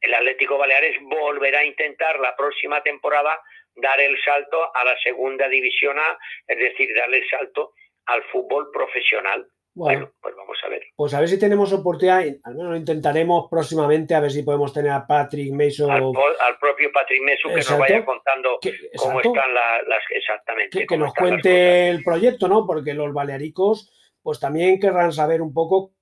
el 0.00 0.14
Atlético 0.14 0.56
Baleares 0.56 0.96
volverá 1.02 1.58
a 1.58 1.64
intentar 1.66 2.18
la 2.20 2.34
próxima 2.34 2.82
temporada 2.82 3.38
dar 3.74 4.00
el 4.00 4.16
salto 4.24 4.74
a 4.74 4.82
la 4.82 4.96
segunda 5.02 5.46
división 5.46 5.98
A, 5.98 6.18
es 6.46 6.58
decir, 6.58 6.88
darle 6.96 7.18
el 7.18 7.28
salto 7.28 7.74
al 8.06 8.22
fútbol 8.32 8.70
profesional. 8.72 9.46
Bueno, 9.74 10.10
pues 10.22 10.34
vamos 10.34 10.56
a 10.64 10.68
ver. 10.70 10.84
Pues 10.96 11.12
a 11.12 11.20
ver 11.20 11.28
si 11.28 11.38
tenemos 11.38 11.70
oportunidad, 11.74 12.24
al 12.44 12.54
menos 12.54 12.70
lo 12.70 12.76
intentaremos 12.76 13.46
próximamente, 13.50 14.14
a 14.14 14.20
ver 14.20 14.30
si 14.30 14.42
podemos 14.42 14.72
tener 14.72 14.92
a 14.92 15.06
Patrick 15.06 15.52
Mason. 15.52 15.90
Al, 15.90 16.58
propio 16.58 16.90
Patrick 16.92 17.20
Mason 17.20 17.50
que 17.50 17.56
nos 17.56 17.78
vaya 17.78 18.02
contando 18.06 18.58
cómo 18.96 19.20
están 19.20 19.52
las. 19.52 20.02
Exactamente. 20.08 20.86
Que, 20.86 20.96
nos 20.96 21.12
cuente 21.12 21.90
el 21.90 22.02
proyecto, 22.02 22.48
¿no? 22.48 22.66
Porque 22.66 22.94
los 22.94 23.12
balearicos, 23.12 23.92
pues 24.26 24.40
también 24.40 24.80
querrán 24.80 25.12
saber 25.12 25.40
un 25.40 25.54
poco 25.54 25.92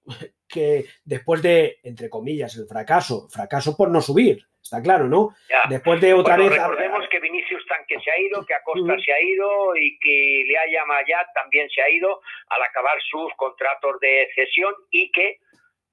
que 0.49 0.87
después 1.05 1.43
de, 1.43 1.77
entre 1.83 2.09
comillas, 2.09 2.57
el 2.57 2.67
fracaso, 2.67 3.29
fracaso 3.29 3.77
por 3.77 3.91
no 3.91 4.01
subir, 4.01 4.47
está 4.63 4.81
claro, 4.81 5.09
¿no? 5.09 5.37
Después 5.69 6.01
de 6.01 6.15
otra 6.15 6.39
vez. 6.39 6.49
Recordemos 6.49 7.07
que 7.11 7.21
Vinicius 7.21 7.67
Tanque 7.67 8.01
se 8.03 8.11
ha 8.11 8.19
ido, 8.19 8.47
que 8.47 8.55
Acosta 8.55 8.97
se 9.05 9.13
ha 9.13 9.21
ido 9.21 9.77
y 9.77 9.99
que 9.99 10.43
Leaya 10.47 10.87
Mayat 10.87 11.35
también 11.35 11.69
se 11.69 11.83
ha 11.83 11.91
ido 11.91 12.19
al 12.49 12.63
acabar 12.63 12.97
sus 13.11 13.31
contratos 13.37 14.01
de 14.01 14.27
cesión 14.35 14.75
y 14.91 15.13
que 15.13 15.41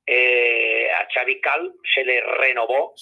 eh, 0.05 0.89
a 0.89 1.05
Xavi 1.13 1.41
Cal 1.41 1.73
se 1.93 2.05
le 2.05 2.21
renovó. 2.21 2.93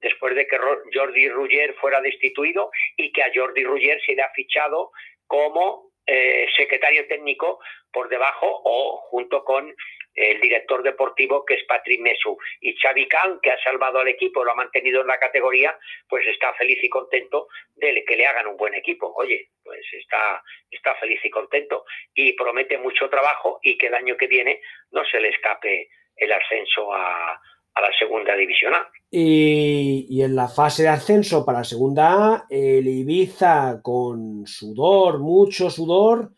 Después 0.00 0.36
de 0.36 0.46
que 0.46 0.56
Jordi 0.94 1.28
Ruggier 1.30 1.74
fuera 1.80 2.00
destituido 2.00 2.70
y 2.96 3.10
que 3.10 3.24
a 3.24 3.32
Jordi 3.34 3.64
Ruggier 3.64 4.00
se 4.06 4.14
le 4.14 4.22
ha 4.22 4.30
fichado 4.30 4.92
como 5.26 5.87
eh, 6.10 6.48
secretario 6.56 7.06
técnico 7.06 7.60
por 7.92 8.08
debajo 8.08 8.62
o 8.64 8.96
junto 9.10 9.44
con 9.44 9.74
el 10.14 10.40
director 10.40 10.82
deportivo 10.82 11.44
que 11.44 11.54
es 11.54 11.64
Patrick 11.64 12.00
Mesu 12.00 12.38
y 12.62 12.74
Xavi 12.76 13.06
Khan 13.06 13.38
que 13.42 13.50
ha 13.50 13.62
salvado 13.62 13.98
al 13.98 14.08
equipo, 14.08 14.42
lo 14.42 14.52
ha 14.52 14.54
mantenido 14.54 15.02
en 15.02 15.06
la 15.06 15.18
categoría, 15.18 15.78
pues 16.08 16.26
está 16.26 16.54
feliz 16.54 16.82
y 16.82 16.88
contento 16.88 17.48
de 17.76 18.02
que 18.06 18.16
le 18.16 18.26
hagan 18.26 18.46
un 18.46 18.56
buen 18.56 18.74
equipo. 18.74 19.12
Oye, 19.16 19.50
pues 19.62 19.84
está, 19.92 20.42
está 20.70 20.94
feliz 20.94 21.20
y 21.22 21.28
contento 21.28 21.84
y 22.14 22.32
promete 22.32 22.78
mucho 22.78 23.10
trabajo 23.10 23.60
y 23.62 23.76
que 23.76 23.88
el 23.88 23.94
año 23.94 24.16
que 24.16 24.28
viene 24.28 24.62
no 24.92 25.04
se 25.04 25.20
le 25.20 25.28
escape 25.28 25.90
el 26.16 26.32
ascenso 26.32 26.90
a, 26.94 27.38
la 27.80 27.90
segunda 27.98 28.34
división 28.34 28.74
A. 28.74 28.88
Y, 29.10 30.06
y, 30.10 30.22
en 30.22 30.36
la 30.36 30.48
fase 30.48 30.82
de 30.82 30.88
ascenso 30.88 31.44
para 31.44 31.58
la 31.58 31.64
segunda 31.64 32.34
A, 32.34 32.46
el 32.50 32.86
Ibiza 32.86 33.80
con 33.82 34.46
sudor, 34.46 35.18
mucho 35.18 35.70
sudor, 35.70 36.32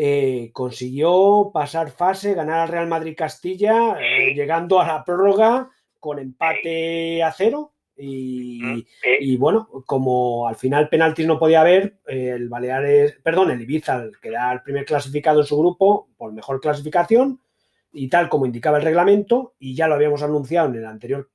eh, 0.00 0.50
consiguió 0.52 1.50
pasar 1.52 1.90
fase, 1.90 2.32
ganar 2.32 2.60
al 2.60 2.68
Real 2.68 2.86
Madrid 2.86 3.16
Castilla, 3.16 3.96
eh, 4.00 4.32
llegando 4.32 4.80
a 4.80 4.86
la 4.86 5.04
prórroga 5.04 5.70
con 5.98 6.20
empate 6.20 7.20
a 7.20 7.32
cero. 7.32 7.72
Y, 8.00 9.36
bueno, 9.38 9.68
como 9.84 10.46
al 10.46 10.54
final 10.54 10.88
penaltis 10.88 11.26
no 11.26 11.36
podía 11.36 11.62
haber, 11.62 11.98
eh, 12.06 12.34
el 12.36 12.48
Baleares, 12.48 13.18
perdón, 13.24 13.50
el 13.50 13.60
Ibiza, 13.60 14.04
el 14.04 14.12
que 14.20 14.28
el 14.28 14.62
primer 14.62 14.84
clasificado 14.84 15.40
en 15.40 15.46
su 15.46 15.58
grupo 15.58 16.08
por 16.16 16.32
mejor 16.32 16.60
clasificación, 16.60 17.40
y 17.92 18.08
tal 18.08 18.28
como 18.28 18.46
indicaba 18.46 18.78
el 18.78 18.84
reglamento, 18.84 19.54
y 19.58 19.74
ya 19.74 19.88
lo 19.88 19.94
habíamos 19.94 20.22
anunciado 20.22 20.68
en 20.68 20.76
el 20.76 20.86
anterior 20.86 21.28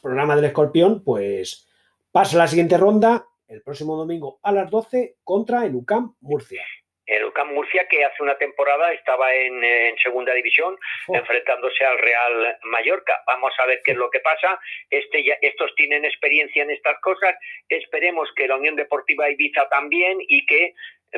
programa 0.00 0.36
del 0.36 0.46
Escorpión, 0.46 1.02
pues 1.04 1.68
pasa 2.10 2.38
la 2.38 2.48
siguiente 2.48 2.78
ronda 2.78 3.26
el 3.48 3.62
próximo 3.62 3.96
domingo 3.96 4.38
a 4.42 4.52
las 4.52 4.70
12 4.70 5.16
contra 5.24 5.64
el 5.66 5.74
UCAM 5.74 6.14
Murcia 6.20 6.64
el 7.10 7.24
UCAM 7.24 7.52
Murcia, 7.52 7.86
que 7.88 8.04
hace 8.04 8.22
una 8.22 8.38
temporada 8.38 8.92
estaba 8.92 9.34
en, 9.34 9.60
segunda 10.02 10.32
división, 10.32 10.78
oh. 11.08 11.16
enfrentándose 11.16 11.84
al 11.84 11.98
Real 11.98 12.58
Mallorca. 12.62 13.20
Vamos 13.26 13.52
a 13.58 13.66
ver 13.66 13.80
qué 13.84 13.92
es 13.92 13.96
lo 13.96 14.10
que 14.10 14.20
pasa. 14.20 14.58
Este 14.88 15.24
estos 15.42 15.74
tienen 15.74 16.04
experiencia 16.04 16.62
en 16.62 16.70
estas 16.70 16.98
cosas. 17.00 17.34
Esperemos 17.68 18.28
que 18.36 18.46
la 18.46 18.56
Unión 18.56 18.76
Deportiva 18.76 19.28
Ibiza 19.28 19.68
también 19.68 20.18
y 20.20 20.46
que, 20.46 20.66
eh, 20.66 20.74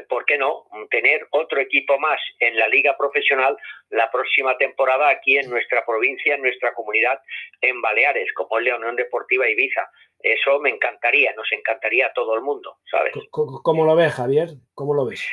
¿por 0.08 0.24
qué 0.24 0.38
no?, 0.38 0.64
tener 0.90 1.26
otro 1.30 1.60
equipo 1.60 1.98
más 1.98 2.20
en 2.38 2.56
la 2.56 2.68
liga 2.68 2.96
profesional 2.96 3.56
la 3.90 4.10
próxima 4.10 4.56
temporada 4.56 5.08
aquí 5.10 5.36
en 5.36 5.50
nuestra 5.50 5.84
provincia, 5.84 6.34
en 6.34 6.42
nuestra 6.42 6.72
comunidad, 6.74 7.20
en 7.60 7.80
Baleares, 7.80 8.32
como 8.34 8.58
es 8.58 8.66
la 8.66 8.76
Unión 8.76 8.96
Deportiva 8.96 9.48
Ibiza. 9.48 9.88
Eso 10.20 10.60
me 10.60 10.70
encantaría, 10.70 11.32
nos 11.34 11.50
encantaría 11.52 12.06
a 12.06 12.12
todo 12.12 12.34
el 12.34 12.42
mundo, 12.42 12.78
¿sabes? 12.90 13.12
¿Cómo 13.30 13.84
lo 13.84 13.96
ves, 13.96 14.14
Javier? 14.14 14.50
¿Cómo 14.74 14.94
lo 14.94 15.06
ves? 15.06 15.26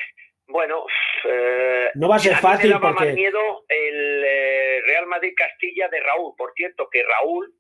Bueno, 0.49 0.83
eh, 1.25 1.91
no 1.93 2.09
va 2.09 2.15
a 2.15 2.19
ser 2.19 2.35
fácil 2.37 2.73
me 2.73 2.79
más 2.79 3.13
miedo 3.13 3.65
el 3.67 4.23
eh, 4.25 4.81
Real 4.83 5.05
Madrid 5.05 5.33
Castilla 5.37 5.87
de 5.89 5.99
Raúl. 5.99 6.33
Por 6.35 6.53
cierto, 6.53 6.89
que 6.89 7.03
Raúl, 7.03 7.53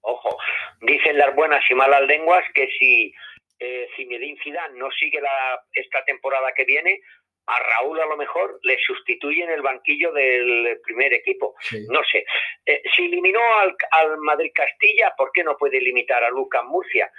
ojo, 0.00 0.36
dicen 0.80 1.18
las 1.18 1.34
buenas 1.36 1.62
y 1.70 1.74
malas 1.74 2.02
lenguas 2.02 2.44
que 2.52 2.68
si 2.78 3.14
eh, 3.58 3.88
Zinedine 3.96 4.38
Zidane 4.42 4.78
no 4.78 4.90
sigue 4.90 5.20
la, 5.20 5.60
esta 5.72 6.04
temporada 6.04 6.52
que 6.54 6.64
viene, 6.64 7.00
a 7.46 7.58
Raúl 7.60 8.00
a 8.00 8.06
lo 8.06 8.16
mejor 8.16 8.58
le 8.62 8.76
sustituye 8.84 9.44
en 9.44 9.50
el 9.50 9.62
banquillo 9.62 10.12
del 10.12 10.80
primer 10.82 11.14
equipo. 11.14 11.54
No 11.88 12.00
sé. 12.10 12.24
Eh, 12.64 12.82
si 12.94 13.04
eliminó 13.04 13.40
al, 13.92 14.18
Madrid 14.18 14.50
Castilla, 14.52 15.14
¿por 15.16 15.30
qué 15.32 15.44
no 15.44 15.56
puede 15.56 15.80
limitar 15.80 16.24
a 16.24 16.30
Lucas 16.30 16.64
Murcia? 16.64 17.10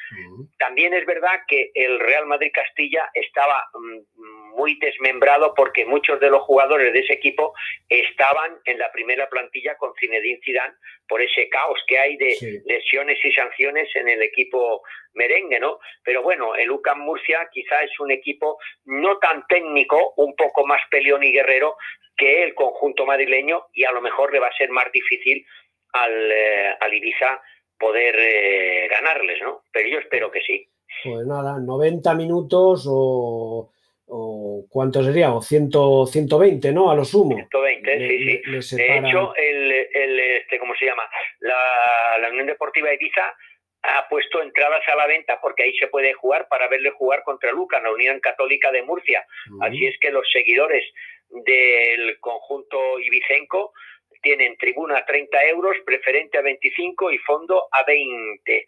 También 0.58 0.94
es 0.94 1.06
verdad 1.06 1.40
que 1.48 1.72
el 1.74 2.00
Real 2.00 2.26
Madrid 2.26 2.52
Castilla 2.54 3.10
estaba 3.14 3.64
mm, 3.74 4.56
muy 4.58 4.78
desmembrado 4.80 5.54
porque 5.56 5.86
muchos 5.86 6.20
de 6.20 6.30
los 6.30 6.42
jugadores 6.42 6.92
de 6.92 7.00
ese 7.00 7.14
equipo 7.14 7.54
estaban 7.88 8.58
en 8.66 8.80
la 8.80 8.92
primera 8.92 9.30
plantilla 9.30 9.78
con 9.78 9.94
Zinedine 9.98 10.42
Zidane 10.44 10.74
por 11.08 11.22
ese 11.22 11.48
caos 11.48 11.80
que 11.88 11.98
hay 11.98 12.18
de 12.18 12.62
lesiones 12.66 13.24
y 13.24 13.32
sanciones 13.32 13.88
en 13.96 14.10
el 14.10 14.22
equipo 14.22 14.82
merengue, 15.18 15.60
¿no? 15.60 15.80
Pero 16.04 16.22
bueno, 16.24 16.56
el 16.56 16.72
UCAM 16.72 17.00
Murcia 17.02 17.50
quizá 17.52 17.82
es 17.84 18.00
un 18.00 18.12
equipo 18.12 18.58
no 18.86 19.18
tan 19.18 19.46
técnico 19.48 20.14
un 20.18 20.36
poco 20.36 20.66
más 20.66 20.80
peleón 20.90 21.24
y 21.24 21.34
guerrero 21.34 21.76
que 22.16 22.44
el 22.44 22.56
conjunto 22.56 23.06
madrileño 23.06 23.66
y 23.74 23.84
a 23.84 23.92
lo 23.92 24.02
mejor 24.02 24.32
le 24.32 24.40
va 24.40 24.48
a 24.48 24.58
ser 24.58 24.70
más 24.70 24.90
difícil 24.92 25.46
al, 25.94 26.32
eh, 26.32 26.76
al 26.80 26.94
Ibiza 26.94 27.42
poder 27.78 28.16
eh, 28.18 28.88
ganarles, 28.90 29.42
¿no? 29.42 29.64
Pero 29.72 29.90
yo 29.90 30.00
espero 30.00 30.32
que 30.32 30.42
sí. 30.42 30.68
Pues 31.04 31.26
nada, 31.28 31.60
90 31.60 32.16
minutos 32.16 32.88
o, 32.90 33.70
o 34.08 34.66
¿cuánto 34.70 35.04
sería? 35.04 35.32
O 35.34 35.42
100, 35.42 35.70
120, 36.08 36.72
¿no? 36.72 36.90
A 36.90 36.96
lo 36.96 37.06
sumo. 37.06 37.36
120, 37.36 38.00
Le- 38.00 38.08
sí, 38.08 38.18
sí. 38.26 38.42
le 38.50 38.56
De 38.58 38.62
separa- 38.64 39.08
hecho, 39.10 39.36
el, 39.36 39.72
el, 39.94 40.20
este, 40.20 40.58
¿cómo 40.58 40.74
se 40.76 40.86
llama? 40.86 41.04
La, 41.42 42.18
la 42.20 42.30
Unión 42.30 42.48
Deportiva 42.48 42.92
Ibiza 42.94 43.36
ha 43.88 44.08
puesto 44.10 44.42
entradas 44.42 44.84
a 44.88 44.96
la 44.96 45.08
venta 45.08 45.40
porque 45.42 45.64
ahí 45.64 45.78
se 45.78 45.88
puede 45.88 46.14
jugar 46.14 46.48
para 46.50 46.68
verle 46.68 46.90
jugar 46.92 47.24
contra 47.24 47.52
Luca, 47.52 47.80
la 47.82 47.92
Unión 47.92 48.20
Católica 48.20 48.72
de 48.72 48.84
Murcia. 48.84 49.26
Así 49.62 49.86
es 49.88 49.98
que 50.00 50.12
los 50.12 50.30
seguidores 50.32 50.84
del 51.30 52.20
conjunto 52.20 53.00
ibicenco 53.00 53.74
tienen 54.22 54.58
tribuna 54.58 54.98
a 54.98 55.06
30 55.06 55.46
euros, 55.46 55.78
preferente 55.86 56.38
a 56.38 56.42
25 56.42 57.12
y 57.12 57.18
fondo 57.20 57.68
a 57.72 57.84
20. 57.84 58.68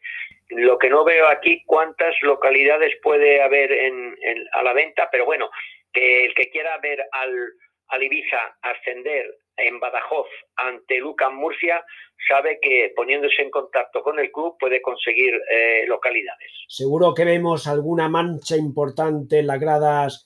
Lo 0.50 0.78
que 0.78 0.90
no 0.90 1.04
veo 1.04 1.28
aquí 1.28 1.64
cuántas 1.66 2.16
localidades 2.22 2.96
puede 3.02 3.42
haber 3.42 3.72
en, 3.72 4.16
en- 4.22 4.46
a 4.54 4.64
la 4.64 4.74
venta, 4.74 5.10
pero 5.12 5.26
bueno, 5.26 5.50
que 5.92 6.26
el 6.26 6.34
que 6.36 6.50
quiera 6.50 6.78
ver 6.80 7.04
al, 7.12 7.52
al 7.90 8.04
Ibiza 8.04 8.58
ascender 8.62 9.26
en 9.66 9.80
Badajoz 9.80 10.28
ante 10.56 11.00
Lucan 11.00 11.36
Murcia 11.36 11.84
sabe 12.28 12.60
que 12.62 12.92
poniéndose 12.96 13.42
en 13.42 13.50
contacto 13.50 14.02
con 14.02 14.20
el 14.20 14.32
club 14.32 14.56
puede 14.60 14.82
conseguir 14.82 15.34
eh, 15.52 15.86
localidades. 15.88 16.52
Seguro 16.68 17.14
que 17.14 17.26
vemos 17.26 17.68
alguna 17.68 18.10
mancha 18.10 18.56
importante 18.58 19.40
en 19.40 19.48
las 19.48 19.60
gradas 19.60 20.26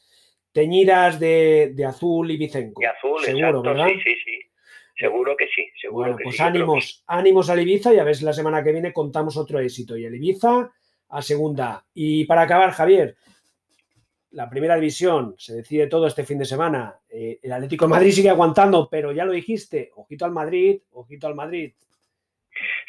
teñidas 0.52 1.20
de, 1.20 1.72
de 1.74 1.86
azul 1.86 2.30
y 2.32 2.38
bicenco. 2.38 2.82
Y 2.82 2.86
azul, 2.86 3.22
Seguro, 3.24 3.48
exacto, 3.48 3.62
¿verdad? 3.64 3.88
sí, 3.88 4.02
sí, 4.04 4.16
sí. 4.24 4.40
Seguro 4.96 5.36
que 5.36 5.48
sí, 5.48 5.68
seguro 5.82 6.02
Bueno, 6.04 6.18
que 6.18 6.24
pues 6.26 6.36
sí. 6.36 6.42
que 6.44 6.48
ánimos, 6.48 7.04
ánimos 7.08 7.50
al 7.50 7.60
Ibiza 7.62 7.94
y 7.94 8.00
a 8.00 8.04
ver 8.04 8.16
si 8.16 8.24
la 8.26 8.34
semana 8.34 8.64
que 8.64 8.72
viene 8.72 8.94
contamos 8.94 9.36
otro 9.38 9.60
éxito. 9.60 9.98
Y 9.98 10.06
el 10.06 10.14
Ibiza 10.16 10.72
a 11.10 11.22
segunda. 11.22 11.84
Y 11.96 12.26
para 12.26 12.44
acabar, 12.44 12.72
Javier, 12.72 13.16
la 14.34 14.50
primera 14.50 14.76
división 14.76 15.36
se 15.38 15.56
decide 15.56 15.88
todo 15.88 16.08
este 16.08 16.26
fin 16.26 16.38
de 16.40 16.46
semana. 16.46 17.00
Eh, 17.10 17.40
el 17.42 17.52
Atlético 17.52 17.86
de 17.86 17.92
Madrid 17.92 18.12
sigue 18.12 18.30
aguantando, 18.30 18.90
pero 18.90 19.12
ya 19.12 19.26
lo 19.26 19.32
dijiste, 19.32 19.92
ojito 19.96 20.26
al 20.26 20.32
Madrid, 20.32 20.82
ojito 20.92 21.28
al 21.28 21.36
Madrid. 21.36 21.74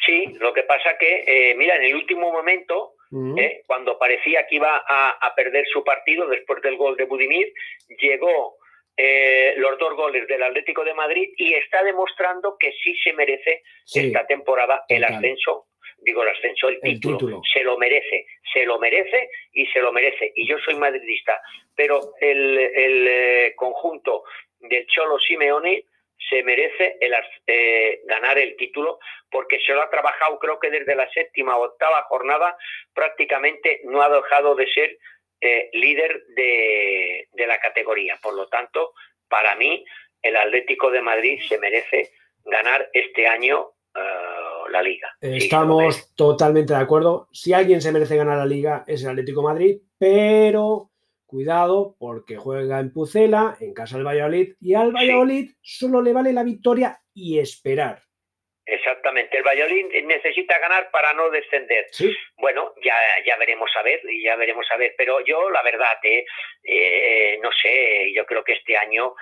Sí, 0.05 0.25
lo 0.39 0.53
que 0.53 0.63
pasa 0.63 0.97
que, 0.99 1.23
eh, 1.25 1.55
mira, 1.55 1.75
en 1.77 1.83
el 1.83 1.95
último 1.95 2.31
momento, 2.31 2.93
Mm, 3.11 3.37
eh, 3.37 3.63
cuando 3.67 3.99
parecía 3.99 4.45
que 4.47 4.55
iba 4.55 4.83
a, 4.85 5.09
a 5.11 5.35
perder 5.35 5.65
su 5.71 5.83
partido 5.83 6.27
después 6.27 6.61
del 6.61 6.75
gol 6.75 6.97
de 6.97 7.05
Budimir, 7.05 7.53
llegó 8.01 8.57
los 9.57 9.77
dos 9.77 9.93
goles 9.95 10.27
del 10.27 10.41
Atlético 10.41 10.83
de 10.83 10.93
Madrid 10.93 11.29
y 11.37 11.53
está 11.53 11.83
demostrando 11.83 12.57
que 12.57 12.71
sí 12.81 12.95
se 13.03 13.13
merece 13.13 13.61
sí, 13.83 14.07
esta 14.07 14.25
temporada 14.25 14.85
el 14.87 15.01
total. 15.01 15.15
ascenso, 15.15 15.67
digo 16.05 16.23
el 16.23 16.29
ascenso, 16.29 16.69
el 16.69 16.79
El 16.81 16.93
título. 16.93 17.17
título. 17.17 17.41
Se 17.51 17.63
lo 17.63 17.77
merece, 17.77 18.25
se 18.53 18.65
lo 18.65 18.79
merece 18.79 19.29
y 19.53 19.65
se 19.67 19.79
lo 19.79 19.91
merece. 19.91 20.31
Y 20.35 20.47
yo 20.47 20.57
soy 20.59 20.75
madridista, 20.75 21.41
pero 21.75 21.99
el, 22.21 22.57
el, 22.57 23.07
eh, 23.07 23.53
conjunto 23.55 24.23
del 24.59 24.85
Cholo 24.87 25.19
Simeone 25.19 25.83
se 26.29 26.43
merece 26.43 26.97
el, 27.01 27.13
eh, 27.47 28.01
ganar 28.05 28.37
el 28.37 28.55
título 28.55 28.99
porque 29.29 29.59
se 29.59 29.73
lo 29.73 29.81
ha 29.81 29.89
trabajado 29.89 30.39
creo 30.39 30.59
que 30.59 30.69
desde 30.69 30.95
la 30.95 31.09
séptima 31.11 31.57
o 31.57 31.65
octava 31.65 32.03
jornada 32.03 32.57
prácticamente 32.93 33.81
no 33.83 34.01
ha 34.01 34.09
dejado 34.09 34.55
de 34.55 34.65
ser 34.67 34.97
eh, 35.41 35.69
líder 35.73 36.23
de, 36.29 37.27
de 37.33 37.47
la 37.47 37.59
categoría. 37.59 38.17
Por 38.21 38.33
lo 38.33 38.47
tanto, 38.47 38.93
para 39.27 39.55
mí, 39.55 39.83
el 40.21 40.35
Atlético 40.37 40.89
de 40.89 41.01
Madrid 41.01 41.41
se 41.47 41.59
merece 41.59 42.11
ganar 42.45 42.89
este 42.93 43.27
año 43.27 43.71
la 44.69 44.81
liga. 44.81 45.09
Sí. 45.21 45.37
Estamos 45.37 46.13
totalmente 46.15 46.73
de 46.73 46.79
acuerdo. 46.79 47.27
Si 47.31 47.53
alguien 47.53 47.81
se 47.81 47.91
merece 47.91 48.17
ganar 48.17 48.37
la 48.37 48.45
liga 48.45 48.83
es 48.87 49.03
el 49.03 49.11
Atlético 49.11 49.41
de 49.41 49.47
Madrid, 49.47 49.77
pero 49.97 50.91
cuidado 51.25 51.95
porque 51.99 52.37
juega 52.37 52.79
en 52.79 52.93
Pucela, 52.93 53.57
en 53.59 53.73
casa 53.73 53.97
del 53.97 54.05
Valladolid, 54.05 54.53
y 54.61 54.73
al 54.73 54.91
Valladolid 54.91 55.51
solo 55.61 56.01
le 56.01 56.13
vale 56.13 56.31
la 56.33 56.43
victoria 56.43 56.99
y 57.13 57.39
esperar. 57.39 57.99
Exactamente. 58.65 59.37
El 59.37 59.43
Valladolid 59.43 59.85
necesita 60.05 60.57
ganar 60.57 60.89
para 60.89 61.13
no 61.13 61.29
descender. 61.29 61.85
¿sí? 61.91 62.15
Bueno, 62.37 62.73
ya, 62.83 62.95
ya 63.25 63.37
veremos 63.37 63.69
a 63.75 63.83
ver, 63.83 64.01
y 64.09 64.23
ya 64.23 64.35
veremos 64.35 64.65
a 64.71 64.77
ver. 64.77 64.95
Pero 64.97 65.23
yo, 65.23 65.51
la 65.51 65.61
verdad, 65.61 65.97
eh, 66.03 66.25
eh, 66.63 67.39
no 67.43 67.49
sé, 67.51 68.11
yo 68.13 68.25
creo 68.25 68.43
que 68.43 68.53
este 68.53 68.75
año 68.75 69.13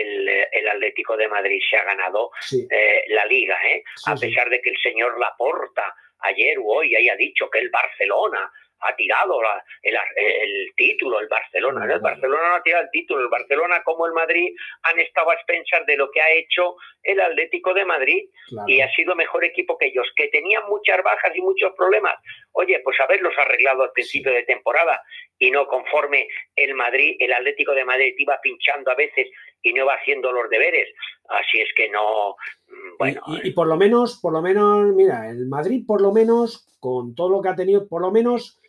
el, 0.00 0.28
el 0.52 0.68
Atlético 0.68 1.16
de 1.16 1.28
Madrid 1.28 1.60
se 1.68 1.76
ha 1.76 1.84
ganado 1.84 2.30
Sí, 2.40 2.66
eh, 2.70 3.04
la 3.08 3.24
liga, 3.26 3.56
¿eh? 3.66 3.82
sí, 3.96 4.10
a 4.10 4.16
sí. 4.16 4.26
pesar 4.28 4.48
de 4.50 4.60
que 4.60 4.70
el 4.70 4.76
señor 4.82 5.18
Laporta 5.18 5.94
ayer 6.20 6.58
o 6.58 6.64
hoy 6.64 6.94
haya 6.96 7.16
dicho 7.16 7.48
que 7.50 7.58
el 7.60 7.70
Barcelona 7.70 8.50
ha 8.82 8.96
tirado 8.96 9.42
la- 9.42 9.62
el, 9.82 9.94
el 10.16 10.72
título, 10.74 11.20
el 11.20 11.28
Barcelona. 11.28 11.84
¿no? 11.84 11.94
El. 11.94 12.00
Barcelona 12.00 12.48
no 12.48 12.54
ha 12.56 12.62
tirado 12.62 12.84
el 12.84 12.90
título, 12.90 13.20
el 13.20 13.28
Barcelona 13.28 13.82
como 13.84 14.06
el 14.06 14.12
Madrid 14.14 14.54
han 14.84 14.98
estado 14.98 15.30
a 15.30 15.34
expensas 15.34 15.84
de 15.84 15.98
lo 15.98 16.10
que 16.10 16.20
ha 16.22 16.30
hecho 16.30 16.76
el 17.02 17.20
Atlético 17.20 17.74
de 17.74 17.84
Madrid 17.84 18.24
claro. 18.48 18.66
y 18.68 18.80
ha 18.80 18.90
sido 18.92 19.14
mejor 19.14 19.44
equipo 19.44 19.76
que 19.76 19.86
ellos, 19.88 20.06
que 20.16 20.28
tenían 20.28 20.62
muchas 20.68 21.02
bajas 21.02 21.30
y 21.36 21.42
muchos 21.42 21.72
problemas. 21.76 22.14
Oye, 22.52 22.80
pues 22.80 22.98
haberlos 23.00 23.36
arreglado 23.36 23.82
al 23.82 23.92
principio 23.92 24.32
de 24.32 24.44
temporada 24.44 25.02
y 25.38 25.50
no 25.50 25.66
conforme 25.66 26.28
el 26.56 26.72
Madrid, 26.74 27.16
el 27.18 27.32
Atlético 27.34 27.72
de 27.74 27.84
Madrid 27.84 28.14
iba 28.16 28.40
pinchando 28.42 28.90
a 28.90 28.94
veces 28.94 29.28
y 29.62 29.72
no 29.72 29.84
iba 29.84 29.94
haciendo 29.94 30.32
los 30.32 30.48
deberes. 30.50 30.88
Así 31.28 31.60
es 31.60 31.68
que 31.76 31.88
no, 31.90 32.36
mm, 32.68 32.96
bueno, 32.98 33.22
y, 33.42 33.50
por 33.52 33.66
lo 33.66 33.76
menos, 33.76 34.18
por 34.20 34.32
lo 34.32 34.42
menos, 34.42 34.94
mira, 34.94 35.28
el 35.28 35.46
Madrid 35.46 35.84
por 35.86 36.00
lo 36.00 36.12
menos, 36.12 36.66
con 36.80 37.14
todo 37.14 37.28
lo 37.28 37.42
que 37.42 37.48
ha 37.50 37.56
tenido, 37.56 37.86
por 37.88 38.02
lo 38.02 38.10
menos 38.10 38.60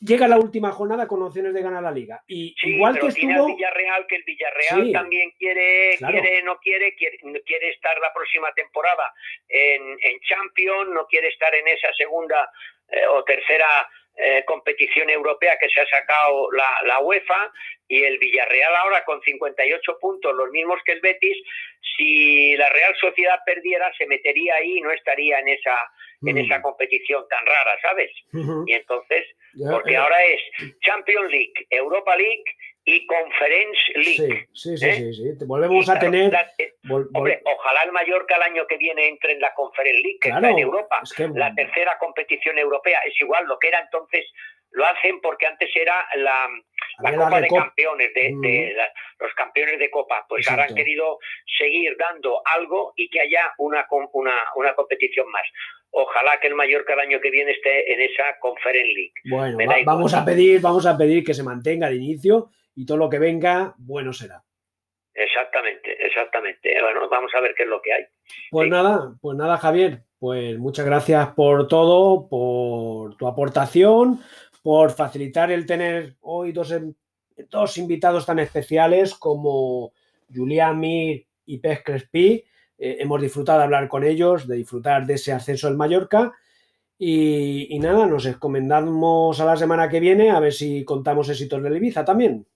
llega 0.00 0.28
la 0.28 0.38
última 0.38 0.70
jornada 0.72 1.08
con 1.08 1.22
opciones 1.22 1.54
de 1.54 1.62
ganar 1.62 1.82
la 1.82 1.90
liga. 1.90 2.22
Y 2.26 2.54
Sí, 2.60 2.74
igual 2.74 2.94
pero 2.94 3.08
que 3.08 3.14
tiene 3.14 3.32
estuvo, 3.34 3.48
al 3.48 3.54
Villarreal, 3.56 4.06
que 4.06 4.16
el 4.16 4.22
Villarreal 4.24 4.86
Sí. 4.86 4.92
también 4.92 5.30
quiere, 5.38 5.96
Claro. 5.98 6.20
quiere, 6.20 6.42
no 6.42 6.58
quiere, 6.58 6.94
quiere, 6.94 7.18
quiere 7.44 7.70
estar 7.70 7.98
la 8.00 8.12
próxima 8.12 8.52
temporada 8.54 9.12
en, 9.48 9.82
en 10.00 10.20
Champions, 10.20 10.90
no 10.90 11.06
quiere 11.06 11.28
estar 11.28 11.54
en 11.54 11.66
esa 11.68 11.92
segunda 11.94 12.50
eh, 12.88 13.06
o 13.06 13.24
tercera 13.24 13.66
eh, 14.16 14.44
competición 14.46 15.10
europea 15.10 15.58
que 15.60 15.68
se 15.68 15.80
ha 15.80 15.86
sacado 15.86 16.50
la, 16.52 16.66
la 16.84 17.00
UEFA 17.00 17.52
y 17.88 18.02
el 18.02 18.18
Villarreal 18.18 18.74
ahora 18.76 19.04
con 19.04 19.20
58 19.20 19.98
puntos, 20.00 20.34
los 20.34 20.50
mismos 20.50 20.80
que 20.84 20.92
el 20.92 21.00
Betis, 21.00 21.36
si 21.96 22.56
la 22.56 22.68
Real 22.70 22.96
Sociedad 22.96 23.38
perdiera 23.44 23.92
se 23.96 24.06
metería 24.06 24.54
ahí 24.56 24.78
y 24.78 24.80
no 24.80 24.90
estaría 24.90 25.38
en 25.38 25.48
esa, 25.48 25.76
en 26.24 26.34
Mm. 26.34 26.38
esa 26.38 26.62
competición 26.62 27.26
tan 27.28 27.44
rara, 27.46 27.78
¿sabes? 27.82 28.10
Y 28.66 28.72
entonces 28.72 29.26
porque 29.70 29.96
ahora 29.96 30.22
es 30.24 30.40
Champions 30.82 31.30
League, 31.30 31.52
Europa 31.70 32.14
League 32.16 32.44
y 32.84 33.04
Conference 33.06 33.78
Sí, 33.86 34.18
League. 34.18 34.46
sí, 34.52 34.76
sí, 34.76 34.86
¿eh? 34.86 34.92
sí, 34.94 35.12
sí. 35.14 35.44
Volvemos 35.46 35.88
a 35.88 35.98
tener. 35.98 36.32
la- 36.32 36.52
eh, 36.58 36.74
vol- 36.84 37.08
vol- 37.08 37.10
hombre, 37.14 37.40
ojalá 37.44 37.82
el 37.82 37.92
Mallorca 37.92 38.36
el 38.36 38.42
año 38.42 38.66
que 38.66 38.76
viene 38.76 39.08
entre 39.08 39.32
en 39.32 39.40
la 39.40 39.52
Conference 39.54 40.00
League, 40.02 40.18
que 40.20 40.28
claro, 40.28 40.46
está 40.46 40.58
en 40.58 40.64
Europa, 40.64 41.00
es 41.02 41.12
que- 41.12 41.28
la 41.34 41.54
tercera 41.54 41.96
competición 41.98 42.58
europea. 42.58 43.00
Es 43.06 43.20
igual 43.20 43.44
lo 43.46 43.58
que 43.58 43.68
era 43.68 43.80
entonces, 43.80 44.24
lo 44.72 44.84
hacen 44.84 45.20
porque 45.20 45.46
antes 45.46 45.70
era 45.74 46.06
la, 46.16 46.48
Copa 47.16 47.40
de 47.40 47.48
Campeones, 47.48 48.12
de, 48.14 48.32
de 48.40 48.74
la- 48.76 48.92
los 49.20 49.32
campeones 49.34 49.78
de 49.78 49.90
Copa. 49.90 50.24
Pues 50.28 50.48
ahora 50.50 50.64
han 50.64 50.74
querido 50.74 51.18
seguir 51.58 51.96
dando 51.96 52.40
algo 52.54 52.92
y 52.96 53.08
que 53.08 53.20
haya 53.20 53.52
una, 53.58 53.86
una, 54.12 54.34
una 54.54 54.74
competición 54.74 55.28
más. 55.30 55.42
Ojalá 55.90 56.38
que 56.40 56.48
el 56.48 56.54
Mallorca 56.54 56.92
el 56.94 57.00
año 57.00 57.20
que 57.20 57.30
viene 57.30 57.52
esté 57.52 57.92
en 57.92 58.00
esa 58.02 58.38
Conference 58.40 58.92
League. 58.92 59.12
Bueno, 59.30 59.58
va- 59.66 59.76
vamos 59.84 60.12
a 60.14 60.24
pedir, 60.24 60.60
vamos 60.60 60.84
a 60.86 60.96
pedir 60.98 61.24
que 61.24 61.32
se 61.34 61.42
mantenga 61.42 61.88
de 61.88 61.96
inicio 61.96 62.50
y 62.74 62.84
todo 62.84 62.98
lo 62.98 63.08
que 63.08 63.18
venga, 63.18 63.74
bueno 63.78 64.12
será. 64.12 64.42
Exactamente, 65.14 65.96
exactamente. 66.06 66.74
Bueno, 66.82 67.08
vamos 67.08 67.32
a 67.34 67.40
ver 67.40 67.54
qué 67.56 67.62
es 67.62 67.68
lo 67.68 67.80
que 67.80 67.92
hay. 67.92 68.04
Pues 68.50 68.66
Sí. 68.66 68.70
nada, 68.70 69.14
pues 69.20 69.36
nada, 69.36 69.56
Javier. 69.56 70.02
Pues 70.18 70.58
muchas 70.58 70.84
gracias 70.84 71.28
por 71.28 71.68
todo, 71.68 72.28
por 72.28 73.16
tu 73.16 73.26
aportación, 73.26 74.20
por 74.62 74.90
facilitar 74.90 75.50
el 75.50 75.64
tener 75.64 76.16
hoy 76.20 76.52
dos, 76.52 76.72
em- 76.72 76.94
dos 77.50 77.78
invitados 77.78 78.26
tan 78.26 78.38
especiales 78.38 79.14
como 79.14 79.92
Julián 80.34 80.78
Mir 80.78 81.26
y 81.46 81.58
Pez 81.58 81.82
Crespi. 81.82 82.44
Eh, 82.78 82.96
hemos 83.00 83.20
disfrutado 83.20 83.58
de 83.58 83.64
hablar 83.64 83.88
con 83.88 84.04
ellos, 84.04 84.46
de 84.46 84.56
disfrutar 84.56 85.06
de 85.06 85.14
ese 85.14 85.32
ascenso 85.32 85.66
del 85.68 85.76
Mallorca. 85.76 86.32
Y, 86.98 87.74
y 87.74 87.78
nada, 87.78 88.06
nos 88.06 88.26
encomendamos 88.26 89.40
a 89.40 89.44
la 89.44 89.56
semana 89.56 89.88
que 89.88 90.00
viene 90.00 90.30
a 90.30 90.40
ver 90.40 90.52
si 90.52 90.84
contamos 90.84 91.28
éxitos 91.28 91.62
del 91.62 91.76
Ibiza 91.76 92.04
también. 92.04 92.46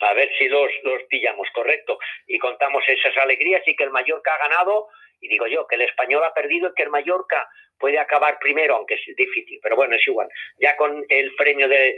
A 0.00 0.14
ver 0.14 0.28
si 0.38 0.48
los, 0.48 0.70
los 0.82 1.02
pillamos, 1.08 1.48
correcto. 1.54 1.98
Y 2.26 2.38
contamos 2.38 2.82
esas 2.88 3.16
alegrías 3.22 3.62
y 3.66 3.76
que 3.76 3.84
el 3.84 3.90
Mallorca 3.90 4.32
ha 4.34 4.48
ganado. 4.48 4.88
Y 5.20 5.28
digo 5.28 5.46
yo, 5.46 5.66
que 5.66 5.76
el 5.76 5.82
español 5.82 6.22
ha 6.24 6.34
perdido 6.34 6.68
y 6.68 6.74
que 6.74 6.82
el 6.82 6.90
Mallorca, 6.90 7.48
puede 7.78 7.98
acabar 7.98 8.38
primero, 8.40 8.76
aunque 8.76 8.94
es 8.94 9.16
difícil, 9.16 9.58
pero 9.62 9.76
bueno, 9.76 9.94
es 9.96 10.06
igual. 10.06 10.28
Ya 10.58 10.76
con 10.76 11.04
el 11.08 11.34
premio 11.36 11.68
de, 11.68 11.96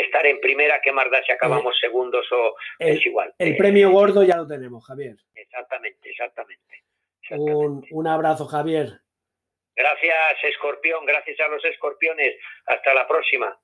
estar 0.00 0.26
en 0.26 0.40
primera, 0.40 0.80
¿qué 0.82 0.92
más 0.92 1.10
da 1.10 1.22
si 1.22 1.32
acabamos 1.32 1.74
eh, 1.76 1.80
segundos 1.80 2.26
o 2.32 2.54
es 2.78 3.04
igual? 3.04 3.34
El 3.38 3.56
premio 3.56 3.90
gordo 3.90 4.22
ya 4.24 4.36
lo 4.36 4.46
tenemos, 4.46 4.84
Javier. 4.86 5.16
Exactamente, 5.34 6.10
exactamente. 6.10 6.82
Un, 7.30 7.84
un 7.90 8.06
abrazo, 8.06 8.46
Javier. 8.46 9.00
Gracias, 9.76 10.14
escorpión, 10.42 11.06
gracias 11.06 11.38
a 11.40 11.48
los 11.48 11.64
escorpiones. 11.64 12.36
Hasta 12.66 12.94
la 12.94 13.06
próxima. 13.06 13.56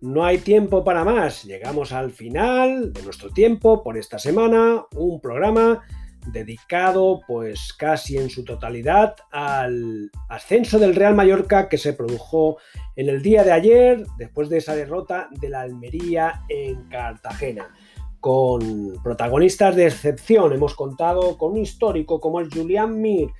No 0.00 0.24
hay 0.24 0.38
tiempo 0.38 0.84
para 0.84 1.04
más. 1.04 1.42
Llegamos 1.44 1.92
al 1.92 2.12
final 2.12 2.92
de 2.92 3.02
nuestro 3.02 3.30
tiempo 3.30 3.82
por 3.82 3.96
esta 3.96 4.18
semana. 4.18 4.84
Un 4.92 5.20
programa 5.20 5.84
dedicado 6.36 7.20
pues 7.26 7.72
casi 7.72 8.18
en 8.18 8.28
su 8.28 8.44
totalidad 8.44 9.16
al 9.32 10.10
ascenso 10.28 10.78
del 10.78 10.94
Real 10.94 11.14
Mallorca 11.14 11.68
que 11.68 11.78
se 11.78 11.94
produjo 11.94 12.58
en 12.94 13.08
el 13.08 13.22
día 13.22 13.42
de 13.42 13.52
ayer 13.52 14.06
después 14.18 14.48
de 14.48 14.58
esa 14.58 14.74
derrota 14.74 15.28
de 15.30 15.48
la 15.48 15.62
Almería 15.62 16.42
en 16.48 16.88
Cartagena. 16.88 17.74
Con 18.20 19.00
protagonistas 19.02 19.76
de 19.76 19.86
excepción 19.86 20.52
hemos 20.52 20.74
contado 20.74 21.38
con 21.38 21.52
un 21.52 21.58
histórico 21.58 22.20
como 22.20 22.40
el 22.40 22.50
Julián 22.50 23.00
Mir, 23.00 23.30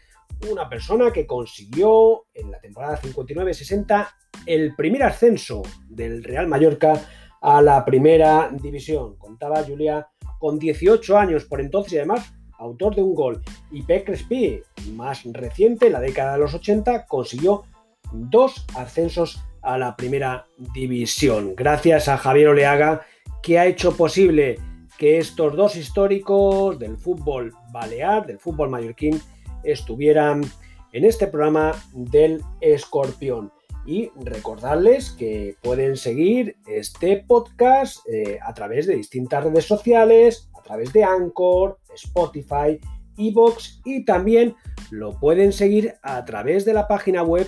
una 0.51 0.69
persona 0.69 1.13
que 1.13 1.27
consiguió 1.27 2.27
en 2.33 2.51
la 2.51 2.61
temporada 2.61 3.01
59-60 3.01 4.09
el 4.47 4.75
primer 4.75 5.03
ascenso 5.03 5.63
del 5.89 6.25
Real 6.25 6.47
Mallorca 6.47 7.01
a 7.43 7.61
la 7.61 7.85
primera 7.85 8.51
división. 8.53 9.17
Contaba 9.17 9.63
Julia 9.65 10.09
con 10.39 10.59
18 10.59 11.19
años 11.19 11.45
por 11.45 11.61
entonces 11.61 11.95
y 11.95 11.99
además 11.99 12.36
autor 12.59 12.95
de 12.95 13.03
un 13.03 13.15
gol. 13.15 13.43
Y 13.71 13.83
Pep 13.83 14.07
Crespi, 14.07 14.63
más 14.93 15.23
reciente, 15.25 15.87
en 15.87 15.93
la 15.93 16.01
década 16.01 16.35
de 16.35 16.39
los 16.39 16.55
80, 16.55 17.07
consiguió 17.07 17.65
dos 18.13 18.67
ascensos 18.75 19.43
a 19.63 19.79
la 19.79 19.97
primera 19.97 20.47
división. 20.75 21.55
Gracias 21.57 22.09
a 22.09 22.17
Javier 22.17 22.49
Oleaga, 22.49 23.03
que 23.43 23.59
ha 23.59 23.67
hecho 23.67 23.97
posible 23.97 24.59
que 24.97 25.19
estos 25.19 25.55
dos 25.57 25.77
históricos 25.77 26.79
del 26.79 26.97
fútbol 26.97 27.53
balear, 27.73 28.27
del 28.27 28.39
fútbol 28.39 28.71
mallorquín, 28.71 29.21
estuvieran 29.65 30.43
en 30.93 31.05
este 31.05 31.27
programa 31.27 31.75
del 31.93 32.43
Escorpión. 32.61 33.53
Y 33.85 34.11
recordarles 34.17 35.11
que 35.13 35.57
pueden 35.63 35.97
seguir 35.97 36.57
este 36.67 37.25
podcast 37.27 37.99
eh, 38.09 38.39
a 38.43 38.53
través 38.53 38.87
de 38.87 38.97
distintas 38.97 39.45
redes 39.45 39.65
sociales, 39.65 40.49
a 40.59 40.63
través 40.63 40.93
de 40.93 41.05
Anchor, 41.05 41.79
Spotify, 41.97 42.81
Evox 43.19 43.81
y 43.85 44.05
también 44.05 44.55
lo 44.91 45.19
pueden 45.19 45.53
seguir 45.53 45.95
a 46.03 46.25
través 46.25 46.65
de 46.65 46.75
la 46.75 46.87
página 46.89 47.23
web 47.23 47.47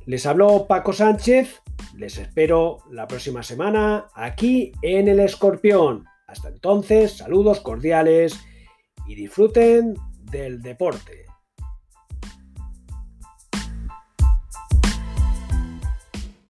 Les 0.09 0.25
habló 0.25 0.67
Paco 0.67 0.95
Sánchez, 0.95 1.61
les 1.95 2.17
espero 2.17 2.79
la 2.91 3.07
próxima 3.07 3.43
semana 3.43 4.07
aquí 4.15 4.73
en 4.81 5.07
El 5.07 5.21
Escorpión. 5.21 6.07
Hasta 6.27 6.49
entonces, 6.49 7.19
saludos 7.19 7.61
cordiales 7.61 8.41
y 9.07 9.17
disfruten 9.17 9.93
del 10.23 10.63
deporte. 10.63 11.28